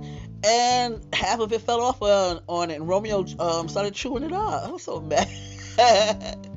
and 0.46 1.04
half 1.14 1.40
of 1.40 1.52
it 1.52 1.62
fell 1.62 1.82
off 1.82 2.02
on, 2.02 2.42
on 2.48 2.70
it. 2.70 2.76
And 2.76 2.88
Romeo 2.88 3.26
um, 3.40 3.68
started 3.68 3.96
chewing 3.96 4.24
it 4.24 4.32
up. 4.32 4.68
I 4.68 4.72
was 4.72 4.84
so 4.84 5.00
mad. 5.80 6.49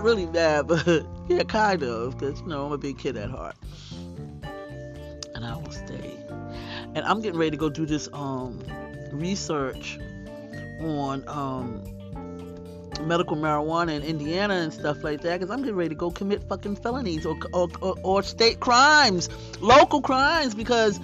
Not 0.00 0.06
really 0.06 0.26
mad, 0.26 0.66
but 0.66 0.86
yeah, 1.28 1.42
kind 1.44 1.82
of, 1.82 2.18
because 2.18 2.40
you 2.40 2.46
know 2.46 2.66
I'm 2.66 2.72
a 2.72 2.78
big 2.78 2.98
kid 2.98 3.16
at 3.16 3.30
heart, 3.30 3.56
and 5.34 5.44
I 5.44 5.56
will 5.56 5.70
stay. 5.70 6.16
And 6.94 7.04
I'm 7.04 7.20
getting 7.20 7.38
ready 7.38 7.52
to 7.52 7.56
go 7.56 7.68
do 7.68 7.86
this 7.86 8.08
um 8.12 8.58
research 9.12 9.98
on 10.80 11.24
um 11.28 11.84
medical 13.06 13.36
marijuana 13.36 13.96
in 13.96 14.02
Indiana 14.02 14.54
and 14.54 14.72
stuff 14.72 15.02
like 15.02 15.22
that 15.22 15.40
because 15.40 15.50
I'm 15.50 15.60
getting 15.60 15.76
ready 15.76 15.90
to 15.90 15.94
go 15.94 16.10
commit 16.10 16.46
fucking 16.48 16.76
felonies 16.76 17.24
or, 17.24 17.36
or, 17.54 17.68
or, 17.80 17.96
or 18.02 18.22
state 18.22 18.60
crimes, 18.60 19.30
local 19.60 20.02
crimes 20.02 20.54
because 20.54 21.00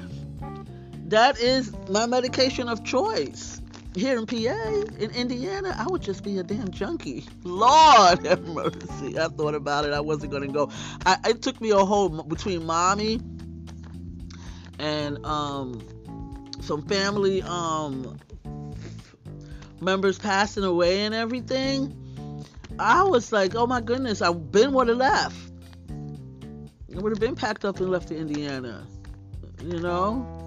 that 1.09 1.39
is 1.39 1.73
my 1.89 2.05
medication 2.05 2.69
of 2.69 2.85
choice. 2.85 3.63
Here 3.97 4.19
in 4.19 4.27
PA, 4.27 4.37
in 4.37 5.11
Indiana, 5.13 5.75
I 5.79 5.87
would 5.89 6.03
just 6.03 6.23
be 6.23 6.37
a 6.37 6.43
damn 6.43 6.71
junkie. 6.71 7.25
Lord 7.45 8.27
have 8.27 8.47
mercy. 8.47 9.19
I 9.19 9.29
thought 9.29 9.55
about 9.55 9.87
it. 9.87 9.95
I 9.95 10.01
wasn't 10.01 10.33
going 10.33 10.47
to 10.47 10.53
go. 10.53 10.71
I, 11.07 11.17
it 11.31 11.41
took 11.41 11.59
me 11.63 11.71
a 11.71 11.79
whole, 11.79 12.11
between 12.23 12.67
mommy 12.67 13.21
and 14.79 15.25
um, 15.25 15.81
some 16.61 16.83
family 16.83 17.41
um, 17.43 18.19
members 19.81 20.19
passing 20.19 20.65
away 20.65 21.01
and 21.01 21.15
everything, 21.15 22.45
I 22.79 23.05
was 23.05 23.33
like, 23.33 23.55
oh 23.55 23.67
my 23.67 23.81
goodness, 23.81 24.21
I've 24.21 24.53
been 24.53 24.73
would 24.73 24.89
have 24.89 24.99
left. 24.99 25.37
I 25.89 26.99
would 26.99 27.13
have 27.13 27.21
been 27.21 27.35
packed 27.35 27.65
up 27.65 27.81
and 27.81 27.91
left 27.91 28.09
to 28.09 28.17
Indiana. 28.17 28.87
You 29.63 29.81
know? 29.81 30.46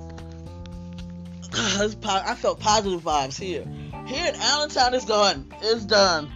I 1.53 2.35
felt 2.35 2.59
positive 2.59 3.01
vibes 3.01 3.39
here. 3.39 3.65
Here 4.05 4.27
in 4.27 4.35
Allentown, 4.35 4.93
it's 4.93 5.05
gone. 5.05 5.51
It's 5.61 5.85
done. 5.85 6.31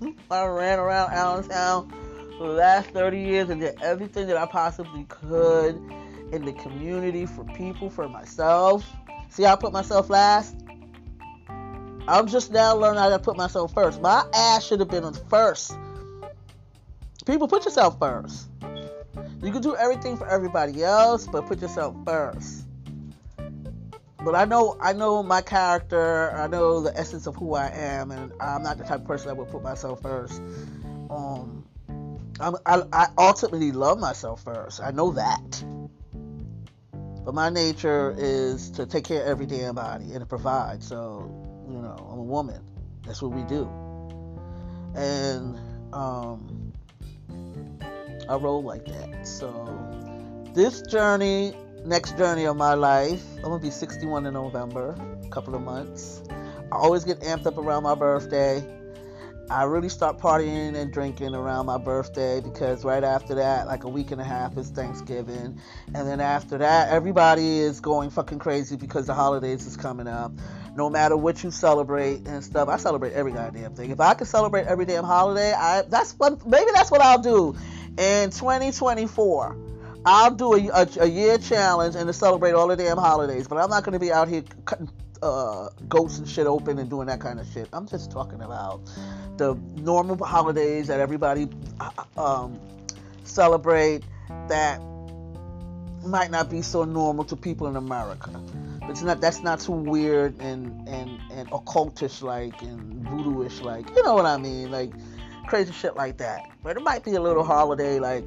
I 0.30 0.46
ran 0.46 0.78
around 0.78 1.12
Allentown 1.12 1.90
for 2.38 2.48
the 2.48 2.54
last 2.54 2.90
30 2.90 3.18
years 3.18 3.50
and 3.50 3.60
did 3.60 3.80
everything 3.82 4.26
that 4.26 4.36
I 4.36 4.46
possibly 4.46 5.04
could 5.04 5.76
in 6.32 6.44
the 6.44 6.52
community 6.52 7.26
for 7.26 7.44
people, 7.44 7.90
for 7.90 8.08
myself. 8.08 8.84
See 9.30 9.46
I 9.46 9.56
put 9.56 9.72
myself 9.72 10.10
last? 10.10 10.56
I'm 12.06 12.26
just 12.26 12.52
now 12.52 12.76
learning 12.76 13.00
how 13.00 13.08
to 13.08 13.18
put 13.18 13.36
myself 13.36 13.72
first. 13.72 14.00
My 14.02 14.26
ass 14.34 14.64
should 14.64 14.80
have 14.80 14.90
been 14.90 15.10
first. 15.28 15.76
People, 17.24 17.48
put 17.48 17.64
yourself 17.64 17.98
first. 17.98 18.48
You 19.42 19.50
can 19.50 19.62
do 19.62 19.74
everything 19.76 20.16
for 20.16 20.28
everybody 20.28 20.82
else, 20.82 21.26
but 21.26 21.46
put 21.46 21.62
yourself 21.62 21.96
first. 22.04 22.63
But 24.24 24.34
I 24.34 24.44
know, 24.46 24.76
I 24.80 24.92
know 24.92 25.22
my 25.22 25.42
character. 25.42 26.32
I 26.32 26.46
know 26.46 26.80
the 26.80 26.96
essence 26.96 27.26
of 27.26 27.36
who 27.36 27.54
I 27.54 27.68
am, 27.68 28.10
and 28.10 28.32
I'm 28.40 28.62
not 28.62 28.78
the 28.78 28.84
type 28.84 29.00
of 29.00 29.06
person 29.06 29.28
that 29.28 29.36
would 29.36 29.50
put 29.50 29.62
myself 29.62 30.00
first. 30.00 30.40
Um, 31.10 31.66
I'm, 32.40 32.56
I, 32.66 32.82
I 32.92 33.08
ultimately 33.18 33.70
love 33.70 33.98
myself 33.98 34.42
first. 34.42 34.80
I 34.80 34.90
know 34.90 35.12
that. 35.12 35.64
But 37.24 37.34
my 37.34 37.48
nature 37.48 38.14
is 38.18 38.70
to 38.72 38.86
take 38.86 39.04
care 39.04 39.22
of 39.22 39.28
every 39.28 39.46
damn 39.46 39.74
body 39.74 40.12
and 40.12 40.20
to 40.20 40.26
provide. 40.26 40.82
So 40.82 41.30
you 41.68 41.78
know, 41.78 41.96
I'm 42.12 42.18
a 42.18 42.22
woman. 42.22 42.62
That's 43.06 43.22
what 43.22 43.32
we 43.32 43.42
do. 43.44 43.68
And 44.94 45.58
um, 45.92 46.72
I 48.28 48.36
roll 48.36 48.62
like 48.62 48.84
that. 48.86 49.26
So 49.26 50.52
this 50.54 50.82
journey, 50.82 51.54
next 51.84 52.16
journey 52.16 52.46
of 52.46 52.56
my 52.56 52.74
life, 52.74 53.22
I'm 53.36 53.42
gonna 53.42 53.58
be 53.58 53.70
61 53.70 54.26
in 54.26 54.34
November, 54.34 54.96
a 55.22 55.28
couple 55.28 55.54
of 55.54 55.62
months. 55.62 56.22
I 56.72 56.76
always 56.76 57.04
get 57.04 57.20
amped 57.20 57.46
up 57.46 57.58
around 57.58 57.82
my 57.82 57.94
birthday. 57.94 58.64
I 59.50 59.64
really 59.64 59.90
start 59.90 60.18
partying 60.18 60.74
and 60.74 60.90
drinking 60.90 61.34
around 61.34 61.66
my 61.66 61.76
birthday 61.76 62.40
because 62.40 62.82
right 62.82 63.04
after 63.04 63.34
that, 63.34 63.66
like 63.66 63.84
a 63.84 63.88
week 63.88 64.10
and 64.10 64.20
a 64.20 64.24
half, 64.24 64.56
is 64.56 64.70
Thanksgiving. 64.70 65.60
And 65.94 66.08
then 66.08 66.20
after 66.20 66.56
that, 66.56 66.88
everybody 66.88 67.58
is 67.58 67.80
going 67.80 68.08
fucking 68.08 68.38
crazy 68.38 68.76
because 68.76 69.06
the 69.06 69.12
holidays 69.12 69.66
is 69.66 69.76
coming 69.76 70.06
up. 70.06 70.32
No 70.74 70.88
matter 70.88 71.16
what 71.18 71.44
you 71.44 71.50
celebrate 71.50 72.26
and 72.26 72.42
stuff, 72.42 72.70
I 72.70 72.78
celebrate 72.78 73.12
every 73.12 73.32
goddamn 73.32 73.74
thing. 73.74 73.90
If 73.90 74.00
I 74.00 74.14
could 74.14 74.26
celebrate 74.26 74.66
every 74.66 74.86
damn 74.86 75.04
holiday, 75.04 75.52
I 75.52 75.82
that's 75.82 76.12
what 76.12 76.46
maybe 76.46 76.70
that's 76.72 76.90
what 76.90 77.02
I'll 77.02 77.20
do 77.20 77.54
in 77.98 78.30
2024. 78.30 79.63
I'll 80.06 80.30
do 80.30 80.54
a, 80.54 80.68
a, 80.68 80.88
a 81.00 81.06
year 81.06 81.38
challenge 81.38 81.94
and 81.96 82.06
to 82.06 82.12
celebrate 82.12 82.52
all 82.52 82.68
the 82.68 82.76
damn 82.76 82.98
holidays, 82.98 83.48
but 83.48 83.56
I'm 83.56 83.70
not 83.70 83.84
going 83.84 83.94
to 83.94 83.98
be 83.98 84.12
out 84.12 84.28
here 84.28 84.42
cutting 84.64 84.90
uh, 85.22 85.70
goats 85.88 86.18
and 86.18 86.28
shit 86.28 86.46
open 86.46 86.78
and 86.78 86.90
doing 86.90 87.06
that 87.06 87.20
kind 87.20 87.40
of 87.40 87.46
shit. 87.52 87.68
I'm 87.72 87.88
just 87.88 88.10
talking 88.10 88.42
about 88.42 88.82
the 89.38 89.54
normal 89.76 90.22
holidays 90.22 90.88
that 90.88 91.00
everybody 91.00 91.48
uh, 91.80 91.90
um, 92.20 92.60
celebrate 93.24 94.04
that 94.48 94.80
might 96.04 96.30
not 96.30 96.50
be 96.50 96.60
so 96.60 96.84
normal 96.84 97.24
to 97.24 97.36
people 97.36 97.66
in 97.66 97.76
America. 97.76 98.30
It's 98.82 99.00
not 99.00 99.22
that's 99.22 99.42
not 99.42 99.60
too 99.60 99.72
weird 99.72 100.38
and 100.40 100.86
and 100.86 101.18
and 101.32 101.50
occultish 101.50 102.20
like 102.20 102.60
and 102.60 103.06
voodooish 103.06 103.62
like. 103.62 103.88
You 103.96 104.02
know 104.04 104.14
what 104.14 104.26
I 104.26 104.36
mean? 104.36 104.70
Like 104.70 104.92
crazy 105.46 105.72
shit 105.72 105.96
like 105.96 106.18
that. 106.18 106.50
But 106.62 106.76
it 106.76 106.82
might 106.82 107.02
be 107.02 107.14
a 107.14 107.20
little 107.20 107.44
holiday 107.44 107.98
like 107.98 108.24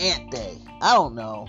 Ant 0.00 0.30
Day. 0.30 0.58
I 0.82 0.94
don't 0.94 1.14
know. 1.14 1.46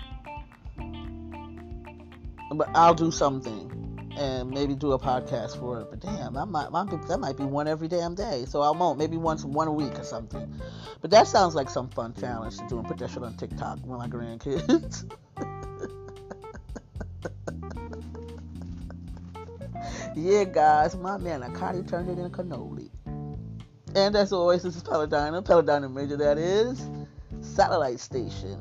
But 2.54 2.70
I'll 2.74 2.94
do 2.94 3.10
something 3.10 4.14
and 4.16 4.50
maybe 4.50 4.74
do 4.74 4.92
a 4.92 4.98
podcast 4.98 5.58
for 5.58 5.80
it. 5.80 5.88
But 5.90 6.00
damn, 6.00 6.36
I 6.36 6.44
might, 6.44 6.70
that 7.08 7.20
might 7.20 7.36
be 7.36 7.44
one 7.44 7.68
every 7.68 7.88
damn 7.88 8.14
day. 8.14 8.46
So 8.48 8.62
I 8.62 8.70
won't. 8.70 8.98
Maybe 8.98 9.16
once 9.16 9.44
one 9.44 9.68
a 9.68 9.72
week 9.72 9.98
or 9.98 10.04
something. 10.04 10.52
But 11.00 11.10
that 11.10 11.28
sounds 11.28 11.54
like 11.54 11.70
some 11.70 11.88
fun 11.90 12.14
challenge 12.14 12.56
to 12.58 12.66
do 12.68 12.78
and 12.78 12.88
put 12.88 12.98
that 12.98 13.10
shit 13.10 13.22
on 13.22 13.36
TikTok 13.36 13.80
with 13.84 13.98
my 13.98 14.08
grandkids. 14.08 15.04
yeah, 20.16 20.44
guys, 20.44 20.96
my 20.96 21.18
manicotti 21.18 21.88
turned 21.88 22.08
it 22.08 22.18
into 22.18 22.30
cannoli. 22.30 22.90
And 23.94 24.16
as 24.16 24.32
always, 24.32 24.62
this 24.62 24.76
is 24.76 24.82
Paladina, 24.82 25.42
Paladina 25.42 25.88
Major, 25.88 26.16
that 26.16 26.38
is 26.38 26.80
satellite 27.58 27.98
station. 27.98 28.56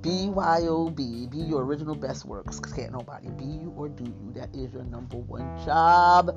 BYOB, 0.00 1.30
be 1.30 1.36
your 1.36 1.64
original 1.64 1.94
best 1.94 2.24
works. 2.24 2.56
because 2.56 2.72
Can't 2.72 2.92
nobody 2.92 3.28
be 3.28 3.44
you 3.44 3.74
or 3.76 3.90
do 3.90 4.04
you. 4.04 4.32
That 4.32 4.48
is 4.54 4.72
your 4.72 4.84
number 4.84 5.18
one 5.18 5.44
job. 5.66 6.34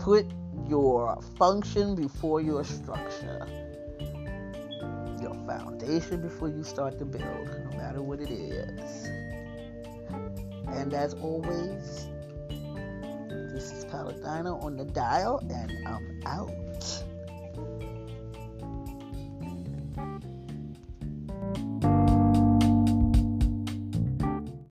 Put 0.00 0.26
your 0.68 1.22
function 1.38 1.94
before 1.94 2.40
your 2.40 2.64
structure. 2.64 3.46
Your 5.22 5.34
foundation 5.46 6.22
before 6.22 6.48
you 6.48 6.64
start 6.64 6.98
to 6.98 7.04
build, 7.04 7.48
no 7.70 7.78
matter 7.78 8.02
what 8.02 8.18
it 8.20 8.32
is. 8.32 9.06
And 10.76 10.92
as 10.92 11.14
always, 11.14 12.08
this 13.54 13.70
is 13.70 13.84
Paladina 13.84 14.58
on 14.58 14.76
the 14.76 14.86
dial, 14.86 15.38
and 15.48 15.70
I'm 15.86 16.20
out. 16.26 17.13
you 21.56 22.03